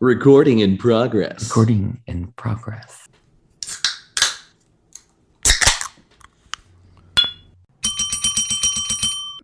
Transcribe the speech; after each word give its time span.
Recording 0.00 0.58
in 0.58 0.76
progress. 0.76 1.44
Recording 1.44 2.02
in 2.06 2.26
progress. 2.32 3.08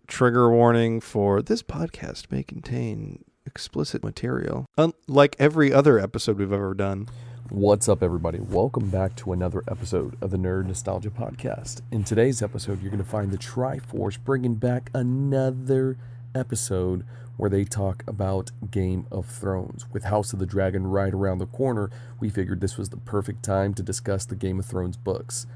Trigger 0.05 0.51
warning 0.51 1.01
for 1.01 1.41
this 1.41 1.63
podcast 1.63 2.31
may 2.31 2.43
contain 2.43 3.25
explicit 3.47 4.03
material, 4.03 4.67
unlike 4.77 5.35
every 5.39 5.73
other 5.73 5.97
episode 5.97 6.37
we've 6.37 6.53
ever 6.53 6.75
done. 6.75 7.07
What's 7.49 7.89
up, 7.89 8.03
everybody? 8.03 8.37
Welcome 8.39 8.91
back 8.91 9.15
to 9.15 9.33
another 9.33 9.63
episode 9.67 10.15
of 10.21 10.29
the 10.29 10.37
Nerd 10.37 10.67
Nostalgia 10.67 11.09
Podcast. 11.09 11.81
In 11.91 12.03
today's 12.03 12.43
episode, 12.43 12.79
you're 12.79 12.91
going 12.91 13.03
to 13.03 13.09
find 13.09 13.31
the 13.31 13.39
Triforce 13.39 14.23
bringing 14.23 14.53
back 14.53 14.91
another 14.93 15.97
episode 16.35 17.07
where 17.37 17.49
they 17.49 17.63
talk 17.63 18.03
about 18.07 18.51
Game 18.71 19.07
of 19.11 19.25
Thrones. 19.25 19.85
With 19.91 20.05
House 20.05 20.33
of 20.33 20.39
the 20.39 20.45
Dragon 20.45 20.87
right 20.87 21.13
around 21.13 21.39
the 21.39 21.45
corner, 21.47 21.89
we 22.19 22.29
figured 22.29 22.61
this 22.61 22.77
was 22.77 22.89
the 22.89 22.97
perfect 22.97 23.43
time 23.43 23.73
to 23.73 23.83
discuss 23.83 24.25
the 24.25 24.35
Game 24.35 24.59
of 24.59 24.65
Thrones 24.65 24.97
books, 24.97 25.47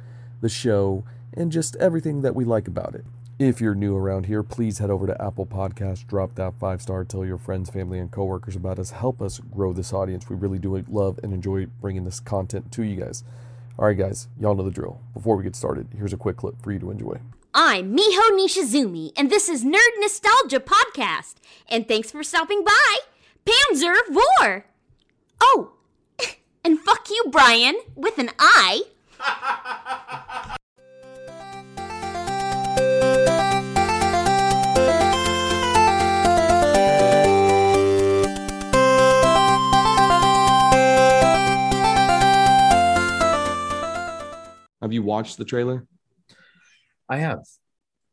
the 0.42 0.50
show, 0.50 1.04
and 1.34 1.52
just 1.52 1.76
everything 1.78 2.22
that 2.22 2.36
we 2.36 2.46
like 2.46 2.68
about 2.68 2.96
it. 2.96 3.06
If 3.40 3.62
you're 3.62 3.76
new 3.76 3.96
around 3.96 4.26
here, 4.26 4.42
please 4.42 4.80
head 4.80 4.90
over 4.90 5.06
to 5.06 5.22
Apple 5.22 5.46
Podcast, 5.46 6.08
drop 6.08 6.34
that 6.36 6.56
five 6.60 6.82
star, 6.82 7.06
tell 7.06 7.24
your 7.24 7.38
friends, 7.38 7.70
family, 7.70 8.00
and 8.00 8.10
coworkers 8.10 8.56
about 8.56 8.80
us. 8.80 8.90
Help 8.90 9.22
us 9.22 9.40
grow 9.40 9.74
this 9.74 9.94
audience. 9.94 10.28
We 10.28 10.36
really 10.36 10.58
do 10.58 10.84
love 10.90 11.20
and 11.22 11.32
enjoy 11.32 11.68
bringing 11.80 12.04
this 12.04 12.20
content 12.20 12.72
to 12.72 12.84
you 12.84 12.96
guys. 12.96 13.24
All 13.78 13.86
right, 13.86 13.98
guys, 13.98 14.28
y'all 14.40 14.56
know 14.56 14.64
the 14.64 14.72
drill. 14.72 15.02
Before 15.14 15.36
we 15.36 15.44
get 15.44 15.56
started, 15.56 15.90
here's 15.96 16.14
a 16.14 16.18
quick 16.18 16.38
clip 16.38 16.60
for 16.64 16.72
you 16.72 16.80
to 16.80 16.90
enjoy. 16.90 17.20
I'm 17.60 17.98
Miho 17.98 18.38
Nishizumi, 18.38 19.14
and 19.18 19.32
this 19.32 19.50
is 19.50 19.66
Nerd 19.66 20.00
Nostalgia 20.00 20.60
Podcast. 20.60 21.38
And 21.68 21.88
thanks 21.88 22.12
for 22.12 22.22
stopping 22.22 22.64
by, 22.64 22.98
Panzer 23.48 23.96
Vor. 24.12 24.66
Oh, 25.42 25.72
and 26.64 26.80
fuck 26.80 27.10
you, 27.10 27.26
Brian, 27.32 27.74
with 27.96 28.20
an 28.20 28.30
I. 28.38 28.84
Have 44.80 44.94
you 44.94 45.02
watched 45.02 45.40
the 45.40 45.46
trailer? 45.46 45.88
I 47.10 47.18
have. 47.18 47.40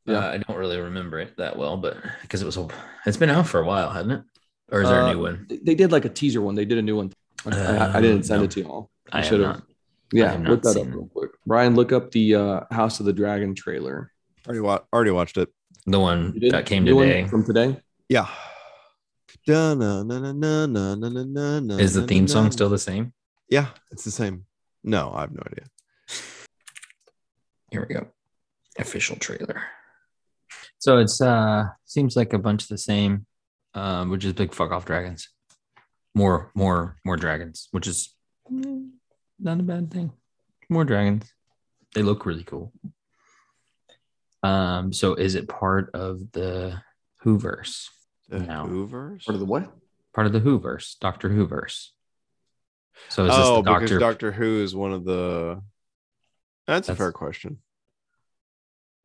Yeah, 0.06 0.18
uh, 0.18 0.32
I 0.32 0.38
don't 0.38 0.56
really 0.56 0.78
remember 0.78 1.18
it 1.18 1.36
that 1.38 1.56
well, 1.56 1.76
but 1.76 1.96
because 2.22 2.42
it 2.42 2.46
was 2.46 2.58
it's 3.06 3.16
been 3.16 3.30
out 3.30 3.46
for 3.46 3.60
a 3.60 3.64
while, 3.64 3.90
hasn't 3.90 4.12
it? 4.12 4.22
Or 4.70 4.82
is 4.82 4.88
there 4.88 5.02
uh, 5.02 5.10
a 5.10 5.14
new 5.14 5.20
one? 5.20 5.46
They 5.48 5.74
did 5.74 5.92
like 5.92 6.04
a 6.04 6.08
teaser 6.08 6.40
one. 6.40 6.54
They 6.54 6.64
did 6.64 6.78
a 6.78 6.82
new 6.82 6.96
one. 6.96 7.12
Uh, 7.46 7.50
I, 7.50 7.56
I, 7.56 7.98
uh, 7.98 8.00
didn't 8.00 8.24
send 8.24 8.40
no. 8.40 8.44
it 8.44 8.50
to 8.52 8.60
you 8.60 8.66
all. 8.66 8.90
I, 9.12 9.18
I 9.18 9.22
should 9.22 9.40
have. 9.40 9.62
Yeah, 10.12 10.36
look 10.36 10.62
that 10.62 10.76
up 10.76 10.86
real 10.86 11.08
quick. 11.12 11.30
Brian, 11.46 11.74
look 11.74 11.92
up 11.92 12.10
the 12.10 12.34
uh, 12.34 12.60
House 12.70 13.00
of 13.00 13.06
the 13.06 13.12
Dragon 13.12 13.54
trailer. 13.54 14.12
Already, 14.46 14.60
wa- 14.60 14.80
already 14.92 15.10
watched 15.10 15.38
it. 15.38 15.48
The 15.86 15.98
one 15.98 16.38
that 16.50 16.66
came 16.66 16.84
today. 16.84 17.26
From 17.26 17.44
today. 17.44 17.80
Yeah. 18.08 18.28
Is 19.46 19.54
the 21.94 22.04
theme 22.06 22.28
song 22.28 22.50
still 22.50 22.68
the 22.68 22.78
same? 22.78 23.12
Yeah, 23.48 23.68
it's 23.90 24.04
the 24.04 24.10
same. 24.10 24.46
No, 24.82 25.12
I 25.14 25.22
have 25.22 25.32
no 25.32 25.42
idea. 25.46 25.66
Here 27.70 27.86
we 27.86 27.94
go. 27.94 28.06
Official 28.78 29.16
trailer. 29.16 29.62
So 30.78 30.98
it's 30.98 31.20
uh 31.20 31.68
seems 31.84 32.16
like 32.16 32.32
a 32.32 32.38
bunch 32.38 32.62
of 32.64 32.68
the 32.68 32.78
same, 32.78 33.26
um, 33.74 34.10
which 34.10 34.24
is 34.24 34.32
big 34.32 34.52
fuck 34.52 34.72
off 34.72 34.84
dragons. 34.84 35.28
More, 36.14 36.50
more, 36.54 36.96
more 37.04 37.16
dragons, 37.16 37.68
which 37.72 37.86
is 37.86 38.14
not 38.48 39.60
a 39.60 39.62
bad 39.62 39.90
thing. 39.90 40.12
More 40.68 40.84
dragons. 40.84 41.32
They 41.94 42.02
look 42.02 42.26
really 42.26 42.44
cool. 42.44 42.72
Um, 44.42 44.92
so 44.92 45.14
is 45.14 45.34
it 45.34 45.48
part 45.48 45.90
of 45.94 46.32
the 46.32 46.80
Whoverse? 47.24 47.88
The 48.28 48.40
No. 48.40 48.66
Hoovers? 48.66 49.24
Part 49.24 49.34
of 49.34 49.40
the 49.40 49.46
what? 49.46 49.72
Part 50.12 50.26
of 50.26 50.32
the 50.32 50.40
Whoverse, 50.40 50.98
Doctor 51.00 51.30
Whoverse. 51.30 51.88
So 53.08 53.24
is 53.24 53.30
this 53.30 53.38
oh, 53.40 53.56
the 53.56 53.62
because 53.62 53.90
Doctor? 53.90 53.98
Doctor 53.98 54.32
Who 54.32 54.62
is 54.62 54.74
one 54.74 54.92
of 54.92 55.04
the. 55.04 55.62
That's, 56.66 56.88
a 56.88 56.94
fair 56.94 57.12
question. 57.12 57.58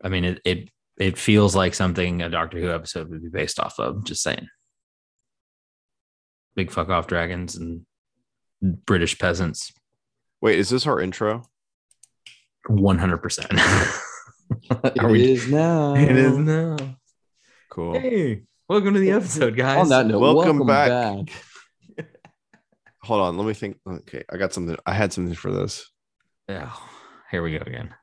I 0.04 0.10
mean, 0.10 0.26
it 0.26 0.42
it 0.46 0.70
it 0.98 1.18
feels 1.18 1.56
like 1.56 1.74
something 1.74 2.22
a 2.22 2.30
Doctor 2.30 2.60
Who 2.60 2.72
episode 2.72 3.10
would 3.10 3.22
be 3.24 3.30
based 3.30 3.60
off 3.60 3.80
of. 3.80 4.04
Just 4.04 4.24
saying. 4.24 4.48
Big 6.56 6.72
fuck 6.72 6.90
off 6.90 7.08
dragons 7.08 7.56
and 7.56 7.86
British 8.62 9.18
peasants. 9.18 9.72
Wait, 10.42 10.60
is 10.60 10.70
this 10.70 10.88
our 10.88 11.00
intro? 11.00 11.44
One 12.68 12.98
hundred 12.98 13.18
percent. 13.18 13.52
It 14.72 15.16
is 15.16 15.48
now. 15.48 15.94
It 15.94 16.16
is 16.18 16.36
now. 16.36 16.76
Cool. 17.70 17.94
Hey, 17.94 18.44
welcome 18.68 18.96
to 18.96 19.00
the 19.00 19.12
episode, 19.12 19.56
guys. 19.56 19.78
On 19.78 19.90
that 19.90 20.08
note, 20.08 20.20
Welcome 20.20 20.60
welcome, 20.60 20.68
back. 20.68 21.28
back. 21.98 22.06
Hold 23.04 23.22
on. 23.22 23.38
Let 23.38 23.46
me 23.46 23.54
think. 23.54 23.78
Okay. 23.88 24.24
I 24.31 24.38
got 24.38 24.52
something. 24.54 24.76
I 24.88 24.94
had 24.94 25.14
something 25.14 25.36
for 25.36 25.52
this. 25.52 25.92
Yeah, 26.48 26.72
here 27.30 27.44
we 27.44 27.52
go 27.58 27.64
again. 27.64 27.94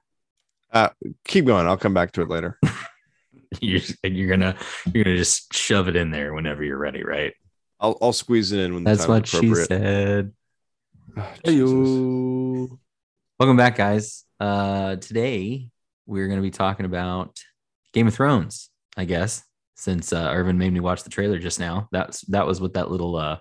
Keep 1.27 1.47
going. 1.47 1.67
I'll 1.67 1.77
come 1.77 1.95
back 1.95 2.13
to 2.13 2.23
it 2.23 2.29
later. 2.29 2.59
You're 3.61 3.81
you're 4.03 4.29
gonna 4.29 4.57
you're 4.93 5.05
gonna 5.05 5.17
just 5.17 5.55
shove 5.55 5.89
it 5.89 5.95
in 5.97 6.11
there 6.11 6.35
whenever 6.35 6.65
you're 6.65 6.77
ready, 6.77 7.05
right? 7.05 7.33
I'll, 7.79 7.97
I'll 8.03 8.13
squeeze 8.13 8.51
it 8.53 8.59
in 8.59 8.75
when 8.75 8.83
the 8.85 8.91
That's 8.91 9.07
time's 9.07 9.09
what 9.09 9.29
she 9.29 9.37
appropriate. 9.51 9.67
said. 9.69 10.33
Jesus. 11.47 11.71
Welcome 13.39 13.57
back, 13.57 13.77
guys. 13.77 14.25
Uh, 14.41 14.97
today 14.97 15.69
we're 16.07 16.27
going 16.27 16.39
to 16.39 16.43
be 16.43 16.51
talking 16.51 16.87
about 16.87 17.39
Game 17.93 18.09
of 18.09 18.15
Thrones, 18.15 18.69
I 18.97 19.05
guess, 19.05 19.43
since 19.77 20.13
uh, 20.13 20.31
Irvin 20.35 20.59
made 20.59 20.73
me 20.73 20.81
watch 20.81 21.05
the 21.05 21.11
trailer 21.11 21.39
just 21.39 21.61
now. 21.61 21.89
That's 21.93 22.23
that 22.23 22.47
was 22.47 22.61
what 22.61 22.75
that 22.75 22.91
little 22.91 23.17
uh 23.17 23.39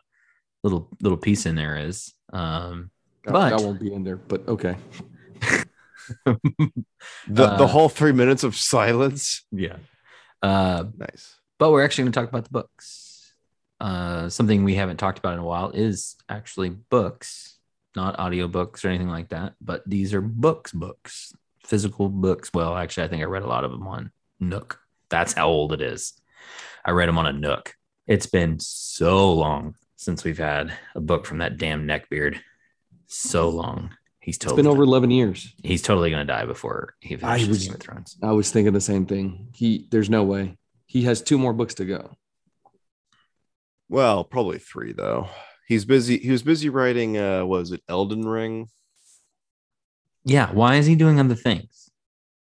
little 0.63 0.87
little 1.01 1.17
piece 1.17 1.45
in 1.45 1.55
there 1.55 1.77
is. 1.77 2.13
Um, 2.31 2.91
That, 3.25 3.33
But- 3.33 3.49
that 3.57 3.61
won't 3.65 3.79
be 3.81 3.91
in 3.91 4.03
there, 4.03 4.17
but 4.17 4.47
okay. 4.47 4.77
The, 6.25 7.45
the 7.57 7.63
Uh, 7.63 7.67
whole 7.67 7.89
three 7.89 8.11
minutes 8.11 8.43
of 8.43 8.55
silence. 8.55 9.45
yeah. 9.51 9.77
Uh, 10.41 10.85
Nice. 10.97 11.35
but 11.57 11.71
we're 11.71 11.83
actually 11.83 12.03
going 12.05 12.11
to 12.13 12.19
talk 12.19 12.29
about 12.29 12.43
the 12.43 12.49
books. 12.51 13.33
Uh, 13.79 14.29
something 14.29 14.63
we 14.63 14.75
haven't 14.75 14.97
talked 14.97 15.17
about 15.19 15.33
in 15.33 15.39
a 15.39 15.43
while 15.43 15.71
is 15.71 16.15
actually 16.29 16.69
books, 16.69 17.57
not 17.95 18.17
audiobooks 18.17 18.85
or 18.85 18.89
anything 18.89 19.09
like 19.09 19.29
that, 19.29 19.53
but 19.61 19.83
these 19.85 20.13
are 20.13 20.21
books, 20.21 20.71
books, 20.71 21.33
physical 21.63 22.09
books. 22.09 22.51
Well, 22.53 22.75
actually, 22.75 23.03
I 23.05 23.07
think 23.09 23.21
I 23.21 23.25
read 23.25 23.43
a 23.43 23.47
lot 23.47 23.63
of 23.63 23.71
them 23.71 23.87
on 23.87 24.11
Nook. 24.39 24.79
That's 25.09 25.33
how 25.33 25.47
old 25.47 25.73
it 25.73 25.81
is. 25.81 26.13
I 26.85 26.91
read 26.91 27.09
them 27.09 27.17
on 27.17 27.27
a 27.27 27.33
Nook. 27.33 27.75
It's 28.07 28.27
been 28.27 28.59
so 28.59 29.33
long 29.33 29.75
since 29.95 30.23
we've 30.23 30.37
had 30.37 30.73
a 30.93 31.01
book 31.01 31.25
from 31.25 31.39
that 31.39 31.57
damn 31.57 31.87
neckbeard. 31.87 32.37
So 33.07 33.49
long. 33.49 33.95
He's 34.25 34.37
It's 34.37 34.43
totally 34.45 34.63
been 34.63 34.71
over 34.71 34.81
11 34.81 35.11
years. 35.11 35.53
he's 35.63 35.83
totally 35.83 36.09
gonna 36.09 36.25
die 36.25 36.45
before 36.45 36.95
he 36.99 37.15
finishes 37.15 37.47
was- 37.47 37.65
Game 37.67 37.75
of 37.75 37.79
Thrones. 37.79 38.17
I 38.23 38.31
was 38.31 38.49
thinking 38.51 38.73
the 38.73 38.81
same 38.81 39.05
thing. 39.05 39.49
He, 39.53 39.87
there's 39.91 40.09
no 40.09 40.23
way. 40.23 40.57
He 40.87 41.03
has 41.03 41.21
two 41.21 41.37
more 41.37 41.53
books 41.53 41.75
to 41.75 41.85
go. 41.85 42.17
Well, 43.87 44.23
probably 44.23 44.57
three 44.57 44.93
though. 44.93 45.29
He's 45.67 45.85
busy. 45.85 46.17
He 46.17 46.31
was 46.31 46.41
busy 46.41 46.69
writing. 46.69 47.17
Uh, 47.19 47.45
was 47.45 47.71
it 47.71 47.81
Elden 47.87 48.27
Ring? 48.27 48.67
Yeah, 50.23 50.51
why 50.51 50.77
is 50.77 50.87
he 50.87 50.95
doing 50.95 51.19
other 51.19 51.35
things? 51.35 51.89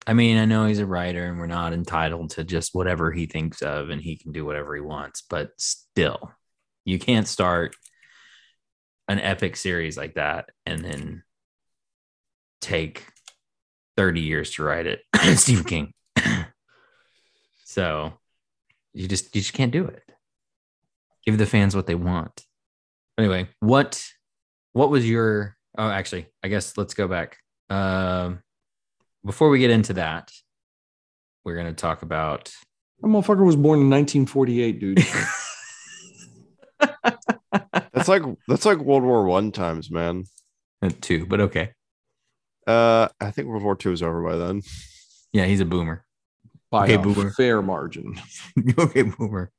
I 0.07 0.13
mean, 0.13 0.37
I 0.37 0.45
know 0.45 0.65
he's 0.65 0.79
a 0.79 0.85
writer 0.85 1.25
and 1.25 1.37
we're 1.37 1.47
not 1.47 1.73
entitled 1.73 2.29
to 2.31 2.45
just 2.45 2.73
whatever 2.73 3.11
he 3.11 3.25
thinks 3.25 3.61
of 3.61 3.89
and 3.89 4.01
he 4.01 4.15
can 4.17 4.31
do 4.31 4.45
whatever 4.45 4.73
he 4.73 4.81
wants, 4.81 5.21
but 5.29 5.51
still, 5.57 6.31
you 6.85 6.97
can't 6.97 7.27
start 7.27 7.75
an 9.09 9.19
epic 9.19 9.57
series 9.57 9.97
like 9.97 10.13
that 10.15 10.49
and 10.65 10.83
then 10.83 11.23
take 12.63 13.05
30 13.97 14.21
years 14.21 14.51
to 14.55 14.63
write 14.63 14.87
it. 14.87 15.01
Stephen 15.35 15.63
King. 15.63 15.93
so 17.65 18.13
you 18.93 19.07
just 19.07 19.35
you 19.35 19.41
just 19.41 19.53
can't 19.53 19.71
do 19.71 19.85
it. 19.85 20.03
Give 21.25 21.37
the 21.37 21.45
fans 21.45 21.75
what 21.75 21.87
they 21.87 21.95
want. 21.95 22.43
Anyway, 23.17 23.47
what 23.59 24.03
what 24.73 24.89
was 24.89 25.07
your 25.07 25.55
oh 25.77 25.89
actually, 25.89 26.27
I 26.43 26.47
guess 26.47 26.77
let's 26.77 26.93
go 26.93 27.07
back. 27.07 27.37
Um 27.69 28.39
before 29.25 29.49
we 29.49 29.59
get 29.59 29.71
into 29.71 29.93
that, 29.93 30.31
we're 31.45 31.55
gonna 31.55 31.73
talk 31.73 32.01
about 32.01 32.51
That 33.01 33.07
motherfucker 33.07 33.45
was 33.45 33.55
born 33.55 33.79
in 33.81 33.89
1948, 33.89 34.79
dude. 34.79 35.05
That's 37.93 38.07
like 38.09 38.23
that's 38.49 38.65
like 38.65 38.79
World 38.79 39.03
War 39.03 39.23
One 39.25 39.51
times, 39.53 39.89
man. 39.89 40.25
and 40.81 41.01
two, 41.01 41.25
but 41.25 41.39
okay. 41.39 41.71
Uh, 42.65 43.07
I 43.19 43.31
think 43.31 43.47
World 43.47 43.63
War 43.63 43.77
II 43.83 43.93
is 43.93 44.01
over 44.03 44.23
by 44.23 44.37
then. 44.37 44.61
Yeah, 45.33 45.45
he's 45.45 45.59
a 45.59 45.65
boomer. 45.65 46.05
By 46.71 46.85
Okay, 46.85 46.93
a 46.95 46.99
boomer. 46.99 47.31
fair 47.31 47.61
margin. 47.61 48.15
okay, 48.79 49.03
boomer. 49.03 49.51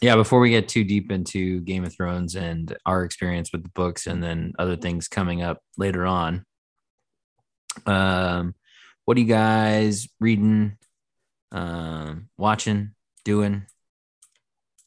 yeah, 0.00 0.14
before 0.16 0.40
we 0.40 0.50
get 0.50 0.68
too 0.68 0.84
deep 0.84 1.10
into 1.10 1.60
Game 1.60 1.84
of 1.84 1.94
Thrones 1.94 2.34
and 2.36 2.76
our 2.86 3.04
experience 3.04 3.52
with 3.52 3.62
the 3.62 3.68
books 3.70 4.06
and 4.06 4.22
then 4.22 4.52
other 4.58 4.76
things 4.76 5.08
coming 5.08 5.42
up 5.42 5.60
later 5.76 6.06
on, 6.06 6.44
um, 7.86 8.54
what 9.04 9.16
are 9.16 9.20
you 9.20 9.26
guys 9.26 10.08
reading, 10.20 10.76
um, 11.52 12.28
watching, 12.38 12.92
doing, 13.24 13.66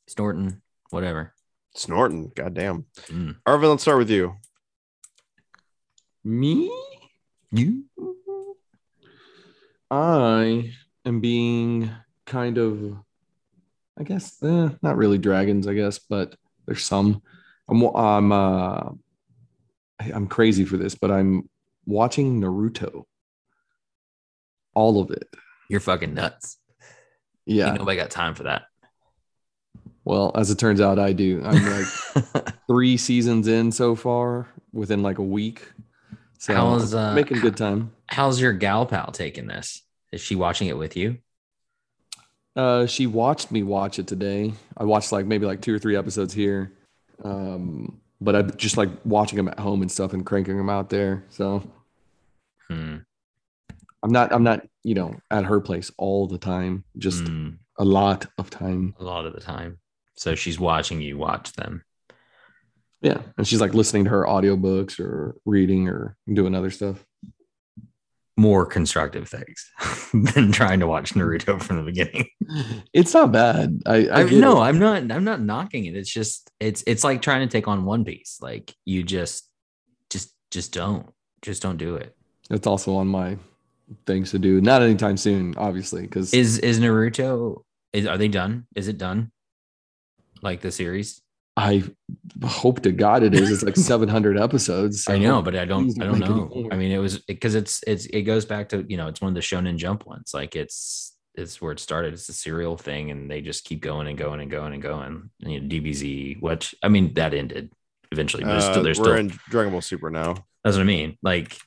snorting, 0.07 0.61
whatever? 0.89 1.33
Snorting. 1.75 2.31
Goddamn. 2.35 2.85
Mm. 3.07 3.35
Arvin, 3.47 3.69
let's 3.69 3.83
start 3.83 3.99
with 3.99 4.09
you. 4.09 4.35
Me? 6.23 6.69
You? 7.51 7.85
I 9.89 10.71
am 11.05 11.19
being 11.19 11.91
kind 12.25 12.57
of, 12.57 12.95
I 13.97 14.03
guess, 14.03 14.41
eh, 14.43 14.69
not 14.81 14.97
really 14.97 15.17
dragons, 15.17 15.67
I 15.67 15.73
guess, 15.73 15.99
but 15.99 16.35
there's 16.65 16.83
some. 16.83 17.21
I'm, 17.69 17.83
I'm, 17.83 18.31
uh, 18.31 18.89
I'm 19.99 20.27
crazy 20.27 20.65
for 20.65 20.77
this, 20.77 20.95
but 20.95 21.11
I'm 21.11 21.49
watching 21.85 22.39
Naruto. 22.39 23.03
All 24.75 25.01
of 25.01 25.11
it. 25.11 25.27
You're 25.69 25.79
fucking 25.79 26.13
nuts. 26.13 26.57
Yeah. 27.45 27.69
Ain't 27.69 27.79
nobody 27.79 27.97
got 27.97 28.11
time 28.11 28.35
for 28.35 28.43
that. 28.43 28.63
Well, 30.05 30.31
as 30.35 30.49
it 30.49 30.57
turns 30.57 30.81
out, 30.81 30.97
I 30.97 31.13
do. 31.13 31.41
I'm 31.43 31.65
like 31.65 32.53
three 32.67 32.97
seasons 32.97 33.47
in 33.47 33.71
so 33.71 33.95
far 33.95 34.47
within 34.71 35.03
like 35.03 35.17
a 35.17 35.23
week. 35.23 35.67
So 36.39 36.53
How's, 36.55 36.93
uh, 36.95 37.13
making 37.13 37.39
good 37.41 37.57
time. 37.57 37.91
How's 38.07 38.39
your 38.39 38.53
gal 38.53 38.85
pal 38.85 39.11
taking 39.11 39.45
this? 39.47 39.83
Is 40.11 40.21
she 40.21 40.35
watching 40.35 40.67
it 40.69 40.77
with 40.77 40.95
you? 40.95 41.17
Uh, 42.55 42.85
she 42.85 43.07
watched 43.07 43.51
me 43.51 43.61
watch 43.61 43.99
it 43.99 44.07
today. 44.07 44.53
I 44.77 44.85
watched 44.85 45.11
like 45.11 45.25
maybe 45.25 45.45
like 45.45 45.61
two 45.61 45.75
or 45.75 45.79
three 45.79 45.95
episodes 45.97 46.33
here. 46.33 46.71
Um, 47.23 47.99
but 48.21 48.35
I 48.35 48.41
just 48.43 48.77
like 48.77 48.89
watching 49.05 49.37
them 49.37 49.49
at 49.49 49.59
home 49.59 49.81
and 49.81 49.91
stuff 49.91 50.13
and 50.13 50.25
cranking 50.25 50.57
them 50.57 50.69
out 50.69 50.89
there. 50.89 51.23
So 51.29 51.61
Hmm. 52.69 52.97
I'm 54.01 54.11
not, 54.11 54.31
I'm 54.31 54.43
not, 54.43 54.65
you 54.83 54.95
know, 54.95 55.19
at 55.29 55.43
her 55.45 55.59
place 55.59 55.91
all 55.97 56.25
the 56.27 56.37
time, 56.37 56.85
just 56.97 57.27
Hmm. 57.27 57.49
a 57.77 57.83
lot 57.85 58.27
of 58.37 58.49
time. 58.49 58.95
a 58.99 59.03
lot 59.03 59.25
of 59.25 59.33
the 59.33 59.41
time. 59.41 59.79
So 60.15 60.35
she's 60.35 60.59
watching 60.59 61.01
you 61.01 61.17
watch 61.17 61.53
them. 61.53 61.83
Yeah. 63.01 63.21
And 63.37 63.47
she's 63.47 63.61
like 63.61 63.73
listening 63.73 64.05
to 64.05 64.09
her 64.09 64.25
audiobooks 64.25 64.99
or 64.99 65.35
reading 65.45 65.87
or 65.87 66.17
doing 66.31 66.55
other 66.55 66.69
stuff. 66.69 67.03
More 68.35 68.65
constructive 68.65 69.27
things 69.27 69.69
than 70.33 70.51
trying 70.51 70.79
to 70.79 70.87
watch 70.87 71.13
Naruto 71.13 71.61
from 71.61 71.77
the 71.77 71.83
beginning. 71.83 72.29
It's 72.93 73.13
not 73.13 73.31
bad. 73.31 73.81
I, 73.85 74.07
I 74.07 74.21
I, 74.21 74.23
no, 74.23 74.61
it. 74.61 74.65
I'm 74.65 74.79
not. 74.79 75.11
I'm 75.11 75.25
not 75.25 75.41
knocking 75.41 75.85
it. 75.85 75.95
It's 75.95 76.09
just 76.09 76.49
it's 76.59 76.81
it's 76.87 77.03
like 77.03 77.21
trying 77.21 77.47
to 77.47 77.51
take 77.51 77.67
on 77.67 77.83
One 77.83 78.05
Piece. 78.05 78.39
Like 78.41 78.73
you 78.85 79.03
just 79.03 79.49
just 80.09 80.33
just 80.51 80.73
don't 80.73 81.05
just 81.41 81.61
don't 81.61 81.77
do 81.77 81.95
it. 81.95 82.15
It's 82.49 82.65
also 82.65 82.95
on 82.95 83.07
my 83.07 83.37
things 84.05 84.31
to 84.31 84.39
do. 84.39 84.61
Not 84.61 84.81
anytime 84.81 85.17
soon, 85.17 85.53
obviously, 85.57 86.03
because 86.03 86.33
Is 86.33 86.59
is 86.59 86.79
Naruto? 86.79 87.63
Is 87.93 88.07
are 88.07 88.17
they 88.17 88.27
done? 88.29 88.65
Is 88.75 88.87
it 88.87 88.97
done? 88.97 89.31
Like 90.41 90.61
the 90.61 90.71
series? 90.71 91.21
I 91.59 91.83
hope 92.45 92.81
to 92.83 92.91
God 92.93 93.21
it 93.21 93.33
is. 93.33 93.51
It's 93.51 93.63
like 93.63 93.75
700 93.91 94.39
episodes. 94.39 95.07
I 95.09 95.17
know, 95.17 95.41
but 95.41 95.55
I 95.55 95.65
don't. 95.65 95.89
I 96.01 96.05
don't 96.05 96.19
don't 96.19 96.19
make 96.19 96.29
any 96.29 96.63
know. 96.63 96.69
I 96.71 96.77
mean, 96.77 96.91
it 96.91 96.97
was 96.99 97.19
because 97.19 97.53
it's 97.53 97.83
it's 97.85 98.05
it 98.05 98.21
goes 98.21 98.45
back 98.45 98.69
to 98.69 98.85
you 98.87 98.95
know 98.95 99.07
it's 99.07 99.19
one 99.21 99.29
of 99.29 99.35
the 99.35 99.41
Shonen 99.41 99.75
Jump 99.75 100.05
ones. 100.05 100.31
Like 100.33 100.55
it's 100.55 101.17
it's 101.35 101.61
where 101.61 101.73
it 101.73 101.79
started. 101.79 102.13
It's 102.13 102.29
a 102.29 102.33
serial 102.33 102.77
thing, 102.77 103.11
and 103.11 103.29
they 103.29 103.41
just 103.41 103.65
keep 103.65 103.81
going 103.81 104.07
and 104.07 104.17
going 104.17 104.39
and 104.39 104.49
going 104.49 104.73
and 104.73 104.81
going. 104.81 105.29
And, 105.41 105.51
you 105.51 105.59
know, 105.59 105.67
DBZ, 105.67 106.41
which 106.41 106.75
I 106.81 106.87
mean, 106.87 107.13
that 107.15 107.33
ended 107.33 107.71
eventually, 108.11 108.43
but 108.43 108.57
Uh, 108.57 108.71
still, 108.71 108.83
there's 108.83 108.99
we're 108.99 109.05
still 109.05 109.15
in 109.17 109.33
Dragon 109.49 109.71
Ball 109.71 109.81
Super 109.81 110.09
now. 110.09 110.35
That's 110.63 110.77
what 110.77 110.83
I 110.83 110.85
mean. 110.85 111.17
Like 111.21 111.57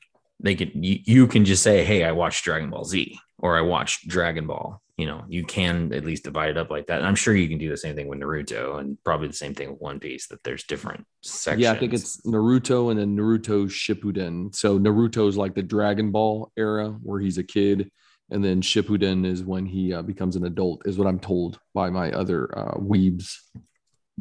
they 0.41 0.55
could 0.55 0.73
you, 0.75 0.99
you 1.05 1.27
can 1.27 1.45
just 1.45 1.63
say, 1.63 1.85
Hey, 1.85 2.03
I 2.03 2.13
watched 2.13 2.45
Dragon 2.45 2.71
Ball 2.71 2.85
Z 2.85 3.19
or 3.39 3.57
I 3.57 3.61
watched 3.61 4.09
Dragon 4.09 4.47
Ball. 4.47 4.82
You 4.99 5.07
know, 5.07 5.25
you 5.27 5.45
can 5.45 5.93
at 5.93 6.05
least 6.05 6.25
divide 6.25 6.51
it 6.51 6.59
up 6.59 6.71
like 6.71 6.87
that. 6.87 6.99
And 6.99 7.07
I'm 7.07 7.15
sure 7.15 7.35
you 7.35 7.49
can 7.49 7.59
do 7.59 7.71
the 7.71 7.77
same 7.77 7.97
thing 7.97 8.09
with 8.09 8.21
Naruto 8.21 8.79
and 8.79 8.99
probably 9.05 9.27
the 9.27 9.33
same 9.33 9.55
thing 9.55 9.71
with 9.71 9.81
One 9.81 9.99
Piece, 9.99 10.27
that 10.29 10.43
there's 10.45 10.65
different 10.65 11.07
sections. 11.23 11.63
yeah, 11.63 11.73
I 11.73 11.79
think 11.79 11.95
it's 11.95 12.21
Naruto 12.23 12.91
and 12.91 13.01
then 13.01 13.17
Naruto 13.17 13.67
Shippuden. 13.67 14.55
So 14.55 14.79
Naruto's 14.79 15.37
like 15.37 15.55
the 15.55 15.63
Dragon 15.63 16.11
Ball 16.11 16.53
era 16.57 16.91
where 17.03 17.21
he's 17.21 17.39
a 17.39 17.43
kid, 17.43 17.91
and 18.31 18.45
then 18.45 18.61
Shippuden 18.61 19.27
is 19.27 19.43
when 19.43 19.67
he 19.67 19.93
uh, 19.93 20.03
becomes 20.03 20.37
an 20.37 20.45
adult, 20.45 20.87
is 20.87 20.99
what 20.99 21.07
I'm 21.07 21.21
told 21.21 21.59
by 21.75 21.91
my 21.91 22.13
other 22.13 22.57
uh, 22.59 22.75
weebs. 22.75 23.35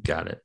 got 0.03 0.27
it. 0.27 0.41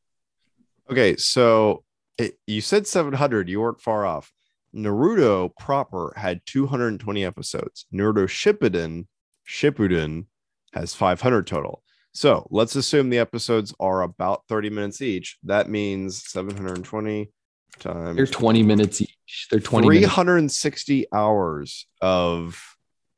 Okay, 0.90 1.16
so 1.16 1.84
it, 2.18 2.38
you 2.46 2.60
said 2.60 2.86
700. 2.86 3.48
You 3.48 3.60
weren't 3.60 3.80
far 3.80 4.06
off. 4.06 4.32
Naruto 4.74 5.50
proper 5.58 6.12
had 6.16 6.42
220 6.46 7.24
episodes. 7.24 7.86
Naruto 7.92 8.26
Shippuden, 8.26 9.06
Shippuden 9.46 10.26
has 10.72 10.94
500 10.94 11.46
total. 11.46 11.82
So 12.12 12.46
let's 12.50 12.76
assume 12.76 13.10
the 13.10 13.18
episodes 13.18 13.74
are 13.78 14.02
about 14.02 14.44
30 14.48 14.70
minutes 14.70 15.02
each. 15.02 15.36
That 15.44 15.68
means 15.68 16.30
720 16.30 17.30
times 17.78 18.16
They're 18.16 18.26
20 18.26 18.62
minutes 18.62 19.02
each. 19.02 19.48
They're 19.50 19.60
20 19.60 19.88
minutes. 19.88 20.14
360 20.14 21.06
hours 21.12 21.86
of 22.00 22.58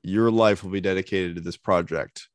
your 0.03 0.31
life 0.31 0.65
will 0.65 0.71
be 0.71 0.81
dedicated 0.81 1.37
to 1.37 1.43
this 1.43 1.57
project. 1.57 2.29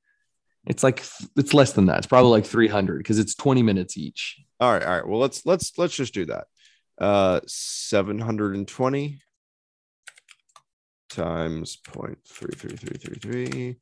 It's 0.65 0.83
like 0.83 1.03
it's 1.35 1.53
less 1.53 1.73
than 1.73 1.87
that. 1.87 1.97
It's 1.97 2.07
probably 2.07 2.31
like 2.31 2.45
300 2.45 2.99
because 2.99 3.19
it's 3.19 3.35
20 3.35 3.61
minutes 3.63 3.97
each. 3.97 4.39
All 4.59 4.71
right, 4.71 4.83
all 4.83 4.95
right. 4.95 5.07
Well, 5.07 5.19
let's 5.19 5.45
let's 5.45 5.77
let's 5.77 5.95
just 5.95 6.13
do 6.13 6.25
that. 6.27 6.45
Uh 6.97 7.41
720 7.45 9.19
times 11.13 11.77
0.33333 11.87 13.77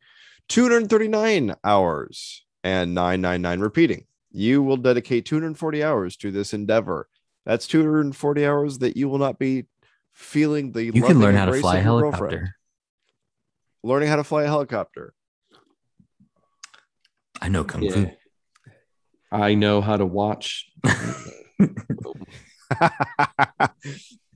239 0.47 1.55
hours 1.63 2.43
and 2.63 2.93
999 2.93 3.59
repeating. 3.59 4.05
You 4.31 4.61
will 4.63 4.77
dedicate 4.77 5.25
240 5.25 5.83
hours 5.83 6.15
to 6.17 6.31
this 6.31 6.53
endeavor. 6.53 7.07
That's 7.45 7.67
240 7.67 8.45
hours 8.45 8.77
that 8.79 8.95
you 8.97 9.09
will 9.09 9.17
not 9.17 9.39
be 9.39 9.65
feeling 10.13 10.71
the 10.73 10.83
You 10.85 10.91
can 11.03 11.19
learn 11.19 11.35
how 11.35 11.45
to 11.45 11.53
fly 11.59 11.77
a 11.77 11.79
of 11.79 11.85
your 11.85 12.01
girlfriend. 12.01 12.33
helicopter. 12.33 12.55
Learning 13.83 14.09
how 14.09 14.17
to 14.17 14.23
fly 14.23 14.43
a 14.43 14.47
helicopter. 14.47 15.13
I 17.41 17.49
know 17.49 17.63
Kung 17.63 17.83
Yeah. 17.83 17.91
Fu. 17.93 18.11
I 19.31 19.55
know 19.55 19.81
how 19.81 19.97
to 19.97 20.05
watch. 20.05 20.69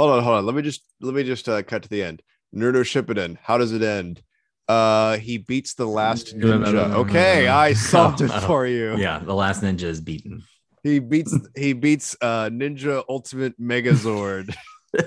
hold 0.00 0.12
on, 0.12 0.22
hold 0.24 0.36
on. 0.38 0.46
Let 0.46 0.54
me 0.54 0.62
just 0.62 0.82
let 1.02 1.14
me 1.14 1.22
just 1.24 1.46
uh, 1.48 1.62
cut 1.62 1.82
to 1.82 1.88
the 1.90 2.02
end. 2.02 2.22
Naruto 2.54 2.82
Shippuden. 2.82 3.36
How 3.42 3.58
does 3.58 3.72
it 3.72 3.82
end? 3.82 4.22
Uh, 4.66 5.18
he 5.18 5.36
beats 5.38 5.74
the 5.74 5.84
last 5.86 6.34
No, 6.34 6.46
no, 6.48 6.58
no, 6.58 6.66
ninja. 6.66 6.72
no, 6.72 6.88
no, 6.88 6.96
Okay, 7.00 7.40
no, 7.40 7.46
no. 7.46 7.56
I 7.56 7.72
solved 7.92 8.20
it 8.22 8.28
No, 8.28 8.40
no. 8.40 8.46
for 8.46 8.66
you. 8.66 8.96
Yeah, 8.96 9.18
the 9.18 9.34
last 9.34 9.62
ninja 9.62 9.82
is 9.84 10.00
beaten. 10.00 10.42
He 10.82 10.98
beats 11.00 11.36
he 11.54 11.74
beats 11.74 12.16
uh 12.22 12.48
Ninja 12.48 13.04
Ultimate 13.08 13.60
Megazord. 13.60 14.54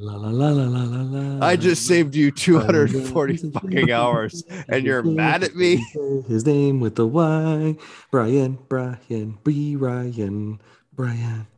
La, 0.00 0.14
la, 0.14 0.28
la, 0.30 0.48
la, 0.50 0.64
la, 0.66 0.84
la, 0.84 1.02
la. 1.38 1.44
I 1.46 1.56
just 1.56 1.84
saved 1.86 2.14
you 2.14 2.30
240 2.30 3.36
fucking 3.50 3.90
hours, 3.90 4.44
and 4.68 4.84
you're 4.86 5.02
mad 5.02 5.42
at 5.42 5.56
me. 5.56 5.84
His 6.28 6.46
name 6.46 6.78
with 6.78 6.94
the 6.94 7.04
Y, 7.06 7.76
Brian, 8.12 8.58
Brian, 8.68 9.38
B. 9.42 9.74
Ryan, 9.74 10.60
Brian. 10.94 11.48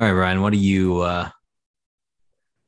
All 0.00 0.06
right, 0.06 0.12
Ryan, 0.12 0.42
what 0.42 0.52
are 0.52 0.56
you 0.56 1.00
uh 1.00 1.28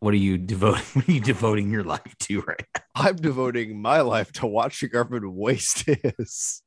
what 0.00 0.14
are 0.14 0.16
you 0.16 0.36
devoting 0.36 0.82
what 0.94 1.08
are 1.08 1.12
you 1.12 1.20
devoting 1.20 1.70
your 1.70 1.84
life 1.84 2.16
to 2.20 2.40
right 2.40 2.64
now? 2.74 2.82
I'm 2.96 3.16
devoting 3.16 3.80
my 3.80 4.00
life 4.00 4.32
to 4.32 4.48
watching 4.48 4.90
Armin 4.92 5.36
waste 5.36 5.84
his. 5.86 6.62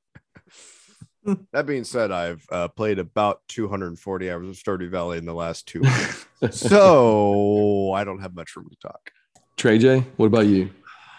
that 1.51 1.65
being 1.65 1.83
said, 1.83 2.13
I've 2.13 2.45
uh, 2.49 2.69
played 2.69 2.97
about 2.97 3.41
240 3.49 4.31
hours 4.31 4.47
of 4.47 4.55
Stardew 4.55 4.89
Valley 4.89 5.17
in 5.17 5.25
the 5.25 5.33
last 5.33 5.67
two 5.67 5.81
weeks. 5.81 6.27
so 6.51 7.91
I 7.91 8.05
don't 8.05 8.19
have 8.19 8.33
much 8.33 8.55
room 8.55 8.69
to 8.69 8.77
talk. 8.87 9.11
Trey 9.57 9.77
J, 9.77 10.05
what 10.15 10.27
about 10.27 10.45
you? 10.45 10.69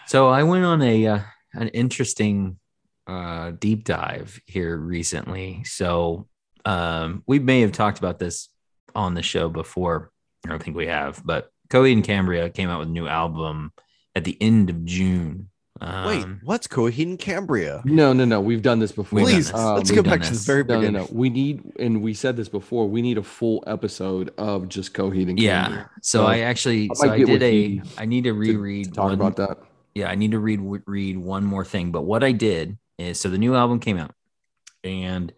So 0.07 0.27
I 0.27 0.41
went 0.41 0.65
on 0.65 0.81
a 0.81 1.05
uh, 1.05 1.19
an 1.53 1.67
interesting 1.67 2.57
uh, 3.05 3.51
deep 3.51 3.83
dive 3.83 4.41
here 4.47 4.75
recently. 4.75 5.63
So 5.65 6.27
um, 6.65 7.21
we 7.27 7.37
may 7.37 7.61
have 7.61 7.73
talked 7.73 7.99
about 7.99 8.17
this 8.17 8.49
on 8.95 9.13
the 9.13 9.21
show 9.21 9.49
before. 9.49 10.11
I 10.45 10.49
don't 10.49 10.61
think 10.63 10.77
we 10.77 10.87
have, 10.87 11.21
but 11.25 11.51
Coheed 11.69 11.93
and 11.93 12.03
Cambria 12.03 12.49
came 12.49 12.69
out 12.69 12.79
with 12.79 12.87
a 12.89 12.91
new 12.91 13.07
album 13.07 13.71
at 14.15 14.23
the 14.23 14.37
end 14.39 14.69
of 14.69 14.85
June. 14.85 15.49
Um, 15.81 16.05
Wait, 16.07 16.25
what's 16.43 16.67
Coheed 16.67 17.03
and 17.03 17.19
Cambria? 17.19 17.81
No, 17.83 18.13
no, 18.13 18.23
no. 18.23 18.39
We've 18.39 18.61
done 18.61 18.79
this 18.79 18.93
before. 18.93 19.17
We've 19.17 19.25
Please, 19.25 19.51
this. 19.51 19.59
Um, 19.59 19.75
let's 19.75 19.91
go 19.91 20.01
back 20.03 20.19
done 20.19 20.21
to 20.21 20.25
the 20.27 20.31
this. 20.35 20.45
very 20.45 20.63
No, 20.63 20.75
no, 20.75 20.79
beginning. 20.79 21.01
no. 21.01 21.07
We 21.11 21.29
need, 21.29 21.63
and 21.79 22.01
we 22.01 22.13
said 22.13 22.37
this 22.37 22.47
before. 22.47 22.87
We 22.87 23.01
need 23.01 23.17
a 23.17 23.23
full 23.23 23.61
episode 23.67 24.33
of 24.37 24.69
just 24.69 24.93
Coheed 24.93 25.29
and 25.29 25.37
yeah. 25.39 25.63
Cambria. 25.65 25.89
So 26.01 26.19
So 26.19 26.25
I 26.27 26.39
actually, 26.39 26.89
I 26.91 26.93
so 26.93 27.09
I 27.11 27.17
did 27.17 27.29
with 27.29 27.43
a. 27.43 27.53
you 27.55 27.81
I 27.97 28.05
need 28.05 28.23
to 28.23 28.29
to- 28.29 28.33
reread. 28.39 28.85
to 28.85 28.91
talk 28.91 29.03
one- 29.05 29.13
about 29.15 29.35
that. 29.37 29.57
yeah 29.95 30.09
i 30.09 30.15
need 30.15 30.31
to 30.31 30.39
read 30.39 30.59
read 30.85 31.17
one 31.17 31.43
more 31.45 31.63
thing 31.65 31.89
but 31.91 32.01
what 32.03 32.21
i 32.23 32.31
did 32.33 32.77
is 32.99 33.17
so 33.19 33.29
the 33.29 33.37
new 33.37 33.55
album 33.55 33.79
came 33.79 33.97
out, 33.97 34.11
and 34.83 35.33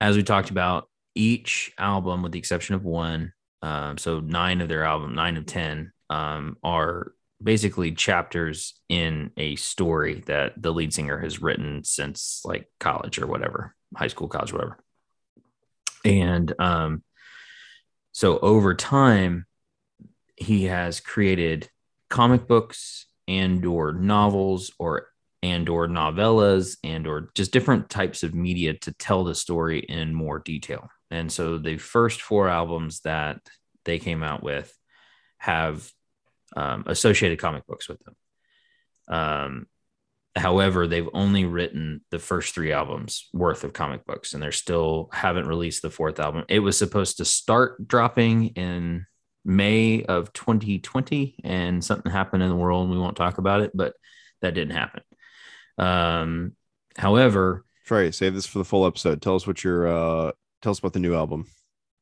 as 0.00 0.16
we 0.16 0.22
talked 0.22 0.48
about, 0.50 0.88
each 1.14 1.72
album, 1.78 2.22
with 2.22 2.32
the 2.32 2.38
exception 2.38 2.74
of 2.74 2.84
one, 2.84 3.32
um, 3.62 3.98
so 3.98 4.20
nine 4.20 4.60
of 4.60 4.68
their 4.68 4.84
album, 4.84 5.14
nine 5.14 5.36
of 5.36 5.46
ten, 5.46 5.92
um, 6.08 6.56
are 6.62 7.12
basically 7.42 7.92
chapters 7.92 8.74
in 8.88 9.30
a 9.36 9.56
story 9.56 10.22
that 10.26 10.60
the 10.60 10.72
lead 10.72 10.92
singer 10.92 11.18
has 11.18 11.40
written 11.40 11.84
since 11.84 12.42
like 12.44 12.70
college 12.78 13.18
or 13.18 13.26
whatever, 13.26 13.74
high 13.94 14.08
school, 14.08 14.28
college, 14.28 14.52
whatever. 14.52 14.78
And 16.04 16.52
um, 16.58 17.02
so 18.12 18.38
over 18.38 18.74
time, 18.74 19.46
he 20.36 20.64
has 20.64 21.00
created 21.00 21.68
comic 22.08 22.46
books 22.46 23.06
and 23.28 23.64
or 23.64 23.92
novels 23.92 24.72
or 24.78 25.08
and 25.42 25.68
or 25.68 25.88
novellas 25.88 26.76
and 26.84 27.06
or 27.06 27.30
just 27.34 27.52
different 27.52 27.88
types 27.88 28.22
of 28.22 28.34
media 28.34 28.74
to 28.74 28.92
tell 28.92 29.24
the 29.24 29.34
story 29.34 29.80
in 29.80 30.14
more 30.14 30.38
detail. 30.38 30.90
And 31.10 31.32
so 31.32 31.58
the 31.58 31.78
first 31.78 32.22
four 32.22 32.48
albums 32.48 33.00
that 33.00 33.40
they 33.84 33.98
came 33.98 34.22
out 34.22 34.42
with 34.42 34.72
have 35.38 35.90
um, 36.56 36.84
associated 36.86 37.38
comic 37.38 37.66
books 37.66 37.88
with 37.88 37.98
them. 38.00 38.16
Um, 39.08 39.66
however, 40.36 40.86
they've 40.86 41.08
only 41.14 41.44
written 41.44 42.02
the 42.10 42.18
first 42.18 42.54
three 42.54 42.72
albums 42.72 43.28
worth 43.32 43.64
of 43.64 43.72
comic 43.72 44.04
books, 44.04 44.34
and 44.34 44.42
they're 44.42 44.52
still 44.52 45.08
haven't 45.12 45.48
released 45.48 45.82
the 45.82 45.90
fourth 45.90 46.20
album. 46.20 46.44
It 46.48 46.60
was 46.60 46.78
supposed 46.78 47.16
to 47.16 47.24
start 47.24 47.86
dropping 47.88 48.48
in 48.48 49.06
May 49.44 50.04
of 50.04 50.32
2020, 50.32 51.36
and 51.44 51.82
something 51.82 52.12
happened 52.12 52.42
in 52.42 52.50
the 52.50 52.56
world, 52.56 52.84
and 52.84 52.92
we 52.92 53.00
won't 53.00 53.16
talk 53.16 53.38
about 53.38 53.62
it, 53.62 53.72
but 53.74 53.94
that 54.42 54.54
didn't 54.54 54.76
happen. 54.76 55.02
Um, 55.80 56.52
however, 56.96 57.64
Trey, 57.86 58.10
save 58.10 58.34
this 58.34 58.46
for 58.46 58.58
the 58.58 58.64
full 58.64 58.86
episode. 58.86 59.22
Tell 59.22 59.34
us 59.34 59.46
what 59.46 59.64
your 59.64 59.88
uh 59.88 60.32
tell 60.62 60.70
us 60.70 60.78
about 60.78 60.92
the 60.92 61.00
new 61.00 61.14
album. 61.14 61.46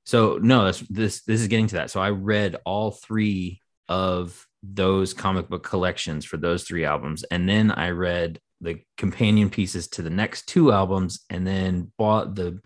So 0.04 0.38
no, 0.42 0.64
that's 0.64 0.80
this 0.80 1.22
this 1.22 1.40
is 1.40 1.48
getting 1.48 1.68
to 1.68 1.76
that. 1.76 1.90
So 1.90 2.00
I 2.00 2.10
read 2.10 2.56
all 2.66 2.90
three 2.90 3.60
of 3.88 4.46
those 4.62 5.14
comic 5.14 5.48
book 5.48 5.62
collections 5.62 6.24
for 6.24 6.36
those 6.36 6.64
three 6.64 6.84
albums, 6.84 7.22
and 7.24 7.48
then 7.48 7.70
I 7.70 7.90
read 7.90 8.40
the 8.60 8.80
companion 8.96 9.48
pieces 9.48 9.86
to 9.88 10.02
the 10.02 10.10
next 10.10 10.48
two 10.48 10.72
albums, 10.72 11.20
and 11.30 11.46
then 11.46 11.92
bought 11.96 12.34
the 12.34 12.60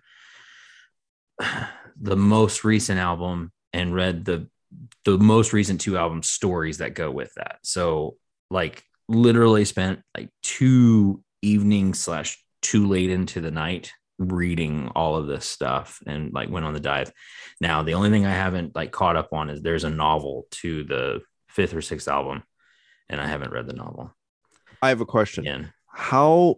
the 2.01 2.17
most 2.17 2.65
recent 2.65 2.99
album 2.99 3.53
and 3.75 3.95
read 3.95 4.25
the 4.25 4.49
the 5.05 5.19
most 5.19 5.53
recent 5.53 5.81
two 5.81 5.99
albums 5.99 6.31
stories 6.31 6.79
that 6.79 6.95
go 6.95 7.11
with 7.11 7.35
that. 7.35 7.59
So 7.63 8.17
like 8.51 8.83
literally 9.15 9.65
spent 9.65 10.01
like 10.17 10.31
two 10.43 11.23
evenings 11.43 11.99
slash 12.01 12.39
too 12.61 12.87
late 12.87 13.11
into 13.11 13.41
the 13.41 13.51
night 13.51 13.93
reading 14.19 14.89
all 14.95 15.17
of 15.17 15.27
this 15.27 15.47
stuff 15.47 16.01
and 16.07 16.33
like 16.33 16.51
went 16.51 16.65
on 16.65 16.75
the 16.75 16.81
dive. 16.81 17.13
Now 17.61 17.83
the 17.83 17.95
only 17.95 18.11
thing 18.11 18.27
I 18.27 18.33
haven't 18.33 18.75
like 18.75 18.93
caught 18.93 19.17
up 19.17 19.33
on 19.33 19.51
is 19.51 19.63
there's 19.63 19.85
a 19.85 19.91
novel 19.91 20.47
to 20.53 20.85
the 20.85 21.21
fifth 21.49 21.75
or 21.75 21.83
sixth 21.83 22.09
album, 22.09 22.43
and 23.09 23.21
I 23.21 23.27
haven't 23.27 23.53
read 23.53 23.67
the 23.67 23.75
novel. 23.75 24.15
I 24.81 24.89
have 24.89 25.01
a 25.01 25.07
question. 25.07 25.47
Again, 25.47 25.73
How 25.87 26.57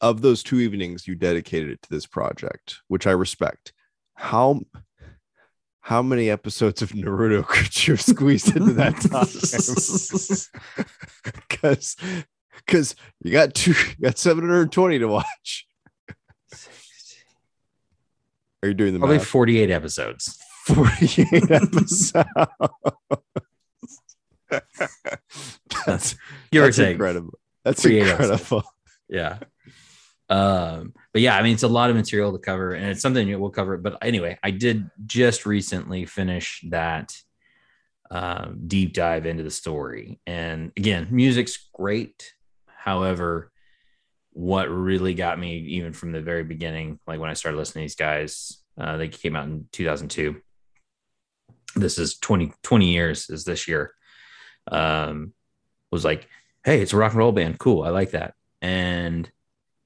of 0.00 0.20
those 0.20 0.42
two 0.42 0.60
evenings 0.60 1.06
you 1.06 1.14
dedicated 1.14 1.70
it 1.70 1.82
to 1.82 1.88
this 1.90 2.06
project, 2.06 2.80
which 2.88 3.06
I 3.06 3.12
respect. 3.12 3.72
How 4.14 4.60
how 5.86 6.02
many 6.02 6.28
episodes 6.28 6.82
of 6.82 6.90
Naruto 6.90 7.46
could 7.48 7.86
you 7.86 7.94
have 7.94 8.00
squeezed 8.02 8.56
into 8.56 8.72
that 8.72 9.00
time? 9.00 9.26
Because 11.48 11.96
because 12.56 12.96
you 13.22 13.30
got 13.32 13.54
two 13.54 13.70
you 13.70 14.02
got 14.02 14.18
720 14.18 14.98
to 14.98 15.06
watch. 15.06 15.66
Are 18.62 18.68
you 18.68 18.74
doing 18.74 18.92
the 18.94 18.98
probably 18.98 19.18
48 19.20 19.70
episodes. 19.70 20.38
48 20.66 21.50
episodes. 21.50 22.12
that's 25.86 26.16
Give 26.50 26.62
or 26.62 26.66
that's 26.66 26.76
take. 26.76 26.92
incredible. 26.92 27.38
That's 27.64 27.82
48 27.82 28.08
incredible. 28.08 28.64
Yeah. 29.08 29.38
Um, 30.28 30.94
but 31.16 31.22
yeah, 31.22 31.34
I 31.34 31.42
mean, 31.42 31.54
it's 31.54 31.62
a 31.62 31.68
lot 31.68 31.88
of 31.88 31.96
material 31.96 32.30
to 32.32 32.38
cover, 32.38 32.74
and 32.74 32.90
it's 32.90 33.00
something 33.00 33.40
we'll 33.40 33.48
cover. 33.48 33.78
But 33.78 33.96
anyway, 34.02 34.38
I 34.42 34.50
did 34.50 34.90
just 35.06 35.46
recently 35.46 36.04
finish 36.04 36.62
that 36.68 37.16
um, 38.10 38.64
deep 38.66 38.92
dive 38.92 39.24
into 39.24 39.42
the 39.42 39.50
story. 39.50 40.20
And 40.26 40.72
again, 40.76 41.08
music's 41.10 41.70
great. 41.72 42.34
However, 42.66 43.50
what 44.32 44.68
really 44.68 45.14
got 45.14 45.38
me, 45.38 45.56
even 45.56 45.94
from 45.94 46.12
the 46.12 46.20
very 46.20 46.44
beginning, 46.44 47.00
like 47.06 47.18
when 47.18 47.30
I 47.30 47.32
started 47.32 47.56
listening 47.56 47.84
to 47.84 47.84
these 47.84 47.96
guys, 47.96 48.62
uh, 48.76 48.98
they 48.98 49.08
came 49.08 49.36
out 49.36 49.46
in 49.46 49.68
2002. 49.72 50.36
This 51.76 51.96
is 51.96 52.18
20, 52.18 52.52
20 52.62 52.92
years 52.92 53.30
is 53.30 53.44
this 53.44 53.66
year. 53.66 53.94
Um, 54.70 55.32
was 55.90 56.04
like, 56.04 56.28
hey, 56.62 56.82
it's 56.82 56.92
a 56.92 56.98
rock 56.98 57.12
and 57.12 57.20
roll 57.20 57.32
band. 57.32 57.58
Cool. 57.58 57.84
I 57.84 57.88
like 57.88 58.10
that. 58.10 58.34
And 58.60 59.32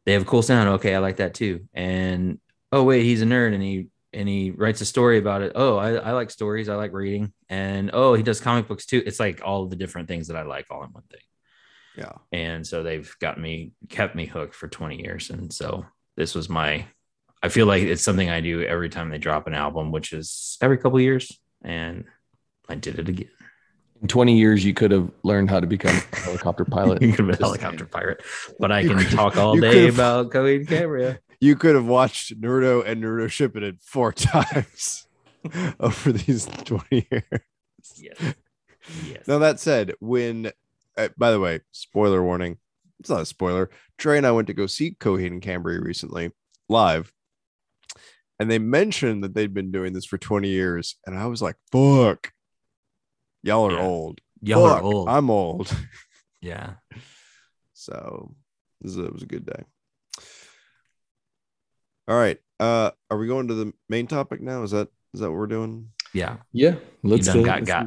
they 0.06 0.12
have 0.12 0.22
a 0.22 0.26
cool 0.26 0.42
sound. 0.42 0.68
Okay, 0.70 0.94
I 0.94 0.98
like 0.98 1.16
that 1.16 1.34
too. 1.34 1.68
And 1.74 2.38
oh 2.72 2.84
wait, 2.84 3.04
he's 3.04 3.22
a 3.22 3.26
nerd 3.26 3.54
and 3.54 3.62
he 3.62 3.88
and 4.12 4.28
he 4.28 4.50
writes 4.50 4.80
a 4.80 4.86
story 4.86 5.18
about 5.18 5.42
it. 5.42 5.52
Oh, 5.54 5.76
I, 5.76 5.94
I 5.94 6.12
like 6.12 6.30
stories. 6.30 6.68
I 6.68 6.74
like 6.74 6.92
reading. 6.92 7.32
And 7.48 7.90
oh, 7.92 8.14
he 8.14 8.22
does 8.22 8.40
comic 8.40 8.66
books 8.66 8.86
too. 8.86 9.02
It's 9.06 9.20
like 9.20 9.40
all 9.44 9.66
the 9.66 9.76
different 9.76 10.08
things 10.08 10.28
that 10.28 10.36
I 10.36 10.42
like 10.42 10.66
all 10.70 10.82
in 10.82 10.90
one 10.90 11.04
thing. 11.04 11.20
Yeah. 11.96 12.12
And 12.32 12.66
so 12.66 12.82
they've 12.82 13.14
got 13.20 13.38
me 13.38 13.72
kept 13.88 14.14
me 14.14 14.26
hooked 14.26 14.54
for 14.54 14.68
20 14.68 15.02
years. 15.02 15.30
And 15.30 15.52
so 15.52 15.86
this 16.16 16.34
was 16.34 16.48
my 16.48 16.86
I 17.42 17.48
feel 17.48 17.66
like 17.66 17.82
it's 17.82 18.02
something 18.02 18.28
I 18.28 18.40
do 18.40 18.62
every 18.62 18.90
time 18.90 19.08
they 19.08 19.18
drop 19.18 19.46
an 19.46 19.54
album, 19.54 19.92
which 19.92 20.12
is 20.12 20.58
every 20.60 20.76
couple 20.76 20.98
of 20.98 21.02
years. 21.02 21.38
And 21.62 22.04
I 22.68 22.74
did 22.74 22.98
it 22.98 23.08
again. 23.08 23.30
In 24.02 24.08
20 24.08 24.38
years, 24.38 24.64
you 24.64 24.72
could 24.72 24.90
have 24.92 25.10
learned 25.24 25.50
how 25.50 25.60
to 25.60 25.66
become 25.66 25.94
a 26.12 26.16
helicopter 26.16 26.64
pilot. 26.70 27.02
You 27.02 27.12
could 27.12 27.26
be 27.26 27.34
a 27.34 27.36
helicopter 27.36 27.84
pirate, 27.84 28.22
but 28.58 28.72
I 28.72 28.80
You 28.80 28.90
can 28.90 28.98
could- 28.98 29.10
talk 29.10 29.36
all 29.36 29.56
day 29.56 29.88
about 29.88 30.30
Coheed 30.30 30.68
Cambria. 30.68 31.18
You 31.42 31.56
could 31.56 31.74
have 31.74 31.86
watched 31.86 32.38
Naruto 32.38 32.84
and 32.86 33.02
Nerdo 33.02 33.24
Naruto 33.24 33.48
Shippuden 33.48 33.80
four 33.82 34.12
times 34.12 35.06
over 35.80 36.12
these 36.12 36.44
20 36.44 37.08
years. 37.10 37.40
Yes. 37.96 38.34
Yes. 39.06 39.26
Now, 39.26 39.38
that 39.38 39.58
said, 39.58 39.94
when, 40.00 40.52
uh, 40.98 41.08
by 41.16 41.30
the 41.30 41.40
way, 41.40 41.60
spoiler 41.72 42.22
warning, 42.22 42.58
it's 42.98 43.08
not 43.08 43.22
a 43.22 43.24
spoiler. 43.24 43.70
Trey 43.96 44.18
and 44.18 44.26
I 44.26 44.32
went 44.32 44.48
to 44.48 44.52
go 44.52 44.66
see 44.66 44.90
Coheed 45.00 45.28
and 45.28 45.40
Cambria 45.40 45.80
recently 45.80 46.30
live, 46.68 47.10
and 48.38 48.50
they 48.50 48.58
mentioned 48.58 49.24
that 49.24 49.32
they'd 49.32 49.54
been 49.54 49.72
doing 49.72 49.94
this 49.94 50.04
for 50.04 50.18
20 50.18 50.46
years. 50.46 50.96
And 51.06 51.16
I 51.18 51.24
was 51.24 51.40
like, 51.40 51.56
fuck, 51.72 52.32
y'all 53.42 53.66
are 53.66 53.72
Yeah. 53.72 53.82
old. 53.86 54.20
Y'all 54.42 54.64
are 54.66 54.82
old. 54.82 55.08
I'm 55.08 55.30
old. 55.30 55.74
yeah. 56.40 56.74
So 57.74 58.34
this 58.80 58.92
is 58.92 58.98
a, 58.98 59.04
it 59.06 59.12
was 59.12 59.22
a 59.22 59.26
good 59.26 59.46
day. 59.46 59.62
All 62.08 62.16
right. 62.16 62.38
Uh 62.58 62.90
are 63.10 63.18
we 63.18 63.26
going 63.26 63.48
to 63.48 63.54
the 63.54 63.72
main 63.88 64.06
topic 64.06 64.40
now? 64.40 64.62
Is 64.62 64.70
that 64.72 64.88
is 65.14 65.20
that 65.20 65.30
what 65.30 65.38
we're 65.38 65.46
doing? 65.46 65.88
Yeah. 66.12 66.38
Yeah, 66.52 66.76
let's 67.02 67.26
done 67.26 67.40
uh, 67.40 67.42
got- 67.42 67.64
got. 67.64 67.86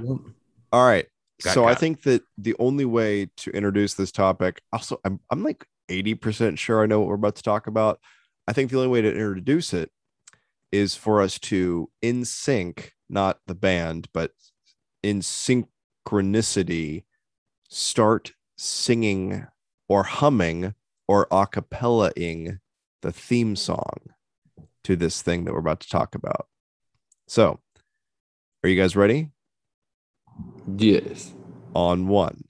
All 0.72 0.86
right. 0.86 1.06
Got- 1.44 1.54
so 1.54 1.66
I 1.66 1.76
think 1.76 2.04
that 2.04 2.24
the 2.38 2.56
only 2.60 2.86
way 2.86 3.28
to 3.38 3.52
introduce 3.52 3.96
this 3.96 4.12
topic, 4.12 4.62
also 4.72 5.00
I'm 5.04 5.20
I'm 5.30 5.44
like 5.44 5.66
80% 5.90 6.58
sure 6.58 6.82
I 6.82 6.86
know 6.86 7.00
what 7.00 7.10
we're 7.10 7.16
about 7.16 7.36
to 7.36 7.44
talk 7.44 7.68
about. 7.68 8.00
I 8.48 8.54
think 8.54 8.72
the 8.72 8.78
only 8.78 8.90
way 8.90 9.02
to 9.02 9.10
introduce 9.10 9.74
it 9.74 9.92
is 10.72 10.96
for 10.96 11.22
us 11.22 11.38
to 11.40 11.90
in 12.02 12.24
sync, 12.26 12.94
not 13.10 13.40
the 13.48 13.56
band, 13.56 14.08
but 14.14 14.32
in 15.04 15.20
synchronicity, 15.20 17.04
start 17.70 18.34
singing 18.58 19.46
or 19.88 20.04
humming 20.04 20.74
or 21.08 21.28
a 21.30 21.46
cappella-ing 21.46 22.60
the 23.02 23.12
theme 23.12 23.56
song 23.56 24.00
to 24.84 24.96
this 24.96 25.22
thing 25.22 25.44
that 25.44 25.54
we're 25.54 25.60
about 25.60 25.82
to 25.82 25.90
talk 25.90 26.16
about. 26.16 26.48
So, 27.28 27.60
are 28.64 28.70
you 28.70 28.82
guys 28.82 28.96
ready? 28.96 29.30
Yes. 30.78 31.34
On 31.74 32.08
one, 32.08 32.46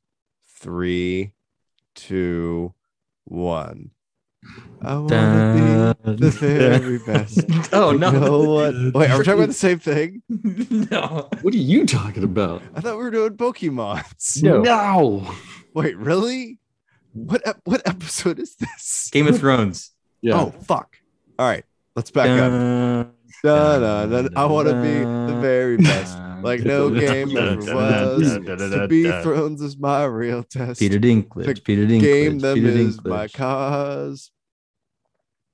three, 0.48 1.34
two, 1.96 2.74
one. 3.26 3.92
I 4.82 4.98
wanna 4.98 5.96
be 6.04 6.12
the 6.16 6.30
very 6.30 7.00
best. 7.00 7.40
oh 7.74 7.92
You 7.92 8.00
no. 8.00 8.12
know 8.12 8.44
what? 8.44 8.74
Wait, 8.94 9.10
are 9.12 9.18
we 9.18 9.24
talking 9.24 9.34
about 9.40 9.48
the 9.48 9.54
same 9.54 9.80
thing? 9.80 10.22
no. 10.92 11.30
What 11.42 11.54
are 11.54 11.58
you 11.58 11.86
talking 11.86 12.24
about? 12.24 12.62
I 12.76 12.82
thought 12.82 12.98
we 12.98 13.04
were 13.04 13.12
doing 13.12 13.38
Pokemons. 13.38 14.44
No. 14.44 14.62
No. 14.62 15.32
Wait, 15.74 15.98
really? 15.98 16.60
What 17.14 17.42
ep- 17.48 17.62
what 17.64 17.82
episode 17.88 18.40
is 18.40 18.56
this? 18.56 19.10
Game 19.14 19.28
of 19.28 19.38
Thrones. 19.40 19.92
Yeah. 20.22 20.36
Oh 20.42 20.50
fuck! 20.64 20.98
All 21.38 21.46
right, 21.48 21.64
let's 21.96 22.10
back 22.12 22.28
up. 22.30 22.52
Dun, 22.52 23.12
Da, 23.44 24.06
da, 24.06 24.22
da, 24.22 24.30
I 24.36 24.46
want 24.46 24.68
to 24.70 24.74
be 24.76 25.00
the 25.34 25.38
very 25.42 25.78
best. 25.78 26.18
Like 26.42 26.62
no 26.62 26.90
game 26.90 27.36
ever 27.38 27.56
was. 27.58 28.34
To 28.34 28.88
be 28.90 29.04
thrones 29.22 29.62
is 29.62 29.78
my 29.78 30.06
real 30.06 30.44
test. 30.44 30.80
Peter 30.80 30.98
Dinklage. 31.00 31.46
Pick 31.46 31.64
Peter 31.64 31.86
Dinklage. 31.86 32.02
Game 32.02 32.40
them 32.40 32.56
Peter 32.56 32.68
is 32.70 32.98
Dinklage. 33.00 33.10
my 33.10 33.28
cause. 33.30 34.32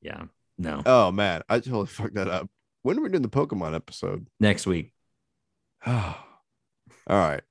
Yeah. 0.02 0.24
No. 0.58 0.82
Oh 0.86 1.12
man, 1.12 1.42
I 1.50 1.60
totally 1.60 1.88
fucked 1.88 2.16
that 2.16 2.28
up. 2.28 2.50
When 2.82 2.98
are 2.98 3.02
we 3.02 3.10
doing 3.10 3.22
the 3.22 3.30
Pokemon 3.30 3.76
episode? 3.76 4.28
Next 4.40 4.66
week. 4.68 4.94
Oh. 5.86 6.18
All 7.08 7.18
right. 7.18 7.42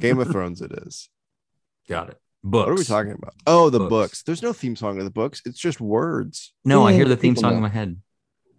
Game 0.00 0.18
of 0.18 0.28
Thrones 0.30 0.60
it 0.62 0.72
is. 0.72 1.08
Got 1.88 2.10
it. 2.10 2.18
Books. 2.44 2.66
What 2.66 2.72
are 2.72 2.74
we 2.76 2.84
talking 2.84 3.12
about? 3.12 3.34
Oh, 3.46 3.70
the 3.70 3.78
Books. 3.78 3.90
books. 3.90 4.22
There's 4.24 4.42
no 4.42 4.52
theme 4.52 4.74
song 4.76 4.98
to 4.98 5.04
the 5.04 5.10
books. 5.10 5.42
It's 5.44 5.58
just 5.58 5.80
words. 5.80 6.52
No, 6.64 6.84
I 6.86 6.92
hear 6.92 7.04
the 7.06 7.16
theme 7.16 7.34
people 7.34 7.50
song 7.50 7.56
in 7.56 7.62
my 7.62 7.68
head. 7.68 8.00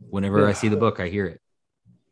Whenever 0.10 0.48
I 0.48 0.54
see 0.54 0.68
the 0.70 0.78
book, 0.86 1.00
I 1.00 1.10
hear 1.10 1.26
it. 1.26 1.42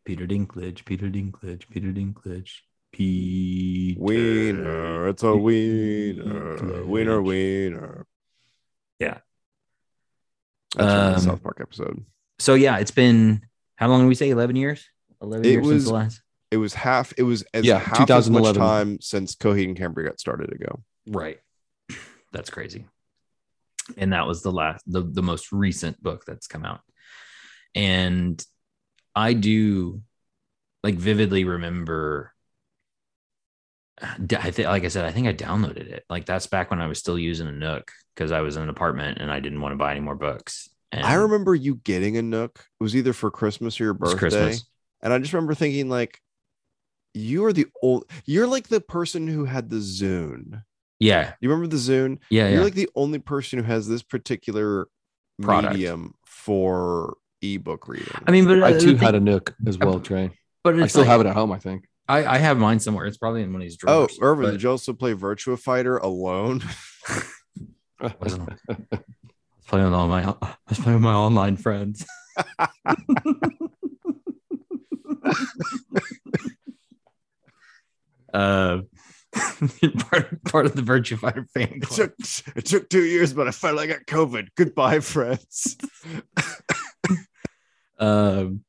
Peter 0.04 0.26
Dinklage, 0.26 0.84
Peter 0.86 1.08
Dinklage, 1.08 1.70
Peter 1.70 1.92
Dinklage, 1.92 2.52
Peter. 2.92 4.00
Wiener, 4.02 5.08
it's 5.10 5.24
a 5.24 5.36
wiener, 5.36 6.58
Dinklage. 6.58 6.86
wiener, 6.88 7.22
wiener. 7.22 8.08
Yeah. 9.00 9.20
That's 10.76 10.92
from 10.94 11.12
the 11.12 11.16
Um, 11.16 11.20
South 11.20 11.44
Park 11.44 11.58
episode. 11.62 12.06
So 12.40 12.54
yeah, 12.56 12.78
it's 12.78 12.92
been 12.92 13.42
how 13.76 13.88
long 13.88 14.02
did 14.02 14.08
we 14.08 14.16
say? 14.16 14.30
Eleven 14.30 14.56
years. 14.56 14.88
Eleven 15.22 15.46
It 15.46 15.50
years 15.52 15.66
since 15.66 15.74
was- 15.76 15.86
the 15.86 15.94
last. 15.94 16.22
It 16.52 16.58
was 16.58 16.74
half. 16.74 17.14
It 17.18 17.24
was 17.24 17.44
as 17.54 17.64
Yeah, 17.64 17.80
half 17.80 18.10
as 18.10 18.30
much 18.30 18.44
2011. 18.44 18.62
time 18.62 19.00
since 19.02 19.36
Coheed 19.36 19.66
and 19.70 19.78
Cambria 19.78 20.10
got 20.10 20.20
started 20.20 20.52
ago. 20.52 20.84
Right. 21.08 21.40
That's 22.34 22.50
crazy. 22.50 22.88
And 23.96 24.12
that 24.12 24.28
was 24.28 24.42
the 24.42 24.52
last 24.52 24.84
the, 24.86 25.02
the 25.02 25.22
most 25.24 25.52
recent 25.54 26.02
book 26.04 26.24
that's 26.26 26.48
come 26.48 26.66
out. 26.66 26.82
And 27.74 28.44
I 29.16 29.34
do 29.34 30.02
like 30.84 30.96
vividly 30.96 31.44
remember 31.46 32.31
I 34.02 34.52
think 34.52 34.68
like 34.68 34.84
I 34.84 34.88
said, 34.88 35.06
I 35.06 35.12
think 35.12 35.28
I 35.28 35.34
downloaded 35.34 35.88
it. 35.90 36.06
Like 36.10 36.26
that's 36.26 36.48
back 36.48 36.70
when 36.72 36.82
I 36.82 36.88
was 36.88 37.00
still 37.00 37.20
using 37.20 37.48
a 37.48 37.52
Nook 37.52 37.92
because 38.16 38.32
I 38.32 38.42
was 38.42 38.58
in 38.58 38.64
an 38.64 38.70
apartment 38.70 39.20
and 39.20 39.32
I 39.32 39.40
didn't 39.40 39.62
want 39.62 39.74
to 39.74 39.78
buy 39.78 39.92
any 39.92 40.00
more 40.00 40.16
books. 40.16 40.70
And 40.92 41.06
I 41.06 41.14
remember 41.14 41.56
you 41.56 41.76
getting 41.76 42.18
a 42.18 42.22
Nook. 42.22 42.66
It 42.80 42.84
was 42.84 42.96
either 42.96 43.14
for 43.14 43.32
Christmas 43.32 43.80
or 43.80 43.86
your 43.86 43.94
it 43.96 44.02
was 44.02 44.14
birthday. 44.14 44.30
Christmas. 44.30 44.66
And 45.02 45.14
I 45.14 45.20
just 45.20 45.34
remember 45.34 45.54
thinking, 45.54 45.88
like, 45.90 46.20
you 47.14 47.46
are 47.46 47.54
the 47.54 47.66
old. 47.82 48.06
You're 48.26 48.48
like 48.48 48.68
the 48.68 48.82
person 48.82 49.28
who 49.28 49.46
had 49.46 49.70
the 49.70 49.78
Zune. 49.78 50.64
Yeah. 51.00 51.34
You 51.42 51.50
remember 51.50 51.68
the 51.68 51.78
Zune? 51.82 52.20
Yeah. 52.30 52.48
You're 52.50 52.60
Yeah. 52.60 52.64
like 52.64 52.74
the 52.76 52.90
only 52.96 53.20
person 53.20 53.60
who 53.60 53.66
has 53.66 53.88
this 53.88 54.04
particular 54.04 54.88
Product. 55.42 55.74
medium 55.74 56.14
for 56.26 57.18
ebook 57.42 57.88
reading. 57.88 58.08
I 58.28 58.32
mean, 58.32 58.46
but 58.46 58.62
I 58.64 58.78
too 58.78 58.94
the 58.94 59.04
had 59.06 59.16
a 59.16 59.20
Nook 59.20 59.56
as 59.66 59.78
well, 59.78 60.00
Trey. 60.00 60.32
but 60.64 60.80
I 60.80 60.88
still 60.88 61.02
like- 61.02 61.10
have 61.10 61.22
it 61.22 61.28
at 61.28 61.34
home, 61.36 61.52
I 61.52 61.58
think. 61.60 61.88
I, 62.08 62.26
I 62.26 62.38
have 62.38 62.58
mine 62.58 62.80
somewhere. 62.80 63.06
It's 63.06 63.18
probably 63.18 63.44
in 63.44 63.54
one 63.54 63.62
of 63.62 63.66
these 63.66 63.78
oh, 63.86 64.08
drawers. 64.08 64.18
Irvin, 64.22 64.46
but- 64.46 64.52
did 64.52 64.64
you 64.64 64.72
also 64.72 64.94
play 64.94 65.14
Virtua 65.14 65.60
Fighter 65.60 65.98
alone? 65.98 66.64
I 68.02 68.14
was 68.20 68.40
playing 69.68 69.86
with 69.86 69.94
all 69.94 70.08
my 70.08 70.24
I 70.24 70.36
was 70.70 70.80
playing 70.80 70.96
with 70.96 71.04
my 71.04 71.14
online 71.14 71.58
friends. 71.58 72.06
uh, 78.34 78.82
part, 80.00 80.44
part 80.46 80.66
of 80.66 80.76
the 80.76 80.82
Virtua 80.82 81.20
Fighter 81.20 81.46
fan 81.54 81.74
it 81.74 81.84
club. 81.84 81.98
took 81.98 82.16
it 82.56 82.66
took 82.66 82.90
two 82.90 83.04
years, 83.04 83.34
but 83.34 83.48
I 83.48 83.52
finally 83.52 83.86
got 83.88 84.06
COVID. 84.08 84.48
Goodbye, 84.58 85.00
friends. 85.00 85.78
Um, 88.02 88.64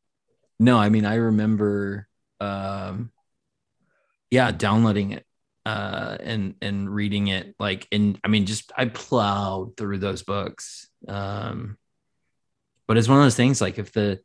no, 0.61 0.77
I 0.77 0.91
mean 0.91 1.07
I 1.07 1.15
remember, 1.15 2.07
um, 2.39 3.11
yeah, 4.33 4.51
downloading 4.51 5.11
it 5.11 5.27
uh, 5.67 6.17
and 6.21 6.55
and 6.63 6.89
reading 6.89 7.27
it 7.29 7.55
like 7.61 7.87
and 7.93 8.19
I 8.25 8.29
mean 8.29 8.47
just 8.47 8.73
I 8.75 8.87
plowed 8.87 9.77
through 9.77 9.99
those 9.99 10.23
books. 10.23 10.89
Um, 11.07 11.77
but 12.89 12.97
it's 12.97 13.09
one 13.09 13.19
of 13.19 13.25
those 13.25 13.37
things 13.37 13.61
like 13.61 13.79
if 13.79 13.93
the 13.93 14.21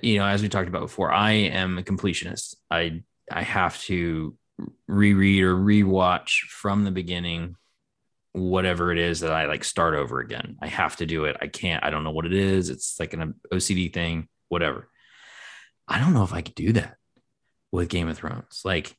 you 0.00 0.18
know 0.18 0.24
as 0.24 0.40
we 0.40 0.48
talked 0.48 0.70
about 0.70 0.80
before, 0.80 1.12
I 1.12 1.32
am 1.32 1.76
a 1.76 1.82
completionist. 1.82 2.56
I 2.70 3.02
I 3.30 3.42
have 3.42 3.78
to 3.82 4.38
reread 4.88 5.42
or 5.44 5.54
rewatch 5.54 6.46
from 6.48 6.84
the 6.84 6.90
beginning 6.90 7.56
whatever 8.32 8.90
it 8.90 8.98
is 8.98 9.20
that 9.20 9.32
I 9.32 9.44
like 9.44 9.64
start 9.64 9.92
over 9.94 10.20
again. 10.20 10.56
I 10.62 10.68
have 10.68 10.96
to 10.96 11.04
do 11.04 11.26
it. 11.26 11.36
I 11.42 11.48
can't, 11.48 11.84
I 11.84 11.90
don't 11.90 12.04
know 12.04 12.12
what 12.12 12.24
it 12.24 12.32
is. 12.32 12.70
It's 12.70 12.98
like 12.98 13.12
an 13.12 13.34
OCD 13.52 13.92
thing, 13.92 14.28
whatever. 14.48 14.88
I 15.86 15.98
don't 15.98 16.14
know 16.14 16.24
if 16.24 16.32
I 16.32 16.40
could 16.40 16.54
do 16.54 16.72
that 16.72 16.96
with 17.72 17.88
Game 17.88 18.08
of 18.08 18.16
Thrones. 18.16 18.62
Like 18.64 18.96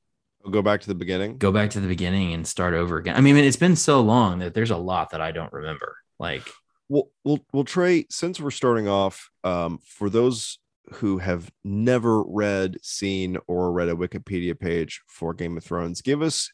go 0.49 0.61
back 0.61 0.81
to 0.81 0.87
the 0.87 0.95
beginning. 0.95 1.37
go 1.37 1.51
back 1.51 1.69
to 1.69 1.79
the 1.79 1.87
beginning 1.87 2.33
and 2.33 2.45
start 2.45 2.73
over 2.73 2.97
again. 2.97 3.15
I 3.15 3.21
mean, 3.21 3.37
it's 3.37 3.55
been 3.55 3.77
so 3.77 4.01
long 4.01 4.39
that 4.39 4.53
there's 4.53 4.71
a 4.71 4.77
lot 4.77 5.11
that 5.11 5.21
I 5.21 5.31
don't 5.31 5.53
remember. 5.53 5.95
Like, 6.19 6.47
Well, 6.89 7.09
well, 7.23 7.39
well, 7.53 7.63
Trey. 7.63 8.05
Since 8.09 8.39
we're 8.39 8.51
starting 8.51 8.87
off, 8.87 9.29
um, 9.43 9.79
for 9.85 10.09
those 10.09 10.59
who 10.95 11.19
have 11.19 11.49
never 11.63 12.23
read, 12.23 12.77
seen, 12.81 13.37
or 13.47 13.71
read 13.71 13.87
a 13.87 13.95
Wikipedia 13.95 14.59
page 14.59 15.01
for 15.07 15.33
Game 15.33 15.55
of 15.55 15.63
Thrones, 15.63 16.01
give 16.01 16.21
us 16.21 16.51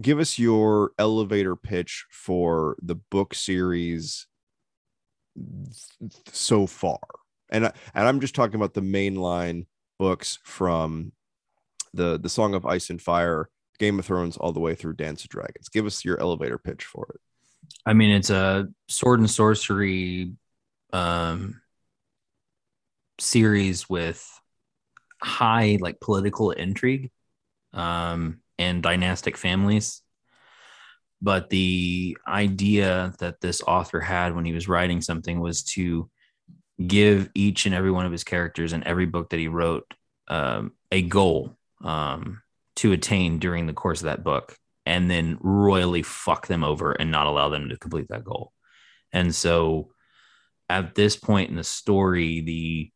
give 0.00 0.18
us 0.18 0.38
your 0.38 0.92
elevator 0.98 1.54
pitch 1.54 2.06
for 2.10 2.76
the 2.82 2.94
book 2.94 3.34
series 3.34 4.26
so 6.32 6.66
far. 6.66 6.98
And 7.50 7.66
I, 7.66 7.72
and 7.94 8.08
I'm 8.08 8.20
just 8.20 8.34
talking 8.34 8.56
about 8.56 8.74
the 8.74 8.80
mainline 8.80 9.66
books 9.98 10.38
from 10.42 11.12
the 11.94 12.18
the 12.18 12.28
Song 12.28 12.54
of 12.54 12.66
Ice 12.66 12.90
and 12.90 13.00
Fire, 13.00 13.48
Game 13.78 13.98
of 13.98 14.06
Thrones, 14.06 14.36
all 14.36 14.52
the 14.52 14.60
way 14.60 14.74
through 14.74 14.94
Dance 14.94 15.24
of 15.24 15.30
Dragons. 15.30 15.68
Give 15.68 15.86
us 15.86 16.04
your 16.04 16.20
elevator 16.20 16.58
pitch 16.58 16.84
for 16.84 17.06
it. 17.14 17.20
I 17.86 17.92
mean, 17.92 18.10
it's 18.10 18.30
a 18.30 18.68
sword 18.88 19.20
and 19.20 19.30
sorcery 19.30 20.32
um, 20.92 21.60
series 23.18 23.88
with 23.88 24.26
high 25.22 25.78
like 25.80 26.00
political 26.00 26.50
intrigue 26.50 27.10
um, 27.72 28.40
and 28.58 28.82
dynastic 28.82 29.36
families. 29.36 30.02
But 31.22 31.50
the 31.50 32.16
idea 32.26 33.12
that 33.18 33.40
this 33.40 33.60
author 33.62 34.00
had 34.00 34.34
when 34.34 34.46
he 34.46 34.52
was 34.52 34.68
writing 34.68 35.02
something 35.02 35.38
was 35.38 35.62
to 35.64 36.08
give 36.84 37.28
each 37.34 37.66
and 37.66 37.74
every 37.74 37.90
one 37.90 38.06
of 38.06 38.12
his 38.12 38.24
characters 38.24 38.72
in 38.72 38.86
every 38.86 39.04
book 39.04 39.30
that 39.30 39.38
he 39.38 39.48
wrote 39.48 39.92
um, 40.28 40.72
a 40.90 41.02
goal 41.02 41.58
um, 41.82 42.42
to 42.76 42.92
attain 42.92 43.38
during 43.38 43.66
the 43.66 43.72
course 43.72 44.00
of 44.00 44.06
that 44.06 44.24
book 44.24 44.56
and 44.86 45.10
then 45.10 45.38
royally 45.40 46.02
fuck 46.02 46.46
them 46.46 46.64
over 46.64 46.92
and 46.92 47.10
not 47.10 47.26
allow 47.26 47.48
them 47.48 47.68
to 47.68 47.78
complete 47.78 48.08
that 48.08 48.24
goal. 48.24 48.52
And 49.12 49.34
so 49.34 49.90
at 50.68 50.94
this 50.94 51.16
point 51.16 51.50
in 51.50 51.56
the 51.56 51.64
story, 51.64 52.40
the 52.40 52.90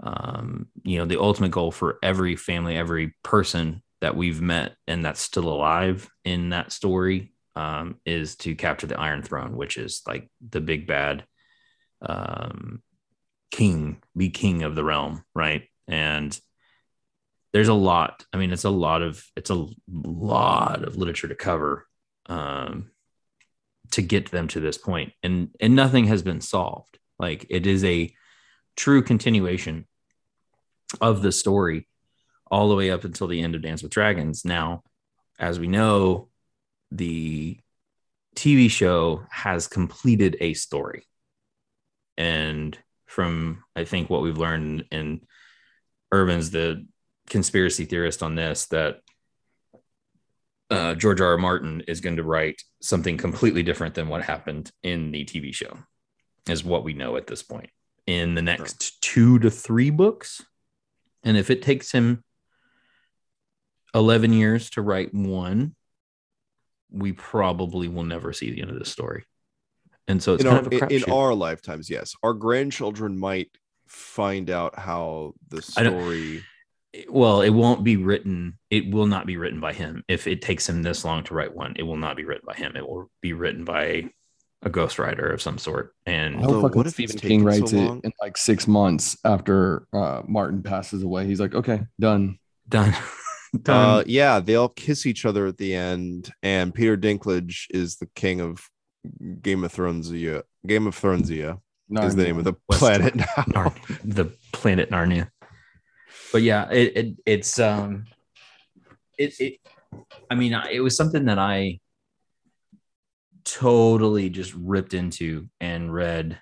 um, 0.00 0.68
you 0.84 0.98
know, 0.98 1.04
the 1.04 1.20
ultimate 1.20 1.50
goal 1.50 1.72
for 1.72 1.98
every 2.02 2.36
family, 2.36 2.76
every 2.76 3.16
person 3.24 3.82
that 4.00 4.16
we've 4.16 4.40
met 4.40 4.76
and 4.86 5.04
that's 5.04 5.20
still 5.20 5.48
alive 5.48 6.08
in 6.24 6.50
that 6.50 6.72
story 6.72 7.32
um, 7.56 7.96
is 8.06 8.36
to 8.36 8.54
capture 8.54 8.86
the 8.86 8.98
Iron 8.98 9.22
Throne, 9.22 9.56
which 9.56 9.76
is 9.76 10.02
like 10.06 10.30
the 10.48 10.60
big 10.60 10.86
bad 10.86 11.24
um, 12.00 12.80
king, 13.50 14.00
be 14.16 14.30
king 14.30 14.62
of 14.62 14.76
the 14.76 14.84
realm, 14.84 15.24
right? 15.34 15.64
And 15.88 16.38
there's 17.52 17.68
a 17.68 17.74
lot. 17.74 18.24
I 18.32 18.36
mean, 18.36 18.52
it's 18.52 18.64
a 18.64 18.70
lot 18.70 19.02
of 19.02 19.24
it's 19.36 19.50
a 19.50 19.66
lot 19.88 20.84
of 20.84 20.96
literature 20.96 21.28
to 21.28 21.34
cover 21.34 21.86
um, 22.26 22.90
to 23.92 24.02
get 24.02 24.30
them 24.30 24.48
to 24.48 24.60
this 24.60 24.78
point, 24.78 25.12
and 25.22 25.50
and 25.60 25.74
nothing 25.74 26.06
has 26.06 26.22
been 26.22 26.40
solved. 26.40 26.98
Like 27.18 27.46
it 27.50 27.66
is 27.66 27.84
a 27.84 28.14
true 28.76 29.02
continuation 29.02 29.86
of 31.00 31.22
the 31.22 31.32
story 31.32 31.88
all 32.50 32.68
the 32.68 32.76
way 32.76 32.90
up 32.90 33.04
until 33.04 33.26
the 33.26 33.42
end 33.42 33.54
of 33.54 33.62
Dance 33.62 33.82
with 33.82 33.92
Dragons. 33.92 34.44
Now, 34.44 34.82
as 35.38 35.58
we 35.58 35.66
know, 35.66 36.28
the 36.90 37.58
TV 38.34 38.70
show 38.70 39.24
has 39.30 39.66
completed 39.66 40.36
a 40.40 40.54
story. 40.54 41.04
And 42.16 42.78
from 43.06 43.64
I 43.74 43.84
think 43.84 44.08
what 44.08 44.22
we've 44.22 44.38
learned 44.38 44.86
in 44.90 45.22
Irvin's 46.12 46.50
the 46.50 46.86
conspiracy 47.28 47.84
theorist 47.84 48.22
on 48.22 48.34
this 48.34 48.66
that 48.66 49.00
uh, 50.70 50.94
George 50.94 51.20
R. 51.20 51.28
R. 51.28 51.38
Martin 51.38 51.82
is 51.88 52.00
going 52.00 52.16
to 52.16 52.22
write 52.22 52.62
something 52.80 53.16
completely 53.16 53.62
different 53.62 53.94
than 53.94 54.08
what 54.08 54.22
happened 54.22 54.70
in 54.82 55.10
the 55.10 55.24
TV 55.24 55.54
show, 55.54 55.78
is 56.48 56.64
what 56.64 56.84
we 56.84 56.92
know 56.92 57.16
at 57.16 57.26
this 57.26 57.42
point. 57.42 57.70
In 58.06 58.34
the 58.34 58.42
next 58.42 59.00
two 59.02 59.38
to 59.40 59.50
three 59.50 59.90
books, 59.90 60.42
and 61.22 61.36
if 61.36 61.50
it 61.50 61.62
takes 61.62 61.92
him 61.92 62.22
11 63.94 64.32
years 64.32 64.70
to 64.70 64.82
write 64.82 65.14
one, 65.14 65.74
we 66.90 67.12
probably 67.12 67.88
will 67.88 68.04
never 68.04 68.32
see 68.32 68.50
the 68.50 68.62
end 68.62 68.70
of 68.70 68.78
this 68.78 68.90
story. 68.90 69.24
And 70.06 70.22
so 70.22 70.34
it's 70.34 70.44
in 70.44 70.50
kind 70.50 70.58
our, 70.58 70.66
of 70.66 70.72
a 70.72 70.76
in, 70.76 70.92
in 70.92 71.02
crapshoot. 71.02 71.14
our 71.14 71.34
lifetimes, 71.34 71.90
yes. 71.90 72.14
Our 72.22 72.32
grandchildren 72.32 73.18
might 73.18 73.50
find 73.86 74.48
out 74.48 74.78
how 74.78 75.34
the 75.48 75.60
story. 75.60 76.44
Well, 77.08 77.42
it 77.42 77.50
won't 77.50 77.84
be 77.84 77.96
written. 77.96 78.58
It 78.70 78.90
will 78.90 79.06
not 79.06 79.26
be 79.26 79.36
written 79.36 79.60
by 79.60 79.72
him. 79.72 80.04
If 80.08 80.26
it 80.26 80.42
takes 80.42 80.68
him 80.68 80.82
this 80.82 81.04
long 81.04 81.24
to 81.24 81.34
write 81.34 81.54
one, 81.54 81.74
it 81.76 81.82
will 81.82 81.96
not 81.96 82.16
be 82.16 82.24
written 82.24 82.44
by 82.46 82.54
him. 82.54 82.76
It 82.76 82.88
will 82.88 83.10
be 83.20 83.32
written 83.32 83.64
by 83.64 84.10
a 84.62 84.70
ghostwriter 84.70 85.32
of 85.32 85.42
some 85.42 85.58
sort. 85.58 85.94
And 86.06 86.36
Although, 86.36 86.68
what 86.68 86.86
if 86.86 86.98
it's 86.98 87.12
Stephen 87.12 87.18
King 87.18 87.40
taken 87.40 87.44
writes 87.44 87.70
so 87.70 87.94
it 87.94 88.04
in 88.04 88.12
like 88.20 88.36
six 88.36 88.66
months 88.66 89.16
after 89.24 89.86
uh, 89.92 90.22
Martin 90.26 90.62
passes 90.62 91.02
away. 91.02 91.26
He's 91.26 91.40
like, 91.40 91.54
okay, 91.54 91.82
done. 92.00 92.38
done. 92.68 92.94
Uh, 93.54 93.60
done. 93.62 94.04
yeah, 94.08 94.40
they 94.40 94.56
all 94.56 94.68
kiss 94.68 95.06
each 95.06 95.24
other 95.24 95.46
at 95.46 95.56
the 95.56 95.74
end, 95.74 96.30
and 96.42 96.74
Peter 96.74 96.98
Dinklage 96.98 97.64
is 97.70 97.96
the 97.96 98.04
king 98.14 98.42
of 98.42 98.60
Game 99.40 99.64
of 99.64 99.72
Thrones. 99.72 100.10
Game 100.10 100.86
of 100.86 100.94
Thrones 100.94 101.30
is 101.30 101.36
the 101.88 102.22
name 102.22 102.36
of 102.36 102.44
the 102.44 102.52
planet 102.70 103.14
now. 103.14 103.44
Nar- 103.46 103.74
the 104.04 104.26
planet 104.52 104.90
Narnia. 104.90 105.30
But 106.32 106.42
yeah, 106.42 106.70
it, 106.70 106.96
it 106.96 107.14
it's 107.24 107.58
um 107.58 108.06
it 109.18 109.38
it 109.40 109.58
I 110.30 110.34
mean 110.34 110.54
it 110.70 110.80
was 110.80 110.96
something 110.96 111.26
that 111.26 111.38
I 111.38 111.80
totally 113.44 114.28
just 114.28 114.52
ripped 114.54 114.92
into 114.92 115.48
and 115.60 115.92
read 115.92 116.38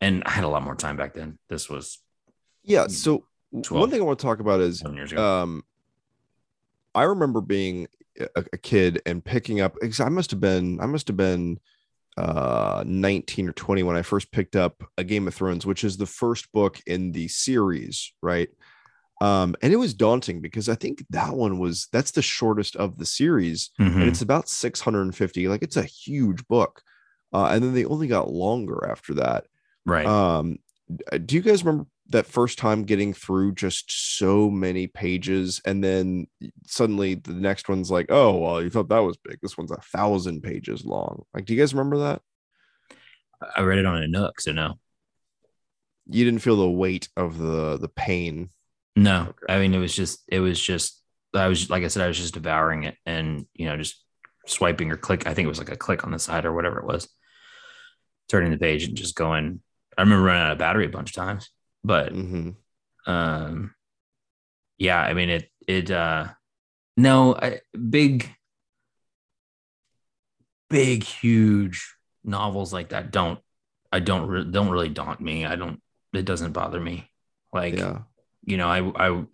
and 0.00 0.22
I 0.26 0.30
had 0.30 0.44
a 0.44 0.48
lot 0.48 0.62
more 0.62 0.74
time 0.74 0.96
back 0.96 1.14
then. 1.14 1.38
This 1.48 1.68
was 1.70 1.98
Yeah. 2.62 2.86
So 2.88 3.24
12. 3.62 3.80
one 3.80 3.90
thing 3.90 4.00
I 4.00 4.04
want 4.04 4.18
to 4.18 4.24
talk 4.24 4.40
about 4.40 4.60
is 4.60 4.82
um 5.16 5.64
I 6.94 7.04
remember 7.04 7.40
being 7.40 7.88
a, 8.18 8.44
a 8.52 8.58
kid 8.58 9.02
and 9.06 9.24
picking 9.24 9.60
up. 9.60 9.76
I 10.00 10.08
must 10.08 10.30
have 10.30 10.40
been 10.40 10.80
I 10.80 10.86
must 10.86 11.08
have 11.08 11.16
been 11.16 11.58
uh 12.16 12.84
19 12.86 13.48
or 13.48 13.52
20 13.52 13.82
when 13.82 13.96
I 13.96 14.02
first 14.02 14.30
picked 14.30 14.54
up 14.54 14.84
a 14.98 15.04
Game 15.04 15.26
of 15.26 15.34
Thrones, 15.34 15.66
which 15.66 15.82
is 15.82 15.96
the 15.96 16.06
first 16.06 16.52
book 16.52 16.80
in 16.86 17.12
the 17.12 17.28
series, 17.28 18.12
right? 18.22 18.48
Um, 19.20 19.54
and 19.62 19.72
it 19.72 19.76
was 19.76 19.94
daunting 19.94 20.40
because 20.40 20.68
I 20.68 20.74
think 20.74 21.04
that 21.10 21.34
one 21.34 21.58
was 21.58 21.88
that's 21.92 22.10
the 22.10 22.22
shortest 22.22 22.74
of 22.76 22.98
the 22.98 23.06
series, 23.06 23.70
Mhm. 23.80 23.94
and 23.94 24.02
it's 24.04 24.22
about 24.22 24.48
650. 24.48 25.48
Like 25.48 25.62
it's 25.62 25.76
a 25.76 25.84
huge 25.84 26.46
book. 26.48 26.82
Uh, 27.32 27.46
and 27.46 27.62
then 27.64 27.74
they 27.74 27.84
only 27.84 28.06
got 28.08 28.30
longer 28.30 28.88
after 28.90 29.14
that. 29.14 29.46
right. 29.86 30.06
Um, 30.06 30.58
do 31.26 31.34
you 31.34 31.40
guys 31.42 31.64
remember 31.64 31.86
that 32.10 32.26
first 32.26 32.58
time 32.58 32.82
getting 32.84 33.12
through 33.14 33.52
just 33.54 34.16
so 34.18 34.50
many 34.50 34.86
pages, 34.86 35.60
and 35.64 35.82
then 35.82 36.26
suddenly 36.66 37.14
the 37.14 37.32
next 37.32 37.68
one's 37.68 37.90
like, 37.90 38.06
oh, 38.10 38.36
well, 38.38 38.62
you 38.62 38.68
thought 38.70 38.88
that 38.90 38.98
was 38.98 39.16
big. 39.16 39.38
This 39.42 39.56
one's 39.56 39.70
a 39.70 39.80
thousand 39.80 40.42
pages 40.42 40.84
long. 40.84 41.24
Like, 41.32 41.44
do 41.46 41.54
you 41.54 41.60
guys 41.60 41.72
remember 41.72 41.98
that? 41.98 42.20
I 43.56 43.62
read 43.62 43.78
it 43.78 43.86
on 43.86 44.02
a 44.02 44.06
Nook, 44.06 44.40
so 44.40 44.52
no. 44.52 44.78
You 46.06 46.24
didn't 46.24 46.40
feel 46.42 46.56
the 46.56 46.68
weight 46.70 47.08
of 47.16 47.38
the 47.38 47.78
the 47.78 47.88
pain. 47.88 48.50
No. 48.96 49.34
Okay. 49.42 49.52
I 49.54 49.58
mean 49.58 49.74
it 49.74 49.78
was 49.78 49.94
just 49.94 50.22
it 50.28 50.40
was 50.40 50.60
just 50.60 51.02
I 51.34 51.48
was 51.48 51.68
like 51.70 51.82
I 51.82 51.88
said, 51.88 52.02
I 52.02 52.08
was 52.08 52.18
just 52.18 52.34
devouring 52.34 52.84
it 52.84 52.96
and 53.06 53.46
you 53.54 53.66
know, 53.66 53.76
just 53.76 54.02
swiping 54.46 54.90
or 54.92 54.96
click. 54.96 55.26
I 55.26 55.34
think 55.34 55.46
it 55.46 55.48
was 55.48 55.58
like 55.58 55.72
a 55.72 55.76
click 55.76 56.04
on 56.04 56.12
the 56.12 56.18
side 56.18 56.44
or 56.44 56.52
whatever 56.52 56.78
it 56.78 56.86
was. 56.86 57.08
Turning 58.28 58.50
the 58.52 58.58
page 58.58 58.84
and 58.84 58.96
just 58.96 59.16
going. 59.16 59.60
I 59.98 60.02
remember 60.02 60.24
running 60.24 60.42
out 60.42 60.52
of 60.52 60.58
battery 60.58 60.86
a 60.86 60.90
bunch 60.90 61.10
of 61.10 61.14
times, 61.16 61.50
but 61.82 62.10
hmm 62.12 62.50
um 63.06 63.74
yeah 64.78 64.98
i 64.98 65.12
mean 65.12 65.28
it 65.28 65.50
it 65.68 65.90
uh 65.90 66.26
no 66.96 67.34
I, 67.34 67.60
big 67.76 68.34
big 70.70 71.04
huge 71.04 71.94
novels 72.24 72.72
like 72.72 72.88
that 72.88 73.10
don't 73.12 73.38
i 73.92 74.00
don't 74.00 74.26
re- 74.26 74.50
don't 74.50 74.70
really 74.70 74.88
daunt 74.88 75.20
me 75.20 75.44
i 75.44 75.54
don't 75.54 75.82
it 76.14 76.24
doesn't 76.24 76.52
bother 76.52 76.80
me 76.80 77.10
like 77.52 77.76
Yeah. 77.76 77.98
You 78.46 78.56
know 78.56 78.68
I, 78.68 79.08
I 79.08 79.24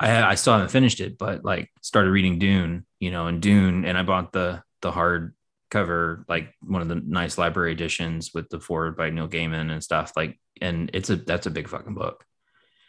i 0.00 0.22
i 0.30 0.34
still 0.34 0.52
haven't 0.54 0.70
finished 0.70 1.00
it 1.00 1.18
but 1.18 1.44
like 1.44 1.70
started 1.80 2.10
reading 2.10 2.38
dune 2.38 2.86
you 3.00 3.10
know 3.10 3.26
and 3.26 3.40
dune 3.40 3.84
and 3.84 3.96
i 3.98 4.02
bought 4.02 4.32
the 4.32 4.62
the 4.80 4.90
hard 4.90 5.34
cover 5.70 6.24
like 6.28 6.54
one 6.60 6.82
of 6.82 6.88
the 6.88 6.96
nice 6.96 7.38
library 7.38 7.72
editions 7.72 8.32
with 8.34 8.48
the 8.50 8.60
forward 8.60 8.96
by 8.96 9.10
neil 9.10 9.28
gaiman 9.28 9.70
and 9.70 9.82
stuff 9.82 10.12
like 10.16 10.38
and 10.60 10.90
it's 10.94 11.10
a 11.10 11.16
that's 11.16 11.46
a 11.46 11.50
big 11.50 11.68
fucking 11.68 11.94
book 11.94 12.24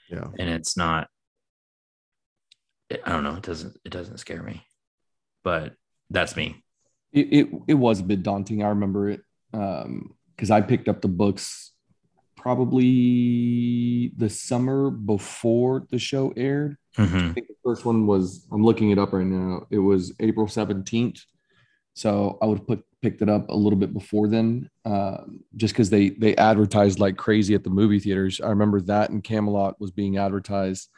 Yeah. 0.09 0.27
and 0.37 0.49
it's 0.49 0.75
not 0.77 1.07
i 3.05 3.11
don't 3.11 3.23
know 3.23 3.35
it 3.35 3.43
doesn't 3.43 3.77
it 3.85 3.89
doesn't 3.89 4.17
scare 4.19 4.43
me 4.43 4.65
but 5.43 5.73
that's 6.09 6.35
me 6.35 6.63
It, 7.11 7.27
it, 7.33 7.47
it 7.67 7.73
was 7.73 7.99
a 7.99 8.03
bit 8.03 8.23
daunting. 8.23 8.63
I 8.63 8.69
remember 8.69 9.09
it 9.09 9.21
um, 9.53 10.15
because 10.35 10.49
I 10.51 10.61
picked 10.61 10.87
up 10.87 11.01
the 11.01 11.07
books 11.07 11.72
probably 12.43 14.09
the 14.17 14.29
summer 14.29 14.89
before 14.89 15.87
the 15.89 15.97
show 15.97 16.33
aired. 16.35 16.77
Mhm. 16.97 17.29
I 17.29 17.33
think 17.33 17.47
the 17.47 17.55
first 17.63 17.85
one 17.85 18.05
was 18.05 18.45
I'm 18.51 18.63
looking 18.63 18.91
it 18.91 18.99
up 18.99 19.13
right 19.13 19.25
now. 19.25 19.65
It 19.71 19.79
was 19.79 20.13
April 20.19 20.47
17th. 20.47 21.25
So 21.93 22.37
I 22.41 22.45
would 22.45 22.59
have 22.59 22.67
put 22.67 22.83
picked 23.01 23.21
it 23.21 23.29
up 23.29 23.49
a 23.49 23.55
little 23.55 23.77
bit 23.77 23.93
before 23.93 24.27
then, 24.27 24.69
um, 24.85 25.39
just 25.55 25.73
because 25.73 25.89
they 25.89 26.09
they 26.09 26.35
advertised 26.35 26.99
like 26.99 27.17
crazy 27.17 27.53
at 27.55 27.63
the 27.63 27.69
movie 27.69 27.99
theaters. 27.99 28.41
I 28.41 28.49
remember 28.49 28.81
that 28.81 29.09
and 29.09 29.23
Camelot 29.23 29.79
was 29.79 29.91
being 29.91 30.17
advertised, 30.17 30.89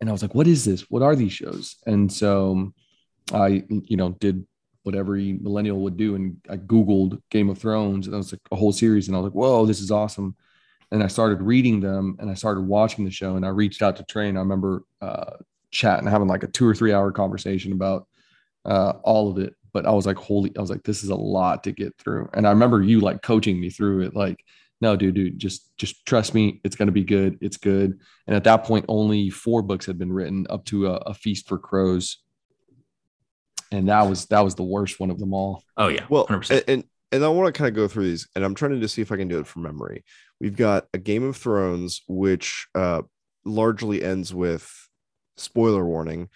and 0.00 0.08
I 0.08 0.12
was 0.12 0.22
like, 0.22 0.34
"What 0.34 0.46
is 0.46 0.64
this? 0.64 0.90
What 0.90 1.02
are 1.02 1.16
these 1.16 1.32
shows?" 1.32 1.76
And 1.86 2.12
so 2.12 2.72
I, 3.32 3.64
you 3.68 3.96
know, 3.96 4.10
did 4.20 4.44
what 4.82 4.94
every 4.94 5.34
millennial 5.34 5.80
would 5.80 5.96
do, 5.96 6.14
and 6.14 6.36
I 6.48 6.56
googled 6.56 7.20
Game 7.30 7.48
of 7.50 7.58
Thrones, 7.58 8.06
and 8.06 8.14
I 8.14 8.18
was 8.18 8.32
like 8.32 8.40
a 8.50 8.56
whole 8.56 8.72
series, 8.72 9.06
and 9.08 9.16
I 9.16 9.20
was 9.20 9.28
like, 9.28 9.40
"Whoa, 9.40 9.66
this 9.66 9.80
is 9.80 9.90
awesome!" 9.90 10.34
And 10.92 11.02
I 11.02 11.06
started 11.06 11.40
reading 11.42 11.80
them, 11.80 12.16
and 12.18 12.30
I 12.30 12.34
started 12.34 12.62
watching 12.62 13.04
the 13.04 13.10
show, 13.10 13.36
and 13.36 13.46
I 13.46 13.50
reached 13.50 13.80
out 13.80 13.96
to 13.96 14.04
Train. 14.04 14.36
I 14.36 14.40
remember 14.40 14.82
uh, 15.00 15.36
chatting, 15.70 16.08
having 16.08 16.28
like 16.28 16.42
a 16.42 16.48
two 16.48 16.66
or 16.66 16.74
three 16.74 16.92
hour 16.92 17.12
conversation 17.12 17.72
about 17.72 18.06
uh, 18.64 18.94
all 19.02 19.30
of 19.30 19.38
it. 19.38 19.54
But 19.72 19.86
I 19.86 19.92
was 19.92 20.06
like, 20.06 20.16
holy, 20.16 20.52
I 20.56 20.60
was 20.60 20.70
like, 20.70 20.82
this 20.82 21.04
is 21.04 21.10
a 21.10 21.16
lot 21.16 21.64
to 21.64 21.72
get 21.72 21.96
through. 21.96 22.28
And 22.34 22.46
I 22.46 22.50
remember 22.50 22.82
you 22.82 23.00
like 23.00 23.22
coaching 23.22 23.60
me 23.60 23.70
through 23.70 24.02
it. 24.02 24.16
Like, 24.16 24.44
no, 24.80 24.96
dude, 24.96 25.14
dude, 25.14 25.38
just, 25.38 25.76
just 25.76 26.04
trust 26.06 26.34
me. 26.34 26.60
It's 26.64 26.74
going 26.74 26.88
to 26.88 26.92
be 26.92 27.04
good. 27.04 27.38
It's 27.40 27.56
good. 27.56 28.00
And 28.26 28.34
at 28.34 28.44
that 28.44 28.64
point, 28.64 28.86
only 28.88 29.30
four 29.30 29.62
books 29.62 29.86
had 29.86 29.98
been 29.98 30.12
written 30.12 30.46
up 30.50 30.64
to 30.66 30.88
a, 30.88 30.94
a 30.94 31.14
feast 31.14 31.46
for 31.46 31.58
crows. 31.58 32.18
And 33.70 33.88
that 33.88 34.08
was, 34.08 34.26
that 34.26 34.40
was 34.40 34.56
the 34.56 34.64
worst 34.64 34.98
one 34.98 35.10
of 35.10 35.18
them 35.18 35.32
all. 35.32 35.62
oh 35.76 35.86
yeah 35.86 36.06
Well, 36.08 36.26
100% 36.26 36.64
and, 36.66 36.84
and 37.12 37.24
I 37.24 37.28
want 37.28 37.52
to 37.52 37.58
kind 37.58 37.68
of 37.68 37.74
go 37.74 37.88
through 37.88 38.04
these, 38.10 38.28
and 38.34 38.44
I'm 38.44 38.54
trying 38.54 38.80
to 38.80 38.88
see 38.88 39.02
if 39.02 39.10
I 39.12 39.16
can 39.16 39.28
do 39.28 39.38
it 39.40 39.46
from 39.46 39.62
memory. 39.62 40.04
We've 40.40 40.56
got 40.56 40.86
a 40.94 40.98
Game 40.98 41.24
of 41.24 41.36
Thrones, 41.36 42.02
which 42.08 42.66
uh, 42.74 43.02
largely 43.44 44.02
ends 44.02 44.32
with 44.34 44.70
spoiler 45.36 45.84
warning: 45.84 46.28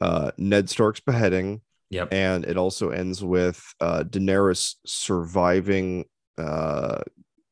uh, 0.00 0.32
Ned 0.38 0.68
Stark's 0.70 1.00
beheading, 1.00 1.60
yep 1.90 2.08
and 2.12 2.44
it 2.44 2.56
also 2.56 2.90
ends 2.90 3.22
with 3.22 3.62
uh, 3.80 4.04
Daenerys 4.04 4.76
surviving 4.86 6.04
uh, 6.38 7.02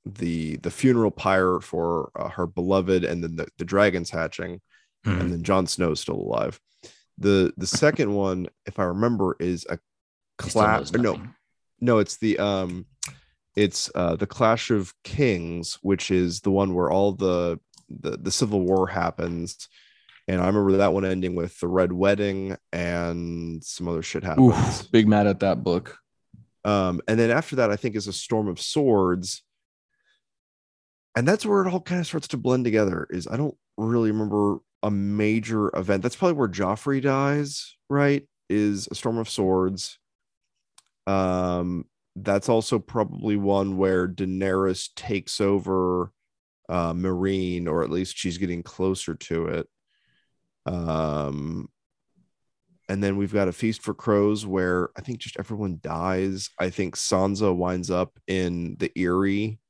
the 0.06 0.56
the 0.56 0.70
funeral 0.70 1.10
pyre 1.10 1.60
for 1.60 2.10
uh, 2.16 2.28
her 2.30 2.46
beloved, 2.46 3.04
and 3.04 3.22
then 3.22 3.36
the, 3.36 3.46
the 3.58 3.64
dragons 3.64 4.10
hatching, 4.10 4.60
Mhm. 5.06 5.20
and 5.20 5.32
then 5.32 5.42
Jon 5.42 5.66
Snow's 5.66 6.00
still 6.00 6.16
alive. 6.16 6.58
The 7.18 7.52
the 7.56 7.66
second 7.66 8.14
one, 8.14 8.48
if 8.66 8.78
I 8.78 8.84
remember, 8.84 9.36
is 9.38 9.66
a 9.68 9.78
class. 10.38 10.90
No. 10.92 11.20
No, 11.80 11.98
it's 11.98 12.16
the 12.18 12.38
um, 12.38 12.86
it's 13.56 13.90
uh 13.94 14.16
the 14.16 14.26
Clash 14.26 14.70
of 14.70 14.92
Kings, 15.04 15.78
which 15.82 16.10
is 16.10 16.40
the 16.40 16.50
one 16.50 16.74
where 16.74 16.90
all 16.90 17.12
the 17.12 17.58
the 17.88 18.16
the 18.16 18.30
Civil 18.30 18.60
War 18.60 18.86
happens. 18.86 19.68
And 20.28 20.40
I 20.40 20.46
remember 20.46 20.76
that 20.76 20.92
one 20.92 21.04
ending 21.04 21.34
with 21.34 21.58
the 21.58 21.66
Red 21.66 21.92
Wedding 21.92 22.56
and 22.72 23.64
some 23.64 23.88
other 23.88 24.02
shit 24.02 24.22
happens. 24.22 24.54
Oof, 24.54 24.92
big 24.92 25.08
mad 25.08 25.26
at 25.26 25.40
that 25.40 25.64
book. 25.64 25.98
Um, 26.64 27.00
and 27.08 27.18
then 27.18 27.30
after 27.30 27.56
that, 27.56 27.70
I 27.70 27.76
think 27.76 27.96
is 27.96 28.06
a 28.06 28.12
Storm 28.12 28.46
of 28.46 28.60
Swords. 28.60 29.42
And 31.16 31.26
that's 31.26 31.44
where 31.44 31.62
it 31.62 31.72
all 31.72 31.80
kind 31.80 32.00
of 32.00 32.06
starts 32.06 32.28
to 32.28 32.36
blend 32.36 32.64
together. 32.64 33.06
Is 33.10 33.26
I 33.26 33.36
don't 33.36 33.56
really 33.76 34.12
remember 34.12 34.58
a 34.82 34.90
major 34.90 35.76
event. 35.76 36.02
That's 36.02 36.16
probably 36.16 36.38
where 36.38 36.48
Joffrey 36.48 37.02
dies, 37.02 37.76
right? 37.88 38.26
Is 38.48 38.88
a 38.90 38.94
Storm 38.94 39.18
of 39.18 39.28
Swords. 39.28 39.98
Um, 41.10 41.84
that's 42.16 42.48
also 42.48 42.78
probably 42.78 43.36
one 43.36 43.76
where 43.76 44.08
Daenerys 44.08 44.88
takes 44.94 45.40
over 45.40 46.12
uh 46.68 46.92
Meereen, 46.92 47.66
or 47.66 47.82
at 47.82 47.90
least 47.90 48.16
she's 48.16 48.38
getting 48.38 48.62
closer 48.62 49.14
to 49.14 49.46
it. 49.46 49.68
Um 50.66 51.68
and 52.88 53.02
then 53.02 53.16
we've 53.16 53.32
got 53.32 53.46
a 53.48 53.52
feast 53.52 53.82
for 53.82 53.94
crows 53.94 54.44
where 54.44 54.90
I 54.96 55.00
think 55.00 55.20
just 55.20 55.38
everyone 55.38 55.78
dies. 55.80 56.50
I 56.58 56.70
think 56.70 56.96
Sansa 56.96 57.54
winds 57.54 57.88
up 57.90 58.18
in 58.26 58.76
the 58.78 58.90
Eyrie. 58.96 59.60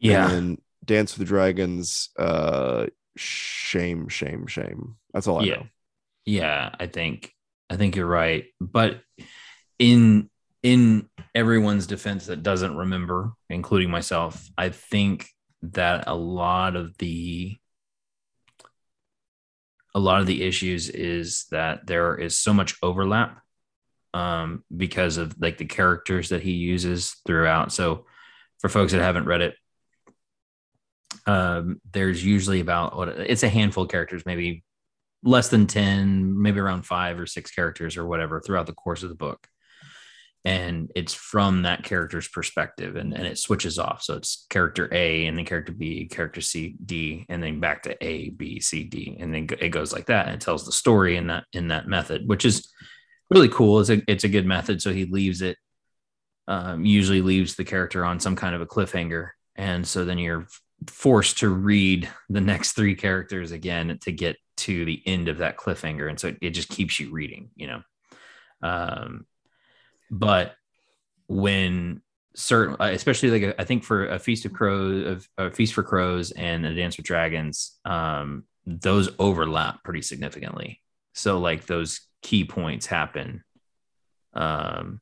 yeah 0.00 0.30
And 0.30 0.60
Dance 0.84 1.16
with 1.16 1.26
the 1.26 1.32
Dragons, 1.32 2.10
uh 2.18 2.86
shame, 3.16 4.08
shame, 4.08 4.46
shame. 4.46 4.96
That's 5.12 5.26
all 5.28 5.40
I 5.40 5.44
Yeah. 5.44 5.54
know. 5.56 5.66
yeah 6.26 6.74
i 6.80 6.86
think 6.86 7.32
i 7.70 7.76
think 7.76 7.96
you're 7.96 8.06
right 8.06 8.46
but 8.60 9.00
in 9.78 10.28
in 10.62 11.08
everyone's 11.34 11.86
defense 11.86 12.26
that 12.26 12.42
doesn't 12.42 12.76
remember 12.76 13.32
including 13.50 13.90
myself 13.90 14.48
i 14.56 14.68
think 14.68 15.28
that 15.62 16.04
a 16.06 16.14
lot 16.14 16.76
of 16.76 16.96
the 16.98 17.56
a 19.94 20.00
lot 20.00 20.20
of 20.20 20.26
the 20.26 20.42
issues 20.42 20.88
is 20.88 21.46
that 21.50 21.86
there 21.86 22.16
is 22.16 22.38
so 22.38 22.52
much 22.52 22.76
overlap 22.82 23.40
um, 24.12 24.64
because 24.76 25.16
of 25.16 25.40
like 25.40 25.56
the 25.56 25.64
characters 25.64 26.30
that 26.30 26.42
he 26.42 26.52
uses 26.52 27.16
throughout. 27.26 27.72
So 27.72 28.06
for 28.58 28.68
folks 28.68 28.92
that 28.92 29.02
haven't 29.02 29.26
read 29.26 29.40
it, 29.40 29.54
um, 31.26 31.80
there's 31.92 32.24
usually 32.24 32.60
about 32.60 32.96
what 32.96 33.08
it's 33.08 33.44
a 33.44 33.48
handful 33.48 33.84
of 33.84 33.90
characters, 33.90 34.26
maybe 34.26 34.63
less 35.24 35.48
than 35.48 35.66
10, 35.66 36.40
maybe 36.40 36.60
around 36.60 36.86
five 36.86 37.18
or 37.18 37.26
six 37.26 37.50
characters 37.50 37.96
or 37.96 38.06
whatever 38.06 38.40
throughout 38.40 38.66
the 38.66 38.74
course 38.74 39.02
of 39.02 39.08
the 39.08 39.14
book. 39.14 39.48
And 40.44 40.92
it's 40.94 41.14
from 41.14 41.62
that 41.62 41.84
character's 41.84 42.28
perspective 42.28 42.96
and, 42.96 43.14
and 43.14 43.26
it 43.26 43.38
switches 43.38 43.78
off. 43.78 44.02
So 44.02 44.14
it's 44.14 44.46
character 44.50 44.90
a 44.92 45.26
and 45.26 45.38
then 45.38 45.46
character 45.46 45.72
b 45.72 46.06
character 46.06 46.42
c 46.42 46.76
d 46.84 47.24
and 47.30 47.42
then 47.42 47.60
back 47.60 47.84
to 47.84 47.96
a 48.04 48.28
b 48.28 48.60
c 48.60 48.84
d. 48.84 49.16
And 49.18 49.32
then 49.32 49.48
it 49.58 49.70
goes 49.70 49.90
like 49.90 50.06
that 50.06 50.26
and 50.26 50.34
it 50.34 50.42
tells 50.42 50.66
the 50.66 50.72
story 50.72 51.16
in 51.16 51.28
that 51.28 51.44
in 51.54 51.68
that 51.68 51.88
method 51.88 52.28
which 52.28 52.44
is 52.44 52.70
really 53.30 53.48
cool. 53.48 53.80
It's 53.80 53.88
a, 53.88 54.02
it's 54.06 54.24
a 54.24 54.28
good 54.28 54.44
method. 54.44 54.82
So 54.82 54.92
he 54.92 55.06
leaves 55.06 55.40
it 55.40 55.56
um, 56.46 56.84
usually 56.84 57.22
leaves 57.22 57.54
the 57.54 57.64
character 57.64 58.04
on 58.04 58.20
some 58.20 58.36
kind 58.36 58.54
of 58.54 58.60
a 58.60 58.66
cliffhanger. 58.66 59.30
And 59.56 59.86
so 59.86 60.04
then 60.04 60.18
you're 60.18 60.46
forced 60.88 61.38
to 61.38 61.48
read 61.48 62.08
the 62.28 62.42
next 62.42 62.72
three 62.72 62.94
characters 62.94 63.50
again 63.50 63.98
to 64.02 64.12
get 64.12 64.36
to 64.56 64.84
the 64.84 65.02
end 65.06 65.28
of 65.28 65.38
that 65.38 65.56
cliffhanger. 65.56 66.08
And 66.08 66.18
so 66.18 66.28
it, 66.28 66.38
it 66.40 66.50
just 66.50 66.68
keeps 66.68 66.98
you 67.00 67.10
reading 67.10 67.50
you 67.56 67.66
know? 67.66 67.82
Um, 68.62 69.26
but 70.10 70.54
when 71.26 72.02
certain 72.34 72.76
uh, 72.80 72.90
especially 72.92 73.30
like 73.30 73.54
I 73.58 73.64
think 73.64 73.84
for 73.84 74.06
a 74.06 74.18
feast 74.18 74.44
of 74.44 74.52
crows 74.52 75.06
of 75.06 75.28
a 75.38 75.50
feast 75.50 75.74
for 75.74 75.82
crows 75.82 76.32
and 76.32 76.66
a 76.66 76.74
dance 76.74 76.96
with 76.96 77.06
dragons 77.06 77.78
um 77.84 78.44
those 78.66 79.10
overlap 79.18 79.84
pretty 79.84 80.02
significantly. 80.02 80.80
So 81.12 81.38
like 81.38 81.66
those 81.66 82.00
key 82.22 82.44
points 82.44 82.86
happen 82.86 83.44
um 84.32 85.00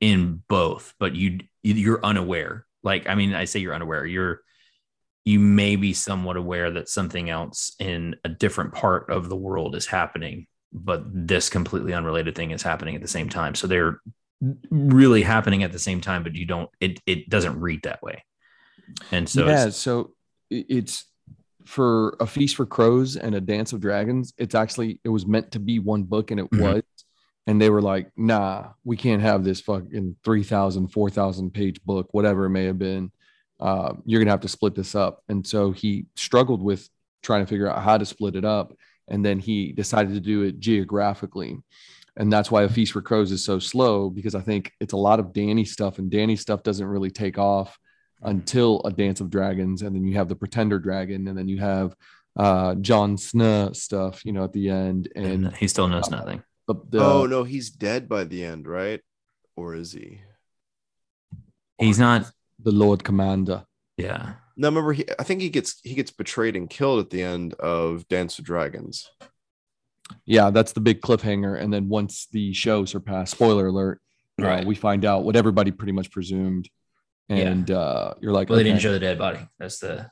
in 0.00 0.42
both 0.48 0.94
but 0.98 1.14
you 1.14 1.40
you're 1.62 2.04
unaware. 2.04 2.66
Like 2.82 3.08
i 3.08 3.14
mean 3.14 3.34
i 3.34 3.46
say 3.46 3.60
you're 3.60 3.74
unaware. 3.74 4.04
You're 4.04 4.42
you 5.24 5.40
may 5.40 5.76
be 5.76 5.92
somewhat 5.92 6.36
aware 6.36 6.70
that 6.70 6.88
something 6.88 7.30
else 7.30 7.74
in 7.78 8.14
a 8.24 8.28
different 8.28 8.72
part 8.74 9.08
of 9.10 9.28
the 9.28 9.36
world 9.36 9.74
is 9.74 9.86
happening 9.86 10.46
but 10.76 11.04
this 11.06 11.48
completely 11.48 11.94
unrelated 11.94 12.34
thing 12.34 12.50
is 12.50 12.60
happening 12.60 12.96
at 12.96 13.00
the 13.00 13.06
same 13.06 13.28
time. 13.28 13.54
So 13.54 13.68
they're 13.68 14.00
really 14.70 15.22
happening 15.22 15.62
at 15.62 15.70
the 15.70 15.78
same 15.78 16.00
time, 16.00 16.24
but 16.24 16.34
you 16.34 16.46
don't, 16.46 16.68
it, 16.80 16.98
it 17.06 17.28
doesn't 17.30 17.60
read 17.60 17.84
that 17.84 18.02
way. 18.02 18.24
And 19.12 19.28
so, 19.28 19.46
yeah, 19.46 19.68
so 19.68 20.14
it's 20.50 21.04
for 21.64 22.16
a 22.18 22.26
feast 22.26 22.56
for 22.56 22.66
crows 22.66 23.14
and 23.16 23.36
a 23.36 23.40
dance 23.40 23.72
of 23.72 23.80
dragons. 23.80 24.34
It's 24.36 24.56
actually, 24.56 24.98
it 25.04 25.10
was 25.10 25.26
meant 25.26 25.52
to 25.52 25.60
be 25.60 25.78
one 25.78 26.02
book 26.02 26.32
and 26.32 26.40
it 26.40 26.50
Mhm. 26.50 26.58
was. 26.60 26.82
And 27.46 27.60
they 27.62 27.70
were 27.70 27.80
like, 27.80 28.10
nah, 28.16 28.70
we 28.82 28.96
can't 28.96 29.22
have 29.22 29.44
this 29.44 29.60
fucking 29.60 30.16
3,000, 30.24 30.88
4,000 30.88 31.52
page 31.54 31.80
book, 31.84 32.08
whatever 32.10 32.46
it 32.46 32.50
may 32.50 32.64
have 32.64 32.80
been. 32.80 33.12
Uh, 33.60 33.94
you're 34.04 34.20
going 34.20 34.26
to 34.26 34.32
have 34.32 34.40
to 34.40 34.48
split 34.48 34.74
this 34.74 34.94
up. 34.94 35.22
And 35.28 35.46
so 35.46 35.72
he 35.72 36.06
struggled 36.16 36.62
with 36.62 36.88
trying 37.22 37.44
to 37.44 37.46
figure 37.46 37.70
out 37.70 37.82
how 37.82 37.96
to 37.96 38.04
split 38.04 38.36
it 38.36 38.44
up. 38.44 38.74
And 39.08 39.24
then 39.24 39.38
he 39.38 39.72
decided 39.72 40.14
to 40.14 40.20
do 40.20 40.42
it 40.42 40.58
geographically. 40.60 41.58
And 42.16 42.32
that's 42.32 42.50
why 42.50 42.62
A 42.62 42.68
Feast 42.68 42.92
for 42.92 43.02
Crows 43.02 43.32
is 43.32 43.44
so 43.44 43.58
slow 43.58 44.08
because 44.08 44.34
I 44.34 44.40
think 44.40 44.72
it's 44.80 44.92
a 44.92 44.96
lot 44.96 45.18
of 45.18 45.32
Danny 45.32 45.64
stuff, 45.64 45.98
and 45.98 46.10
Danny 46.10 46.36
stuff 46.36 46.62
doesn't 46.62 46.86
really 46.86 47.10
take 47.10 47.38
off 47.38 47.78
until 48.22 48.80
A 48.84 48.90
Dance 48.92 49.20
of 49.20 49.30
Dragons. 49.30 49.82
And 49.82 49.94
then 49.94 50.04
you 50.04 50.14
have 50.14 50.28
the 50.28 50.36
Pretender 50.36 50.78
Dragon, 50.78 51.26
and 51.26 51.36
then 51.36 51.48
you 51.48 51.58
have 51.58 51.96
uh 52.36 52.74
Jon 52.76 53.16
Snow 53.16 53.72
stuff, 53.72 54.24
you 54.24 54.32
know, 54.32 54.44
at 54.44 54.52
the 54.52 54.68
end. 54.68 55.08
and 55.16 55.46
And 55.46 55.56
he 55.56 55.66
still 55.68 55.88
knows 55.88 56.08
nothing. 56.10 56.42
the, 56.68 56.74
the 56.88 57.00
oh 57.00 57.26
no, 57.26 57.42
he's 57.44 57.70
dead 57.70 58.08
by 58.08 58.24
the 58.24 58.44
end, 58.44 58.66
right? 58.66 59.00
Or 59.56 59.74
is 59.74 59.92
he? 59.92 60.20
He's 61.78 61.98
not, 61.98 62.30
the 62.64 62.72
Lord 62.72 63.04
Commander. 63.04 63.64
yeah. 63.96 64.34
No, 64.56 64.68
remember 64.68 64.92
he 64.92 65.04
I 65.18 65.24
think 65.24 65.40
he 65.40 65.48
gets 65.50 65.80
he 65.82 65.94
gets 65.94 66.12
betrayed 66.12 66.54
and 66.54 66.70
killed 66.70 67.00
at 67.00 67.10
the 67.10 67.22
end 67.22 67.54
of 67.54 68.06
Dance 68.06 68.38
of 68.38 68.44
Dragons. 68.44 69.10
Yeah, 70.26 70.50
that's 70.50 70.72
the 70.72 70.80
big 70.80 71.00
cliffhanger. 71.00 71.60
And 71.60 71.72
then 71.72 71.88
once 71.88 72.28
the 72.30 72.52
show 72.52 72.84
surpassed, 72.84 73.32
spoiler 73.32 73.66
alert, 73.66 74.00
uh, 74.40 74.46
Right. 74.46 74.64
we 74.66 74.76
find 74.76 75.04
out 75.04 75.24
what 75.24 75.34
everybody 75.34 75.72
pretty 75.72 75.92
much 75.92 76.10
presumed. 76.12 76.68
Yeah. 77.28 77.36
And 77.38 77.68
uh, 77.70 78.14
you're 78.20 78.32
like, 78.32 78.48
Well, 78.48 78.58
they 78.58 78.62
didn't 78.64 78.80
show 78.80 78.92
the 78.92 79.00
dead 79.00 79.18
body. 79.18 79.40
That's 79.58 79.78
the, 79.80 80.08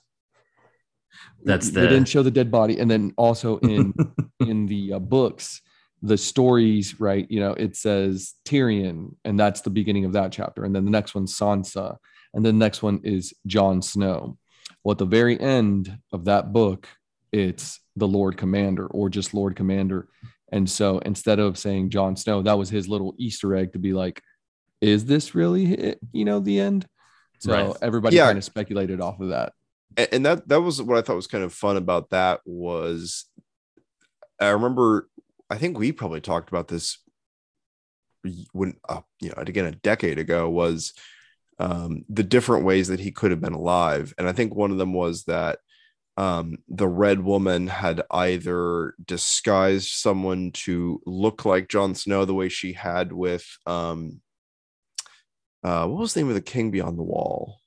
that's 1.45 1.71
the 1.71 1.81
they 1.81 1.87
didn't 1.89 2.09
show 2.09 2.23
the 2.23 2.31
dead 2.31 2.51
body. 2.51 2.79
And 2.81 2.91
then 2.91 3.13
also 3.17 3.59
in 3.63 3.95
in 4.41 4.67
the 4.67 4.95
uh, 4.95 4.99
books, 4.99 5.61
the 6.03 6.19
stories, 6.19 6.99
right? 7.01 7.27
You 7.31 7.41
know, 7.41 7.53
it 7.53 7.77
says 7.77 8.35
Tyrion, 8.45 9.15
and 9.25 9.39
that's 9.39 9.61
the 9.61 9.71
beginning 9.71 10.05
of 10.05 10.15
that 10.15 10.33
chapter. 10.33 10.65
And 10.65 10.75
then 10.75 10.85
the 10.85 10.91
next 10.91 11.15
one's 11.15 11.37
Sansa, 11.39 11.97
and 12.35 12.45
then 12.45 12.59
the 12.59 12.65
next 12.65 12.83
one 12.83 13.01
is 13.05 13.35
Jon 13.47 13.83
Snow. 13.83 14.39
Well, 14.83 14.93
at 14.93 14.99
the 14.99 15.05
very 15.07 15.39
end 15.39 15.99
of 16.13 16.25
that 16.25 16.53
book, 16.53 16.89
it's 17.33 17.81
the 17.97 18.09
Lord 18.09 18.37
Commander 18.37 18.87
or 18.87 19.09
just 19.09 19.35
Lord 19.35 19.57
Commander. 19.57 20.09
And 20.51 20.69
so 20.69 20.99
instead 20.99 21.39
of 21.39 21.59
saying 21.59 21.91
Jon 21.91 22.17
Snow, 22.17 22.43
that 22.43 22.59
was 22.59 22.69
his 22.69 22.89
little 22.89 23.15
Easter 23.19 23.55
egg 23.55 23.73
to 23.73 23.79
be 23.79 23.93
like, 23.93 24.23
is 24.81 25.05
this 25.05 25.35
really, 25.35 25.73
it, 25.73 25.99
you 26.13 26.25
know, 26.25 26.41
the 26.41 26.61
end? 26.61 26.87
So 27.39 27.53
Right. 27.53 27.77
everybody 27.83 28.17
Yeah. 28.17 28.27
kind 28.27 28.39
of 28.39 28.45
speculated 28.45 29.01
off 29.01 29.21
of 29.21 29.29
that. 29.31 29.53
And 30.13 30.25
that 30.25 30.49
that 30.49 30.61
was 30.61 30.81
what 30.81 30.97
I 30.99 31.03
thought 31.03 31.17
was 31.17 31.27
kind 31.27 31.45
of 31.45 31.53
fun 31.53 31.77
about 31.77 32.11
that 32.11 32.41
was 32.47 33.27
I 34.41 34.49
remember 34.49 35.09
I 35.51 35.59
think 35.59 35.79
we 35.79 35.93
probably 35.93 36.23
talked 36.23 36.49
about 36.49 36.69
this 36.69 36.99
when 38.53 38.77
uh, 38.89 39.03
you 39.21 39.29
know 39.29 39.35
again 39.37 39.67
a 39.67 39.73
decade 39.73 40.19
ago 40.19 40.49
was 40.49 40.95
um 41.63 42.05
the 42.09 42.25
different 42.25 42.65
ways 42.65 42.89
that 42.89 42.99
he 43.01 43.13
could 43.13 43.31
have 43.31 43.41
been 43.41 43.53
alive 43.53 44.13
and 44.19 44.29
I 44.29 44.33
think 44.33 44.55
one 44.55 44.73
of 44.73 44.79
them 44.79 44.93
was 44.93 45.25
that 45.25 45.61
um 46.17 46.59
the 46.69 46.89
red 46.89 47.21
woman 47.23 47.69
had 47.69 48.03
either 48.11 48.95
disguised 49.05 49.91
someone 49.91 50.51
to 50.53 51.01
look 51.07 51.45
like 51.45 51.69
Jon 51.69 51.95
Snow 51.95 52.25
the 52.25 52.35
way 52.35 52.49
she 52.49 52.73
had 52.73 53.13
with 53.13 53.47
um 53.67 54.21
uh 55.63 55.87
what 55.87 56.01
was 56.01 56.15
the 56.15 56.21
name 56.21 56.29
of 56.29 56.35
the 56.35 56.41
king 56.41 56.71
beyond 56.71 56.99
the 56.99 57.03
wall 57.05 57.61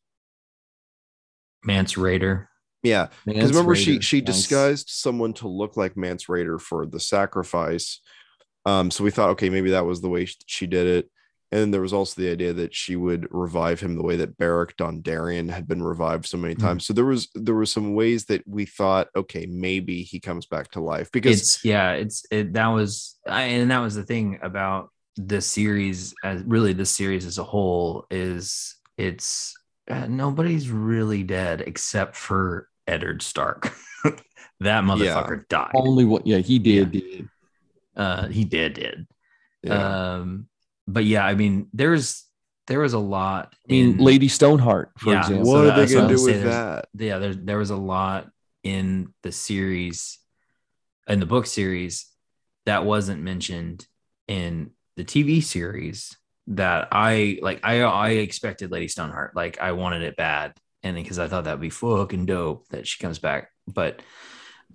Mance 1.63 1.95
Rayder. 1.95 2.47
yeah 2.83 3.07
because 3.25 3.49
remember 3.49 3.75
she 3.75 3.97
Rayder, 3.97 4.03
she 4.03 4.21
nice. 4.21 4.35
disguised 4.35 4.89
someone 4.89 5.33
to 5.35 5.47
look 5.47 5.77
like 5.77 5.97
Mance 5.97 6.25
Rayder 6.25 6.59
for 6.59 6.85
the 6.85 6.99
sacrifice. 6.99 8.01
Um, 8.67 8.89
so 8.89 9.03
we 9.03 9.11
thought, 9.11 9.29
okay, 9.31 9.49
maybe 9.49 9.71
that 9.71 9.85
was 9.85 10.01
the 10.01 10.09
way 10.09 10.27
she 10.47 10.65
did 10.65 10.87
it. 10.87 11.11
And 11.51 11.61
then 11.61 11.71
there 11.71 11.81
was 11.81 11.93
also 11.93 12.19
the 12.21 12.29
idea 12.31 12.53
that 12.53 12.73
she 12.75 12.95
would 12.95 13.27
revive 13.31 13.79
him 13.79 13.95
the 13.95 14.03
way 14.03 14.15
that 14.17 14.37
Beric 14.37 14.75
Dondarrion 14.77 15.49
had 15.49 15.67
been 15.67 15.83
revived 15.83 16.25
so 16.25 16.37
many 16.37 16.55
Mhm. 16.55 16.59
times. 16.59 16.85
So 16.85 16.93
there 16.93 17.05
was 17.05 17.29
there 17.35 17.55
were 17.55 17.65
some 17.67 17.93
ways 17.93 18.25
that 18.25 18.45
we 18.47 18.65
thought, 18.65 19.07
okay, 19.15 19.45
maybe 19.45 20.01
he 20.01 20.19
comes 20.19 20.45
back 20.47 20.71
to 20.71 20.79
life 20.81 21.11
because 21.11 21.39
it's 21.39 21.63
yeah 21.63 21.91
it's 21.91 22.25
it 22.31 22.53
that 22.53 22.67
was 22.67 23.15
I, 23.27 23.43
and 23.43 23.71
that 23.71 23.79
was 23.79 23.95
the 23.95 24.03
thing 24.03 24.39
about 24.41 24.89
this 25.17 25.45
series 25.45 26.13
as 26.23 26.43
really 26.43 26.73
this 26.73 26.91
series 26.91 27.25
as 27.25 27.37
a 27.37 27.43
whole 27.43 28.05
is 28.11 28.75
it's 28.97 29.53
uh, 29.89 30.07
nobody's 30.07 30.69
really 30.69 31.23
dead 31.23 31.61
except 31.61 32.15
for 32.15 32.67
Eddard 32.87 33.21
Stark 33.21 33.71
that 34.59 34.83
motherfucker 34.83 35.47
died 35.47 35.71
Only 35.75 36.03
what, 36.05 36.25
yeah, 36.27 36.39
he 36.39 36.59
did. 36.59 36.91
did. 36.91 37.29
uh 37.95 38.27
he 38.27 38.43
did 38.43 38.73
did 38.73 39.07
yeah. 39.63 40.15
um 40.17 40.47
but 40.87 41.05
yeah 41.05 41.25
I 41.25 41.35
mean 41.35 41.67
there's 41.73 42.23
there 42.67 42.79
was 42.79 42.93
a 42.93 42.99
lot 42.99 43.53
I 43.69 43.71
mean, 43.73 43.91
in- 43.91 43.97
Lady 44.03 44.27
Stoneheart, 44.27 44.91
for 44.97 45.11
Yeah. 45.13 45.19
example. 45.21 45.45
what 45.47 45.53
so 45.53 45.69
are 45.69 45.85
they 45.85 45.93
gonna 45.93 46.07
do 46.15 46.23
with 46.23 46.43
that? 46.43 46.87
yeah 46.97 47.19
there, 47.19 47.33
there 47.35 47.57
was 47.57 47.69
a 47.69 47.75
lot 47.75 48.29
in 48.63 49.13
the 49.23 49.31
series 49.31 50.17
in 51.07 51.19
the 51.19 51.25
book 51.27 51.45
series 51.45 52.07
that 52.65 52.83
wasn't 52.85 53.21
mentioned 53.21 53.85
in 54.27 54.71
the 54.97 55.03
tv 55.03 55.43
series 55.43 56.17
that 56.47 56.87
i 56.91 57.37
like 57.43 57.59
i 57.63 57.81
i 57.81 58.09
expected 58.09 58.71
lady 58.71 58.87
stoneheart 58.87 59.35
like 59.35 59.59
i 59.59 59.71
wanted 59.73 60.01
it 60.01 60.15
bad 60.15 60.53
and 60.81 60.95
because 60.95 61.19
i 61.19 61.27
thought 61.27 61.43
that'd 61.43 61.59
be 61.61 61.69
fucking 61.69 62.25
dope 62.25 62.67
that 62.69 62.87
she 62.87 62.99
comes 63.01 63.19
back 63.19 63.49
but 63.67 64.01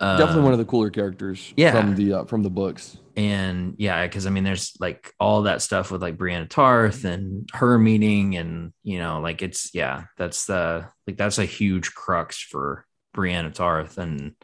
Definitely 0.00 0.42
one 0.42 0.52
of 0.52 0.58
the 0.58 0.64
cooler 0.64 0.90
characters 0.90 1.52
yeah. 1.56 1.72
from 1.72 1.94
the 1.94 2.12
uh, 2.14 2.24
from 2.24 2.42
the 2.42 2.50
books. 2.50 2.96
and 3.16 3.74
yeah 3.76 4.06
because 4.06 4.26
i 4.26 4.30
mean 4.30 4.44
there's 4.44 4.72
like 4.80 5.12
all 5.20 5.42
that 5.42 5.60
stuff 5.60 5.90
with 5.90 6.00
like 6.00 6.16
brianna 6.16 6.48
tarth 6.48 7.04
and 7.04 7.50
her 7.52 7.76
meeting 7.76 8.36
and 8.36 8.72
you 8.82 8.98
know 8.98 9.20
like 9.20 9.42
it's 9.42 9.74
yeah 9.74 10.04
that's 10.16 10.46
the 10.46 10.86
like 11.06 11.16
that's 11.16 11.38
a 11.38 11.44
huge 11.44 11.92
crux 11.92 12.40
for 12.40 12.86
brianna 13.14 13.52
tarth 13.52 13.98
and 13.98 14.34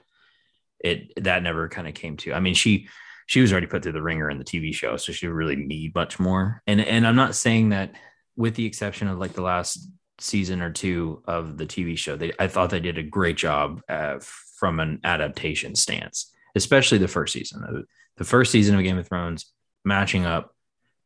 it 0.80 1.12
that 1.24 1.42
never 1.42 1.68
kind 1.68 1.88
of 1.88 1.94
came 1.94 2.16
to 2.16 2.34
i 2.34 2.40
mean 2.40 2.54
she 2.54 2.88
she 3.26 3.40
was 3.40 3.50
already 3.50 3.66
put 3.66 3.82
through 3.82 3.92
the 3.92 4.02
ringer 4.02 4.28
in 4.28 4.38
the 4.38 4.44
tv 4.44 4.74
show 4.74 4.96
so 4.96 5.12
she 5.12 5.26
didn't 5.26 5.36
really 5.36 5.56
need 5.56 5.94
much 5.94 6.18
more 6.18 6.60
and 6.66 6.80
and 6.80 7.06
i'm 7.06 7.16
not 7.16 7.34
saying 7.34 7.70
that 7.70 7.92
with 8.36 8.56
the 8.56 8.66
exception 8.66 9.08
of 9.08 9.18
like 9.18 9.32
the 9.32 9.42
last 9.42 9.88
season 10.18 10.62
or 10.62 10.70
two 10.70 11.22
of 11.26 11.58
the 11.58 11.66
TV 11.66 11.96
show. 11.96 12.16
They, 12.16 12.32
I 12.38 12.48
thought 12.48 12.70
they 12.70 12.80
did 12.80 12.98
a 12.98 13.02
great 13.02 13.36
job 13.36 13.82
uh, 13.88 14.18
from 14.56 14.80
an 14.80 15.00
adaptation 15.04 15.74
stance, 15.74 16.32
especially 16.54 16.98
the 16.98 17.08
first 17.08 17.32
season. 17.32 17.60
The, 17.60 17.84
the 18.16 18.24
first 18.24 18.50
season 18.50 18.74
of 18.74 18.82
Game 18.82 18.98
of 18.98 19.06
Thrones 19.06 19.52
matching 19.84 20.24
up 20.24 20.54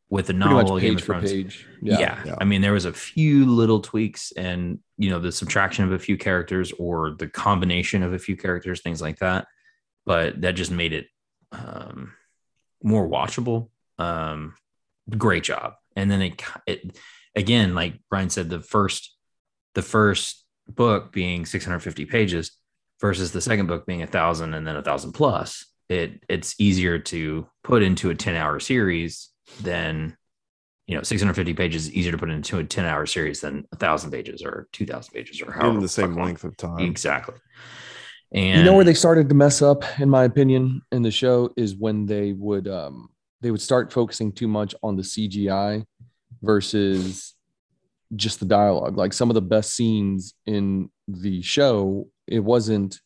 with 0.08 0.26
the 0.26 0.32
novel 0.32 0.76
of 0.76 0.82
Game 0.82 0.96
of 0.96 1.02
Thrones. 1.02 1.32
Yeah. 1.32 1.98
Yeah. 1.98 2.22
Yeah. 2.26 2.34
I 2.40 2.44
mean, 2.44 2.62
there 2.62 2.72
was 2.72 2.84
a 2.84 2.92
few 2.92 3.46
little 3.46 3.80
tweaks 3.80 4.32
and, 4.32 4.80
you 4.98 5.10
know, 5.10 5.20
the 5.20 5.32
subtraction 5.32 5.84
of 5.84 5.92
a 5.92 5.98
few 5.98 6.16
characters 6.16 6.72
or 6.72 7.12
the 7.12 7.28
combination 7.28 8.02
of 8.02 8.12
a 8.12 8.18
few 8.18 8.36
characters, 8.36 8.80
things 8.80 9.00
like 9.00 9.18
that. 9.20 9.46
But 10.04 10.40
that 10.40 10.52
just 10.52 10.72
made 10.72 10.92
it 10.92 11.06
um, 11.52 12.12
more 12.82 13.08
watchable. 13.08 13.68
Um, 13.98 14.54
great 15.16 15.44
job. 15.44 15.74
And 15.94 16.10
then 16.10 16.22
it, 16.22 16.42
it, 16.66 16.98
again, 17.36 17.74
like 17.74 18.00
Brian 18.08 18.30
said, 18.30 18.50
the 18.50 18.60
first, 18.60 19.14
the 19.74 19.82
first 19.82 20.44
book 20.68 21.12
being 21.12 21.46
650 21.46 22.06
pages 22.06 22.52
versus 23.00 23.32
the 23.32 23.40
second 23.40 23.66
book 23.66 23.86
being 23.86 24.02
a 24.02 24.06
thousand 24.06 24.54
and 24.54 24.66
then 24.66 24.76
a 24.76 24.82
thousand 24.82 25.12
plus, 25.12 25.66
it, 25.88 26.22
it's 26.28 26.54
easier 26.58 26.98
to 26.98 27.46
put 27.64 27.82
into 27.82 28.10
a 28.10 28.14
10 28.14 28.36
hour 28.36 28.60
series 28.60 29.30
than 29.62 30.16
you 30.86 30.96
know 30.96 31.02
650 31.02 31.54
pages 31.54 31.86
is 31.86 31.92
easier 31.92 32.12
to 32.12 32.18
put 32.18 32.30
into 32.30 32.58
a 32.58 32.64
10 32.64 32.84
hour 32.84 33.06
series 33.06 33.40
than 33.40 33.66
a 33.72 33.76
thousand 33.76 34.10
pages 34.10 34.42
or 34.42 34.68
2000 34.72 35.12
pages 35.12 35.40
or 35.40 35.50
however 35.52 35.74
in 35.74 35.80
the 35.80 35.88
same 35.88 36.08
fuck 36.08 36.16
long. 36.16 36.26
length 36.26 36.44
of 36.44 36.56
time. 36.56 36.78
exactly 36.80 37.34
and 38.32 38.58
you 38.58 38.64
know 38.64 38.74
where 38.74 38.84
they 38.84 38.94
started 38.94 39.28
to 39.28 39.34
mess 39.34 39.60
up, 39.60 39.82
in 39.98 40.08
my 40.08 40.24
opinion, 40.24 40.82
in 40.92 41.02
the 41.02 41.10
show 41.10 41.52
is 41.56 41.74
when 41.74 42.06
they 42.06 42.32
would 42.32 42.68
um 42.68 43.10
they 43.40 43.50
would 43.50 43.60
start 43.60 43.92
focusing 43.92 44.32
too 44.32 44.46
much 44.46 44.74
on 44.82 44.96
the 44.96 45.02
CGI 45.02 45.84
versus 46.42 47.34
just 48.14 48.38
the 48.38 48.46
dialogue. 48.46 48.96
Like 48.96 49.12
some 49.12 49.30
of 49.30 49.34
the 49.34 49.42
best 49.42 49.74
scenes 49.74 50.34
in 50.46 50.90
the 51.08 51.42
show, 51.42 52.08
it 52.30 52.40
wasn't, 52.40 53.00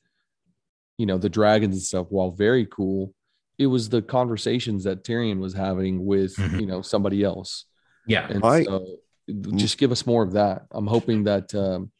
you 0.98 1.06
know, 1.06 1.18
the 1.18 1.28
dragons 1.28 1.74
and 1.74 1.82
stuff, 1.82 2.06
while 2.10 2.30
very 2.30 2.66
cool, 2.66 3.12
it 3.58 3.66
was 3.66 3.88
the 3.88 4.02
conversations 4.02 4.84
that 4.84 5.02
Tyrion 5.04 5.38
was 5.40 5.54
having 5.54 6.04
with, 6.04 6.36
Mhm. 6.36 6.60
you 6.60 6.66
know, 6.66 6.82
somebody 6.82 7.22
else. 7.24 7.64
yeah 8.06 8.26
And 8.28 8.44
I- 8.44 8.64
so 8.64 8.86
just 9.56 9.78
give 9.78 9.90
us 9.90 10.06
more 10.06 10.22
of 10.22 10.32
that. 10.32 10.66
I'm 10.70 10.86
hoping 10.86 11.24
that 11.24 11.54
um, 11.54 11.90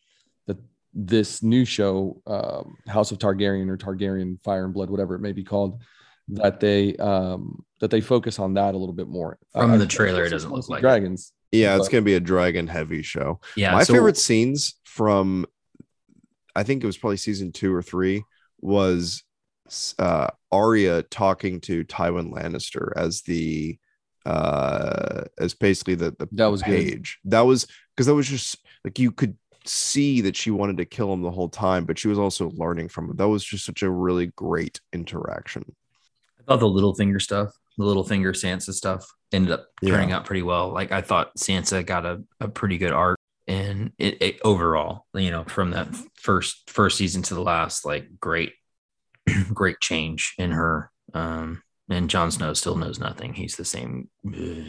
that 0.47 0.59
this 0.93 1.43
new 1.43 1.65
show, 1.65 2.21
um, 2.27 2.77
House 2.87 3.11
of 3.11 3.19
Targaryen 3.19 3.71
or 3.71 3.79
Targaryen 3.79 4.39
Fire 4.45 4.67
and 4.67 4.75
Blood, 4.75 4.91
whatever 4.91 5.15
it 5.15 5.21
may 5.21 5.33
be 5.33 5.43
called, 5.43 5.81
that 6.29 6.61
they 6.61 6.95
um, 6.97 7.65
that 7.81 7.91
they 7.91 8.03
focus 8.03 8.39
on 8.39 8.53
that 8.55 8.75
a 8.75 8.79
little 8.79 8.95
bit 8.95 9.09
more. 9.09 9.39
From 9.53 9.71
I- 9.73 9.77
the 9.79 9.87
trailer, 9.87 10.25
it 10.25 10.31
doesn't 10.31 10.53
look 10.53 10.65
see 10.67 10.73
like 10.75 10.81
it. 10.81 10.83
dragons. 10.83 11.33
Yeah, 11.53 11.77
it's 11.77 11.87
But- 11.87 11.93
going 11.93 12.05
to 12.05 12.07
be 12.07 12.15
a 12.15 12.21
dragon 12.21 12.67
heavy 12.67 13.01
show. 13.03 13.41
yeah 13.57 13.73
My 13.73 13.83
so- 13.85 13.95
favorite 13.95 14.19
scenes 14.19 14.75
from, 14.85 15.47
I 16.57 16.63
think 16.63 16.83
it 16.83 16.87
was 16.87 16.97
probably 16.99 17.17
season 17.17 17.53
two 17.53 17.75
or 17.75 17.83
three, 17.83 18.23
was 18.61 19.23
uh, 19.99 20.29
Arya 20.53 21.03
talking 21.05 21.61
to 21.63 21.85
Tywin 21.85 22.33
Lannister 22.33 22.93
as 22.97 23.23
the, 23.23 23.79
uh, 24.27 25.25
as 25.39 25.55
basically 25.55 25.95
the 25.95 26.11
the 26.19 26.29
That 26.33 26.47
was 26.47 26.63
good. 26.63 26.71
page. 26.71 27.19
That 27.25 27.43
was 27.43 27.67
because 27.95 28.07
that 28.07 28.15
was 28.15 28.29
just 28.29 28.57
like 28.85 28.99
you 28.99 29.11
could 29.13 29.37
see 29.67 30.21
that 30.23 30.37
she 30.37 30.51
wanted 30.51 30.77
to 30.79 30.85
kill 30.85 31.13
him 31.13 31.23
the 31.23 31.31
whole 31.31 31.49
time, 31.49 31.85
but 31.85 31.99
she 31.99 32.09
was 32.09 32.19
also 32.19 32.51
learning 32.57 32.89
from 32.89 33.11
him. 33.11 33.17
That 33.17 33.29
was 33.29 33.45
just 33.45 33.65
such 33.65 33.83
a 33.83 33.91
really 33.91 34.27
great 34.37 34.81
interaction. 34.93 35.65
i 36.41 36.43
thought 36.45 36.61
the 36.61 36.67
Littlefinger 36.67 37.21
stuff 37.21 37.51
the 37.79 37.85
Littlefinger 37.85 38.33
sansa 38.33 38.73
stuff 38.73 39.05
ended 39.33 39.51
up 39.53 39.67
turning 39.85 40.11
Yeah. 40.11 40.17
out 40.17 40.25
pretty 40.27 40.43
well 40.43 40.69
like 40.73 40.93
i 40.93 41.01
thought 41.01 41.35
sansa 41.37 41.85
got 41.85 42.05
a, 42.07 42.23
a 42.41 42.49
pretty 42.49 42.79
good 42.79 42.93
arc 42.93 43.19
and 43.47 43.93
it, 43.99 44.21
it 44.23 44.41
overall 44.45 45.05
you 45.15 45.31
know 45.31 45.45
from 45.45 45.71
that 45.73 45.89
first 46.15 46.69
first 46.71 46.97
season 46.97 47.23
to 47.23 47.35
the 47.35 47.43
last 47.43 47.85
like 47.85 48.09
great 48.19 48.53
great 49.53 49.81
change 49.81 50.35
in 50.39 50.51
her 50.51 50.91
um 51.13 51.63
and 51.91 52.09
Jon 52.09 52.31
Snow 52.31 52.55
still 52.55 52.77
knows 52.77 52.99
nothing. 52.99 53.35
He's 53.35 53.57
the 53.57 53.65
same 53.67 54.09
ugh, 54.27 54.65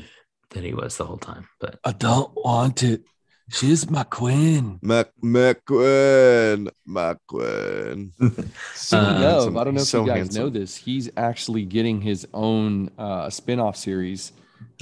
that 0.50 0.64
he 0.66 0.74
was 0.74 0.98
the 0.98 1.06
whole 1.06 1.18
time. 1.18 1.48
But 1.62 1.80
I 1.86 1.94
don't 1.94 2.34
want 2.36 2.84
it. 2.84 3.04
She's 3.50 3.90
my 3.90 4.04
queen. 4.04 4.80
Mac 4.82 5.12
McQuinn, 5.24 6.70
McQuinn. 6.88 8.12
So 8.76 9.00
Uh, 9.00 9.14
no, 9.14 9.30
handsome. 9.30 9.58
I 9.58 9.64
don't 9.64 9.74
know 9.76 9.82
if 9.82 9.88
so 9.88 10.02
you 10.02 10.08
guys 10.08 10.18
handsome. 10.18 10.44
know 10.44 10.50
this. 10.50 10.76
He's 10.76 11.10
actually 11.16 11.64
getting 11.64 12.02
his 12.02 12.28
own 12.34 12.90
uh, 12.98 13.30
spin-off 13.30 13.78
series. 13.78 14.34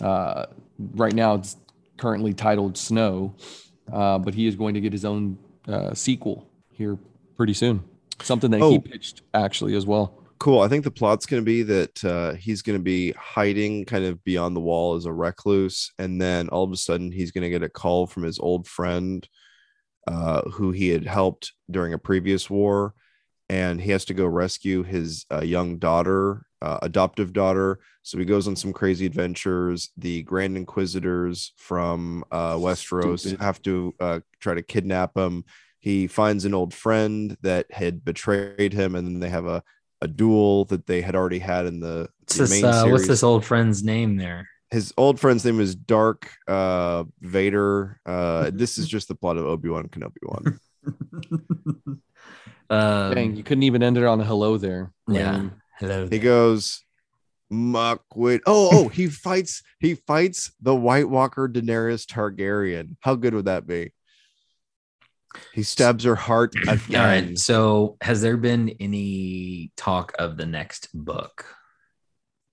Uh, 0.02 0.46
right 0.96 1.14
now, 1.14 1.36
it's 1.36 1.56
currently 1.98 2.34
titled 2.34 2.78
Snow, 2.78 3.36
uh, 3.92 4.18
but 4.20 4.34
he 4.34 4.48
is 4.48 4.56
going 4.56 4.74
to 4.74 4.82
get 4.82 4.92
his 4.94 5.06
own 5.06 5.38
uh, 5.68 5.94
sequel 5.94 6.48
here 6.72 6.98
pretty 7.38 7.54
soon. 7.54 7.84
Something 8.22 8.52
that 8.52 8.62
Oh. 8.62 8.72
he 8.72 8.80
pitched 8.80 9.22
actually 9.34 9.76
as 9.76 9.86
well. 9.86 10.20
cool. 10.40 10.60
I 10.60 10.68
think 10.68 10.84
the 10.84 10.92
plot's 10.92 11.26
going 11.26 11.42
to 11.42 11.46
be 11.46 11.64
that 11.64 12.04
uh, 12.04 12.34
he's 12.34 12.62
going 12.62 12.78
to 12.78 12.84
be 12.84 13.12
hiding 13.14 13.86
kind 13.86 14.04
of 14.04 14.22
beyond 14.26 14.56
the 14.56 14.60
wall 14.62 14.96
as 14.96 15.06
a 15.06 15.14
recluse, 15.14 15.92
and 15.98 16.22
then 16.22 16.50
all 16.50 16.64
of 16.66 16.72
a 16.72 16.78
sudden 16.78 17.12
he's 17.14 17.32
going 17.32 17.44
to 17.44 17.50
get 17.50 17.64
a 17.64 17.70
call 17.70 18.08
from 18.08 18.24
his 18.24 18.40
old 18.40 18.68
friend, 18.68 19.26
uh, 20.08 20.42
who 20.52 20.72
he 20.72 20.90
had 20.90 21.06
helped 21.08 21.54
during 21.72 21.94
a 21.94 21.98
previous 21.98 22.50
war, 22.50 22.94
and 23.50 23.80
he 23.80 23.92
has 23.92 24.04
to 24.06 24.14
go 24.14 24.26
rescue 24.26 24.84
his 24.84 25.26
uh, 25.32 25.42
young 25.42 25.78
daughter, 25.78 26.46
uh, 26.64 26.80
adoptive 26.82 27.34
daughter. 27.34 27.80
So 28.02 28.18
he 28.18 28.26
goes 28.26 28.48
on 28.48 28.56
some 28.56 28.74
crazy 28.74 29.06
adventures. 29.06 29.92
The 29.98 30.24
Grand 30.24 30.58
Inquisitors 30.58 31.54
from 31.58 32.24
uh, 32.32 32.56
Westeros 32.56 33.20
Stupid. 33.20 33.42
have 33.42 33.62
to 33.64 33.94
uh, 34.00 34.20
try 34.40 34.56
to 34.56 34.62
kidnap 34.62 35.16
him. 35.16 35.46
He 35.80 36.08
finds 36.08 36.46
an 36.46 36.54
old 36.54 36.74
friend 36.74 37.38
that 37.42 37.72
had 37.72 38.06
betrayed 38.06 38.74
him, 38.74 38.96
and 38.96 39.06
then 39.06 39.20
they 39.20 39.30
have 39.30 39.46
a 39.46 39.64
a 40.04 40.08
duel 40.08 40.66
that 40.66 40.86
they 40.86 41.02
had 41.02 41.16
already 41.16 41.40
had 41.40 41.66
in 41.66 41.80
the, 41.80 42.10
what's 42.20 42.36
the 42.36 42.44
this, 42.44 42.52
main 42.52 42.66
uh, 42.66 42.74
series. 42.82 42.92
what's 42.92 43.08
this 43.08 43.24
old 43.24 43.46
friend's 43.46 43.84
name 43.84 44.18
there? 44.18 44.50
His 44.70 44.94
old 44.98 45.18
friend's 45.18 45.46
name 45.46 45.62
is 45.62 45.76
Dark 45.76 46.30
uh, 46.48 47.06
Vader. 47.22 48.00
Uh, 48.06 48.52
this 48.54 48.78
is 48.78 48.88
just 48.88 49.08
the 49.08 49.16
plot 49.16 49.38
of 49.38 49.46
Obi 49.46 49.70
Wan 49.70 49.88
Kenobi 49.88 50.18
one. 50.24 50.60
um, 52.70 53.16
Dang, 53.16 53.36
you 53.38 53.44
couldn't 53.44 53.64
even 53.64 53.82
end 53.82 53.98
it 53.98 54.04
on 54.04 54.20
a 54.20 54.26
hello 54.26 54.58
there. 54.58 54.92
Yeah. 55.08 55.32
Lame. 55.32 55.62
Hello. 55.80 56.08
He 56.10 56.20
goes, 56.20 56.82
Muckwit. 57.52 58.42
Oh, 58.46 58.70
oh, 58.86 58.88
he 58.90 59.08
fights. 59.08 59.64
He 59.80 59.96
fights 59.96 60.52
the 60.62 60.76
White 60.76 61.10
Walker 61.10 61.48
Daenerys 61.50 62.06
Targaryen. 62.06 62.96
How 63.02 63.16
good 63.16 63.34
would 63.34 63.46
that 63.46 63.68
be? 63.68 63.92
He 65.54 65.64
stabs 65.64 66.04
her 66.04 66.16
heart 66.16 66.54
All 66.68 66.74
again. 66.76 67.28
right. 67.30 67.40
So, 67.40 67.98
has 68.02 68.22
there 68.22 68.38
been 68.38 68.70
any 68.80 69.72
talk 69.78 70.14
of 70.20 70.38
the 70.38 70.46
next 70.46 70.90
book? 70.94 71.46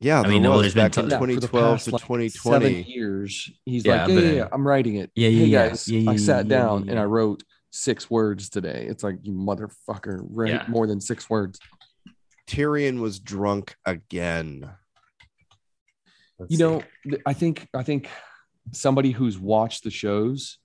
Yeah, 0.02 0.20
I 0.20 0.22
there 0.22 0.30
mean, 0.30 0.42
no, 0.42 0.52
was 0.52 0.62
there's 0.62 0.74
been 0.74 0.84
back 0.84 0.92
t- 0.92 1.00
in 1.02 1.10
Yeah, 1.10 1.18
for 1.18 1.26
the 1.26 1.34
2012 1.34 1.76
past, 1.76 1.84
to 1.84 1.90
like, 1.90 2.02
2020. 2.02 2.64
Seven 2.74 2.84
years. 2.90 3.50
He's 3.66 3.84
Yeah, 3.84 3.92
like, 4.00 4.08
yeah, 4.08 4.14
but, 4.14 4.24
yeah, 4.24 4.30
yeah, 4.32 4.48
I'm 4.50 4.66
writing 4.66 4.94
it. 4.96 5.10
Yeah, 5.14 5.28
yeah, 5.28 5.38
hey 5.40 5.46
yeah. 5.46 5.68
guys, 5.68 5.88
Yeah, 5.88 6.10
I 6.10 6.16
sat 6.16 6.46
yeah, 6.46 6.48
down 6.48 6.84
yeah, 6.86 6.92
and 6.92 7.00
I 7.00 7.04
wrote 7.04 7.42
six 7.68 8.08
words 8.10 8.48
today. 8.48 8.86
It's 8.88 9.04
like 9.04 9.16
you 9.22 9.32
motherfucker, 9.34 10.20
write 10.30 10.48
Yeah. 10.50 10.64
more 10.68 10.86
than 10.86 11.02
six 11.02 11.28
words. 11.28 11.60
Tyrion 12.50 13.00
was 13.00 13.20
drunk 13.20 13.76
again. 13.86 14.68
Let's 16.38 16.50
you 16.50 16.56
see. 16.58 16.62
know, 16.64 16.82
th- 17.08 17.22
I 17.26 17.32
think 17.32 17.68
I 17.74 17.82
think 17.82 18.08
somebody 18.72 19.12
who's 19.12 19.38
watched 19.38 19.84
the 19.84 19.90
shows 19.90 20.58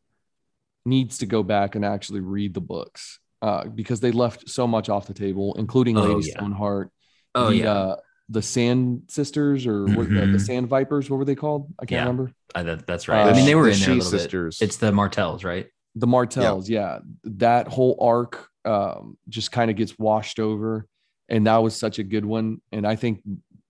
needs 0.86 1.20
to 1.20 1.26
go 1.26 1.44
back 1.44 1.76
and 1.76 1.84
actually 1.86 2.22
read 2.22 2.54
the 2.54 2.62
books 2.62 3.20
uh, 3.42 3.66
because 3.66 4.00
they 4.00 4.12
left 4.12 4.50
so 4.50 4.66
much 4.68 4.90
off 4.90 5.08
the 5.08 5.14
table, 5.14 5.56
including 5.58 5.98
Oh, 5.98 6.04
Lady 6.04 6.28
yeah. 6.30 6.38
Stoneheart. 6.38 6.92
Oh 7.36 7.50
the, 7.50 7.56
yeah, 7.58 7.72
uh, 7.72 7.96
the 8.30 8.42
Sand 8.42 9.04
Sisters 9.10 9.68
or 9.68 9.84
what, 9.86 10.08
uh, 10.08 10.10
the 10.10 10.38
Mhm. 10.38 10.42
Sand 10.42 10.68
Vipers. 10.70 11.10
What 11.10 11.18
were 11.18 11.26
they 11.26 11.36
called? 11.36 11.72
I 11.80 11.86
can't 11.86 11.92
Yeah. 12.00 12.02
remember. 12.02 12.32
I, 12.56 12.64
that, 12.64 12.88
that's 12.88 13.08
right. 13.08 13.28
uh, 13.28 13.30
I 13.32 13.34
mean, 13.34 13.46
they 13.46 13.54
were 13.56 13.66
the 13.66 13.72
in 13.74 13.80
there 13.80 13.90
a 13.90 13.94
She 13.94 13.96
little 13.98 14.12
bit. 14.12 14.20
sisters. 14.22 14.62
It's 14.62 14.78
the 14.78 14.92
Martells, 14.92 15.44
right? 15.44 15.68
the 15.98 16.08
Martells, 16.08 16.70
yeah. 16.70 17.00
That 17.24 17.70
whole 17.70 17.98
arc 18.02 18.50
um, 18.66 19.18
just 19.30 19.52
kind 19.54 19.70
of 19.72 19.78
gets 19.78 19.98
washed 19.98 20.40
over. 20.40 20.88
And 21.30 21.48
that 21.48 21.58
was 21.58 21.76
such 21.76 22.00
a 22.00 22.04
good 22.04 22.26
one. 22.26 22.62
And 22.72 22.86
I 22.86 22.96
think 22.96 23.22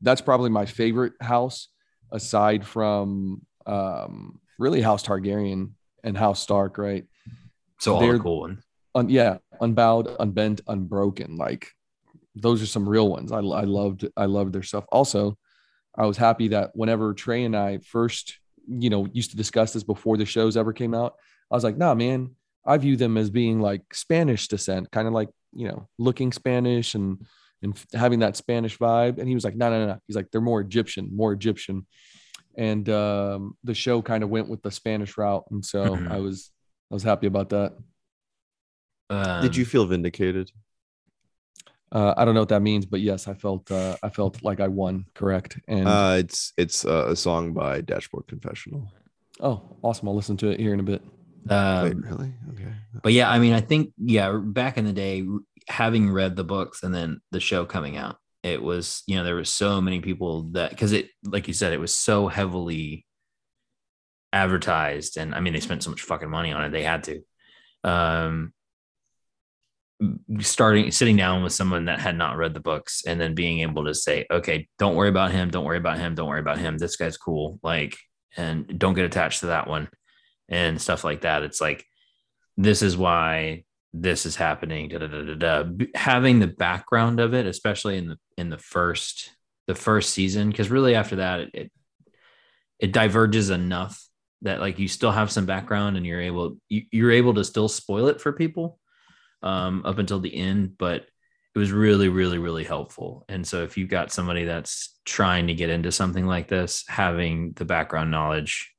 that's 0.02 0.22
probably 0.22 0.50
my 0.50 0.66
favorite 0.66 1.14
house 1.22 1.70
aside 2.12 2.66
from 2.66 3.42
um, 3.66 4.40
really 4.60 4.82
House 4.82 5.04
Targaryen 5.04 5.72
and 6.04 6.18
House 6.18 6.40
Stark, 6.42 6.78
right? 6.78 7.06
So 7.80 7.96
all 7.96 8.00
They're- 8.02 8.14
the 8.14 8.20
cool 8.20 8.40
ones. 8.42 8.64
Un- 8.94 9.10
yeah, 9.10 9.38
unbowed, 9.60 10.16
unbent, 10.20 10.62
unbroken. 10.68 11.36
Like 11.36 11.68
those 12.34 12.62
are 12.62 12.66
some 12.66 12.88
real 12.88 13.10
ones. 13.10 13.32
I, 13.32 13.40
I 13.40 13.64
loved, 13.64 14.08
I 14.16 14.26
loved 14.26 14.54
their 14.54 14.64
stuff. 14.64 14.86
Also, 14.90 15.38
I 15.98 16.06
was 16.06 16.16
happy 16.18 16.50
that 16.50 16.72
whenever 16.76 17.14
Trey 17.14 17.44
and 17.44 17.56
I 17.58 17.80
first, 17.80 18.40
you 18.68 18.90
know, 18.90 19.08
used 19.12 19.32
to 19.32 19.38
discuss 19.38 19.74
this 19.74 19.84
before 19.84 20.18
the 20.18 20.26
shows 20.26 20.56
ever 20.58 20.72
came 20.74 20.94
out, 20.94 21.16
I 21.52 21.56
was 21.56 21.64
like, 21.64 21.78
nah, 21.78 21.94
man, 21.94 22.36
I 22.66 22.78
view 22.78 22.96
them 22.98 23.18
as 23.18 23.30
being 23.30 23.60
like 23.60 23.82
Spanish 23.94 24.48
descent, 24.48 24.92
kind 24.92 25.08
of 25.08 25.14
like, 25.14 25.30
you 25.54 25.68
know, 25.68 25.88
looking 25.98 26.32
Spanish 26.32 26.96
and 26.96 27.26
and 27.66 27.78
having 27.94 28.20
that 28.20 28.38
Spanish 28.38 28.78
vibe. 28.78 29.18
And 29.20 29.28
he 29.28 29.36
was 29.36 29.44
like, 29.44 29.56
no, 29.58 29.70
no, 29.70 29.88
no. 29.88 29.98
He's 30.08 30.16
like, 30.16 30.30
they're 30.32 30.40
more 30.52 30.62
Egyptian, 30.62 31.10
more 31.14 31.34
Egyptian. 31.34 31.86
And 32.58 32.88
um, 32.90 33.58
the 33.66 33.74
show 33.76 34.02
kind 34.02 34.24
of 34.24 34.30
went 34.30 34.48
with 34.48 34.62
the 34.62 34.72
Spanish 34.72 35.18
route. 35.18 35.44
And 35.52 35.66
so 35.66 35.98
Mhm. 35.98 36.10
I 36.12 36.20
was 36.20 36.52
I 36.90 36.94
was 36.94 37.04
happy 37.04 37.28
about 37.28 37.50
that. 37.50 37.74
Um, 39.10 39.42
Did 39.42 39.56
you 39.58 39.66
feel 39.66 39.86
vindicated? 39.86 40.52
Uh, 41.92 42.14
I 42.18 42.26
don't 42.26 42.34
know 42.34 42.42
what 42.42 42.50
that 42.50 42.62
means, 42.62 42.86
but 42.86 43.00
yes, 43.00 43.28
I 43.28 43.34
felt 43.34 43.72
uh, 43.72 43.96
I 44.04 44.10
felt 44.10 44.42
like 44.44 44.60
I 44.60 44.68
won. 44.68 45.06
Correct. 45.14 45.60
And 45.68 45.88
Uh, 45.88 46.16
it's 46.20 46.54
it's 46.58 46.86
uh, 46.86 47.06
a 47.10 47.16
song 47.16 47.54
by 47.54 47.82
Dashboard 47.82 48.28
Confessional. 48.28 48.92
oh, 49.40 49.62
awesome! 49.82 50.08
I'll 50.10 50.16
listen 50.16 50.38
to 50.38 50.48
it 50.50 50.60
here 50.60 50.74
in 50.74 50.80
a 50.80 50.84
bit. 50.84 51.02
um, 51.50 51.84
Wait, 51.84 51.98
really? 51.98 52.34
Okay. 52.54 52.74
but 53.04 53.14
yeah, 53.14 53.30
I 53.30 53.38
mean, 53.40 53.54
I 53.54 53.62
think 53.62 53.94
yeah, 53.98 54.32
back 54.44 54.78
in 54.78 54.86
the 54.86 54.94
day, 54.94 55.24
having 55.68 56.12
read 56.12 56.36
the 56.36 56.44
books 56.44 56.84
and 56.84 56.94
then 56.94 57.22
the 57.32 57.40
show 57.40 57.66
coming 57.66 57.98
out, 57.98 58.18
it 58.44 58.62
was 58.62 59.04
you 59.08 59.16
know 59.16 59.24
there 59.24 59.36
were 59.36 59.44
so 59.44 59.82
many 59.82 60.00
people 60.02 60.44
that 60.52 60.70
because 60.70 60.92
it 60.92 61.10
like 61.24 61.48
you 61.48 61.54
said, 61.54 61.74
it 61.74 61.80
was 61.80 61.96
so 61.96 62.28
heavily 62.28 63.06
advertised, 64.34 65.18
and 65.18 65.34
I 65.34 65.40
mean 65.40 65.54
they 65.54 65.60
spent 65.60 65.84
so 65.84 65.90
much 65.90 66.02
fucking 66.02 66.30
money 66.30 66.52
on 66.52 66.64
it, 66.64 66.72
they 66.72 66.84
had 66.84 67.04
to. 67.06 67.22
Um, 67.84 68.54
starting 70.40 70.92
sitting 70.92 71.16
down 71.16 71.42
with 71.42 71.54
someone 71.54 71.86
that 71.86 72.00
had 72.00 72.18
not 72.18 72.36
read 72.36 72.54
the 72.54 72.60
books 72.60 73.04
and 73.08 73.20
then 73.20 73.34
being 73.34 73.62
able 73.62 73.86
to 73.86 73.94
say 73.94 74.26
okay 74.30 74.68
don't 74.78 74.96
worry 74.96 75.08
about 75.08 75.32
him 75.32 75.50
don't 75.50 75.64
worry 75.64 75.78
about 75.78 75.98
him 75.98 76.16
don't 76.16 76.28
worry 76.28 76.42
about 76.42 76.58
him 76.58 76.78
this 76.78 76.98
guy's 76.98 77.16
cool 77.16 77.60
like 77.64 77.98
and 78.36 78.78
don't 78.78 78.94
get 78.94 79.06
attached 79.06 79.40
to 79.40 79.46
that 79.48 79.68
one 79.70 79.88
and 80.50 80.82
stuff 80.82 81.06
like 81.06 81.22
that 81.22 81.44
it's 81.44 81.62
like 81.62 81.86
this 82.58 82.82
is 82.82 82.98
why 82.98 83.64
this 84.02 84.26
is 84.26 84.36
happening 84.36 84.90
da, 84.90 84.98
da, 84.98 85.08
da, 85.08 85.22
da, 85.22 85.36
da. 85.36 85.86
Having 85.96 86.40
the 86.40 86.48
background 86.48 87.20
of 87.20 87.34
it 87.34 87.46
especially 87.46 87.98
in 87.98 88.08
the 88.08 88.18
in 88.38 88.50
the 88.50 88.58
first 88.58 89.32
the 89.68 89.76
first 89.76 90.12
season 90.12 90.50
because 90.50 90.70
really 90.70 90.96
after 90.96 91.18
that 91.18 91.40
it, 91.40 91.50
it 91.54 91.72
it 92.80 92.92
diverges 92.92 93.50
enough 93.50 94.06
that 94.42 94.60
like 94.60 94.80
you 94.80 94.88
still 94.88 95.12
have 95.12 95.32
some 95.32 95.46
background 95.46 95.98
and 95.98 96.06
you're 96.06 96.22
able 96.22 96.58
you, 96.68 96.84
you're 96.92 97.12
able 97.12 97.34
to 97.34 97.44
still 97.44 97.68
spoil 97.68 98.08
it 98.08 98.20
for 98.20 98.34
people 98.34 98.80
um 99.42 99.82
up 99.86 99.98
until 99.98 100.20
the 100.20 100.36
end 100.36 100.78
but 100.78 101.06
it 101.56 101.60
was 101.60 101.72
really 101.72 102.10
really 102.10 102.38
really 102.38 102.66
helpful 102.66 103.24
and 103.30 103.48
so 103.48 103.64
if 103.64 103.78
you've 103.78 103.90
got 103.90 104.12
somebody 104.12 104.44
that's 104.44 105.00
trying 105.06 105.48
to 105.48 105.54
get 105.54 105.70
into 105.70 105.92
something 105.92 106.26
like 106.26 106.48
this 106.48 106.84
having 106.88 107.54
the 107.54 107.66
background 107.66 108.12
knowledge 108.12 108.74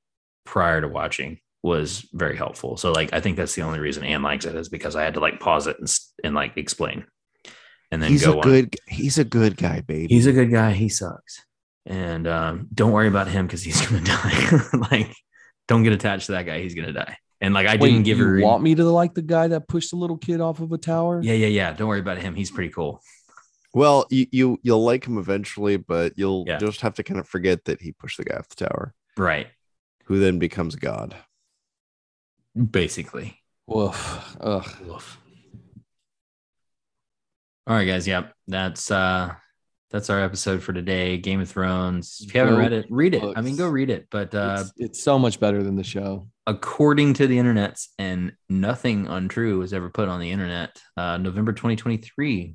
prior 0.44 0.80
to 0.80 0.88
watching 0.88 1.38
was 1.66 2.06
very 2.12 2.36
helpful. 2.36 2.76
So 2.76 2.92
like 2.92 3.12
i 3.12 3.20
think 3.20 3.36
that's 3.36 3.54
the 3.54 3.62
only 3.62 3.80
reason 3.80 4.04
anne 4.04 4.22
likes 4.22 4.44
it 4.46 4.54
is 4.54 4.68
because 4.68 4.94
i 4.96 5.02
had 5.02 5.14
to 5.14 5.20
like 5.20 5.40
pause 5.40 5.66
it 5.66 5.76
and, 5.78 5.88
and 6.24 6.34
like 6.34 6.56
explain 6.56 7.04
and 7.90 8.02
then 8.02 8.10
he's 8.10 8.24
go 8.24 8.32
a 8.32 8.36
on. 8.36 8.42
good. 8.42 8.76
He's 8.88 9.16
a 9.18 9.24
good 9.24 9.56
guy, 9.56 9.80
baby. 9.80 10.08
he's 10.12 10.26
a 10.26 10.32
good 10.32 10.50
guy. 10.50 10.72
He 10.72 10.88
sucks. 10.88 11.44
And 11.86 12.26
um, 12.26 12.66
don't 12.74 12.90
worry 12.90 13.06
about 13.06 13.28
him 13.28 13.46
because 13.46 13.62
he's 13.62 13.80
gonna 13.86 14.02
die. 14.04 14.58
Like 14.90 15.14
don't 15.68 15.82
get 15.84 15.92
attached 15.92 16.26
to 16.26 16.32
that 16.32 16.46
guy. 16.46 16.60
He's 16.60 16.74
gonna 16.74 16.92
die. 16.92 17.16
And 17.40 17.54
like 17.54 17.66
i 17.68 17.76
Wait, 17.76 17.90
didn't 17.90 18.04
give 18.04 18.18
you 18.18 18.24
her 18.26 18.40
want 18.40 18.62
me 18.62 18.74
to 18.74 18.84
like 18.84 19.14
the 19.14 19.22
guy 19.22 19.46
that 19.48 19.68
pushed 19.68 19.90
the 19.90 19.96
little 19.96 20.16
kid 20.18 20.40
off 20.40 20.58
of 20.60 20.72
a 20.72 20.78
tower? 20.78 21.20
yeah 21.22 21.34
yeah 21.34 21.46
yeah. 21.46 21.72
Don't 21.74 21.86
worry 21.88 22.00
about 22.00 22.18
him. 22.18 22.34
He's 22.34 22.50
pretty 22.50 22.72
cool. 22.72 23.00
Well, 23.72 24.06
you, 24.10 24.26
you 24.32 24.58
you'll 24.62 24.84
like 24.84 25.06
him 25.06 25.18
eventually, 25.18 25.76
but 25.76 26.14
you'll 26.16 26.44
Yeah. 26.48 26.58
just 26.58 26.80
have 26.80 26.94
to 26.94 27.02
kind 27.04 27.20
of 27.20 27.28
forget 27.28 27.66
that 27.66 27.80
he 27.82 27.92
pushed 27.92 28.16
the 28.18 28.24
guy 28.24 28.36
off 28.36 28.48
the 28.48 28.64
tower, 28.66 28.94
right. 29.16 29.46
Who 30.06 30.18
then 30.18 30.38
becomes 30.40 30.74
God. 30.76 31.14
Basically 32.70 33.38
Woof. 33.66 34.36
Ugh. 34.40 34.64
all 37.66 37.74
right 37.74 37.84
guys 37.84 38.06
yep 38.06 38.32
that's 38.46 38.90
uh 38.90 39.32
that's 39.90 40.10
our 40.10 40.22
episode 40.22 40.62
for 40.62 40.72
today 40.72 41.16
game 41.18 41.40
of 41.40 41.48
thrones 41.48 42.18
if 42.22 42.34
you 42.34 42.40
haven't 42.40 42.54
Go 42.54 42.60
read 42.60 42.72
it 42.72 42.86
read 42.90 43.14
it 43.14 43.22
i 43.36 43.40
mean 43.40 43.56
go 43.56 43.68
read 43.68 43.90
it 43.90 44.06
but 44.10 44.34
uh 44.34 44.58
it's, 44.60 44.72
it's 44.76 45.02
so 45.02 45.18
much 45.18 45.40
better 45.40 45.62
than 45.62 45.76
the 45.76 45.84
show. 45.84 46.28
according 46.46 47.14
to 47.14 47.26
the 47.26 47.36
internets 47.38 47.88
and 47.98 48.32
nothing 48.48 49.06
untrue 49.06 49.58
was 49.58 49.72
ever 49.72 49.90
put 49.90 50.08
on 50.08 50.20
the 50.20 50.30
internet 50.30 50.80
uh 50.96 51.16
november 51.18 51.52
2023 51.52 52.54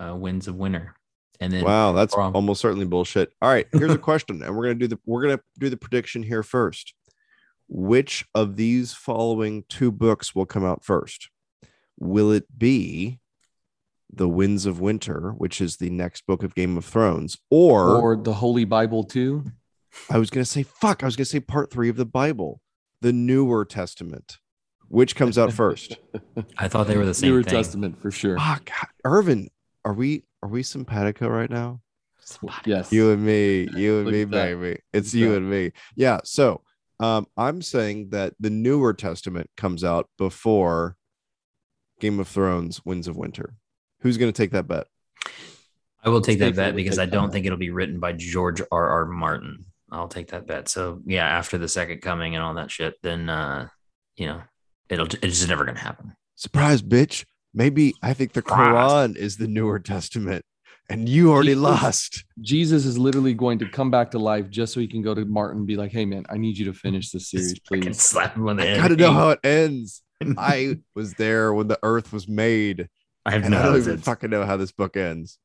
uh 0.00 0.14
winds 0.14 0.46
of 0.48 0.56
winter 0.56 0.94
and 1.42 1.50
then 1.50 1.64
Wow, 1.64 1.92
that's 1.92 2.14
wrong. 2.14 2.34
almost 2.34 2.60
certainly 2.60 2.84
bullshit. 2.84 3.32
All 3.40 3.48
right, 3.48 3.66
here's 3.72 3.94
a 3.94 3.96
question, 4.10 4.42
and 4.42 4.54
we're 4.54 4.64
gonna 4.64 4.74
do 4.74 4.88
the 4.88 4.98
we're 5.06 5.22
gonna 5.22 5.40
do 5.58 5.70
the 5.70 5.76
prediction 5.78 6.22
here 6.22 6.42
first. 6.42 6.92
Which 7.72 8.26
of 8.34 8.56
these 8.56 8.92
following 8.92 9.62
two 9.68 9.92
books 9.92 10.34
will 10.34 10.44
come 10.44 10.64
out 10.64 10.84
first? 10.84 11.30
Will 12.00 12.32
it 12.32 12.58
be 12.58 13.20
The 14.12 14.28
Winds 14.28 14.66
of 14.66 14.80
Winter, 14.80 15.30
which 15.38 15.60
is 15.60 15.76
the 15.76 15.88
next 15.88 16.26
book 16.26 16.42
of 16.42 16.56
Game 16.56 16.76
of 16.76 16.84
Thrones, 16.84 17.38
or, 17.48 17.96
Or 17.96 18.16
the 18.16 18.34
Holy 18.34 18.64
Bible 18.64 19.04
too. 19.04 19.44
I 20.10 20.18
was 20.18 20.30
gonna 20.30 20.44
say 20.44 20.64
fuck, 20.64 21.04
I 21.04 21.06
was 21.06 21.14
gonna 21.14 21.26
say 21.26 21.38
part 21.38 21.70
three 21.70 21.88
of 21.88 21.96
the 21.96 22.04
Bible, 22.04 22.60
the 23.02 23.12
Newer 23.12 23.64
Testament. 23.64 24.38
Which 24.88 25.14
comes 25.14 25.38
out 25.38 25.52
first? 25.52 25.96
i 26.58 26.66
thought 26.66 26.88
they 26.88 26.96
were 26.96 27.06
the 27.06 27.14
same 27.14 27.30
Newer 27.30 27.44
thing 27.44 27.54
Testament 27.54 28.02
for 28.02 28.10
sure. 28.10 28.36
fuck, 28.36 28.68
Irvin, 29.04 29.48
are 29.84 29.94
we 29.94 30.24
are 30.42 30.48
we 30.48 30.64
simpatico 30.64 31.28
right 31.28 31.50
now? 31.50 31.82
Yes. 32.64 32.92
You 32.92 33.12
and 33.12 33.24
me, 33.24 33.68
you 33.76 33.98
and 33.98 34.06
Look 34.06 34.14
me, 34.14 34.24
baby. 34.24 34.80
It's 34.92 35.14
at 35.14 35.20
you 35.20 35.30
that. 35.30 35.36
and 35.36 35.50
me. 35.50 35.72
Yeah. 35.94 36.20
So 36.24 36.62
um, 37.00 37.26
I'm 37.36 37.62
saying 37.62 38.10
that 38.10 38.34
the 38.38 38.50
newer 38.50 38.92
testament 38.92 39.50
comes 39.56 39.82
out 39.82 40.08
before 40.18 40.96
Game 41.98 42.20
of 42.20 42.28
Thrones 42.28 42.84
Winds 42.84 43.08
of 43.08 43.16
Winter. 43.16 43.54
Who's 44.00 44.18
going 44.18 44.32
to 44.32 44.36
take 44.36 44.52
that 44.52 44.68
bet? 44.68 44.86
I 46.04 46.10
will 46.10 46.20
take 46.20 46.38
that 46.38 46.56
bet 46.56 46.76
because 46.76 46.98
I 46.98 47.06
don't 47.06 47.26
bet. 47.26 47.32
think 47.32 47.46
it'll 47.46 47.58
be 47.58 47.70
written 47.70 48.00
by 48.00 48.12
George 48.12 48.62
R. 48.70 48.88
R. 48.88 49.06
Martin. 49.06 49.64
I'll 49.90 50.08
take 50.08 50.28
that 50.28 50.46
bet. 50.46 50.68
So 50.68 51.00
yeah, 51.04 51.26
after 51.26 51.58
the 51.58 51.68
second 51.68 52.00
coming 52.00 52.34
and 52.34 52.44
all 52.44 52.54
that 52.54 52.70
shit, 52.70 52.94
then 53.02 53.28
uh, 53.28 53.68
you 54.16 54.26
know, 54.26 54.42
it'll 54.88 55.06
it's 55.06 55.38
just 55.38 55.48
never 55.48 55.64
gonna 55.64 55.78
happen. 55.78 56.14
Surprise, 56.36 56.80
bitch. 56.80 57.24
Maybe 57.52 57.94
I 58.02 58.14
think 58.14 58.32
the 58.32 58.40
Surprise. 58.40 58.90
Quran 58.90 59.16
is 59.16 59.36
the 59.36 59.48
newer 59.48 59.78
testament 59.78 60.44
and 60.90 61.08
you 61.08 61.30
already 61.30 61.50
Jesus. 61.50 61.62
lost. 61.62 62.24
Jesus 62.40 62.84
is 62.84 62.98
literally 62.98 63.34
going 63.34 63.58
to 63.60 63.68
come 63.68 63.90
back 63.90 64.10
to 64.10 64.18
life 64.18 64.50
just 64.50 64.74
so 64.74 64.80
he 64.80 64.86
can 64.88 65.02
go 65.02 65.14
to 65.14 65.24
Martin 65.24 65.58
and 65.58 65.66
be 65.66 65.76
like, 65.76 65.92
"Hey 65.92 66.04
man, 66.04 66.24
I 66.28 66.36
need 66.36 66.58
you 66.58 66.66
to 66.66 66.72
finish 66.72 67.10
this 67.10 67.30
series, 67.30 67.52
Just 67.52 67.64
please." 67.64 68.00
slap 68.02 68.36
him 68.36 68.48
on 68.48 68.56
the 68.56 68.62
I 68.64 68.66
head. 68.66 68.80
got 68.82 68.88
to 68.88 68.96
know 68.96 69.12
how 69.12 69.30
it 69.30 69.40
ends. 69.44 70.02
I 70.36 70.78
was 70.94 71.14
there 71.14 71.54
when 71.54 71.68
the 71.68 71.78
earth 71.82 72.12
was 72.12 72.28
made 72.28 72.88
I 73.24 73.30
have 73.32 73.44
and 73.44 73.54
I 73.54 73.62
no 73.62 73.72
don't 73.72 73.80
even 73.82 73.98
fucking 73.98 74.30
know 74.30 74.44
how 74.44 74.56
this 74.56 74.72
book 74.72 74.96
ends. 74.96 75.38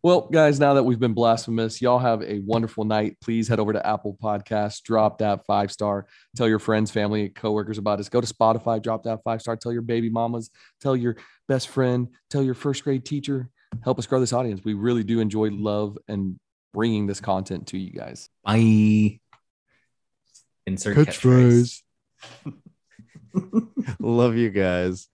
Well, 0.00 0.28
guys, 0.30 0.60
now 0.60 0.74
that 0.74 0.84
we've 0.84 0.98
been 1.00 1.12
blasphemous, 1.12 1.82
y'all 1.82 1.98
have 1.98 2.22
a 2.22 2.38
wonderful 2.38 2.84
night. 2.84 3.16
Please 3.20 3.48
head 3.48 3.58
over 3.58 3.72
to 3.72 3.84
Apple 3.84 4.16
Podcasts, 4.22 4.80
drop 4.80 5.18
that 5.18 5.44
five 5.44 5.72
star, 5.72 6.06
tell 6.36 6.48
your 6.48 6.60
friends, 6.60 6.92
family, 6.92 7.30
coworkers 7.30 7.78
about 7.78 7.98
us. 7.98 8.08
Go 8.08 8.20
to 8.20 8.32
Spotify, 8.32 8.80
drop 8.80 9.02
that 9.02 9.24
five 9.24 9.40
star, 9.42 9.56
tell 9.56 9.72
your 9.72 9.82
baby 9.82 10.08
mamas, 10.08 10.50
tell 10.80 10.96
your 10.96 11.16
best 11.48 11.68
friend, 11.68 12.08
tell 12.30 12.42
your 12.42 12.54
first 12.54 12.84
grade 12.84 13.04
teacher. 13.04 13.50
Help 13.82 13.98
us 13.98 14.06
grow 14.06 14.20
this 14.20 14.32
audience. 14.32 14.60
We 14.64 14.74
really 14.74 15.04
do 15.04 15.20
enjoy 15.20 15.50
love 15.50 15.98
and 16.08 16.38
bringing 16.72 17.06
this 17.06 17.20
content 17.20 17.68
to 17.68 17.78
you 17.78 17.92
guys. 17.92 18.28
Bye. 18.44 19.20
Insert 20.66 20.96
catchphrase. 20.96 21.82
Love 24.00 24.36
you 24.36 24.50
guys. 24.50 25.08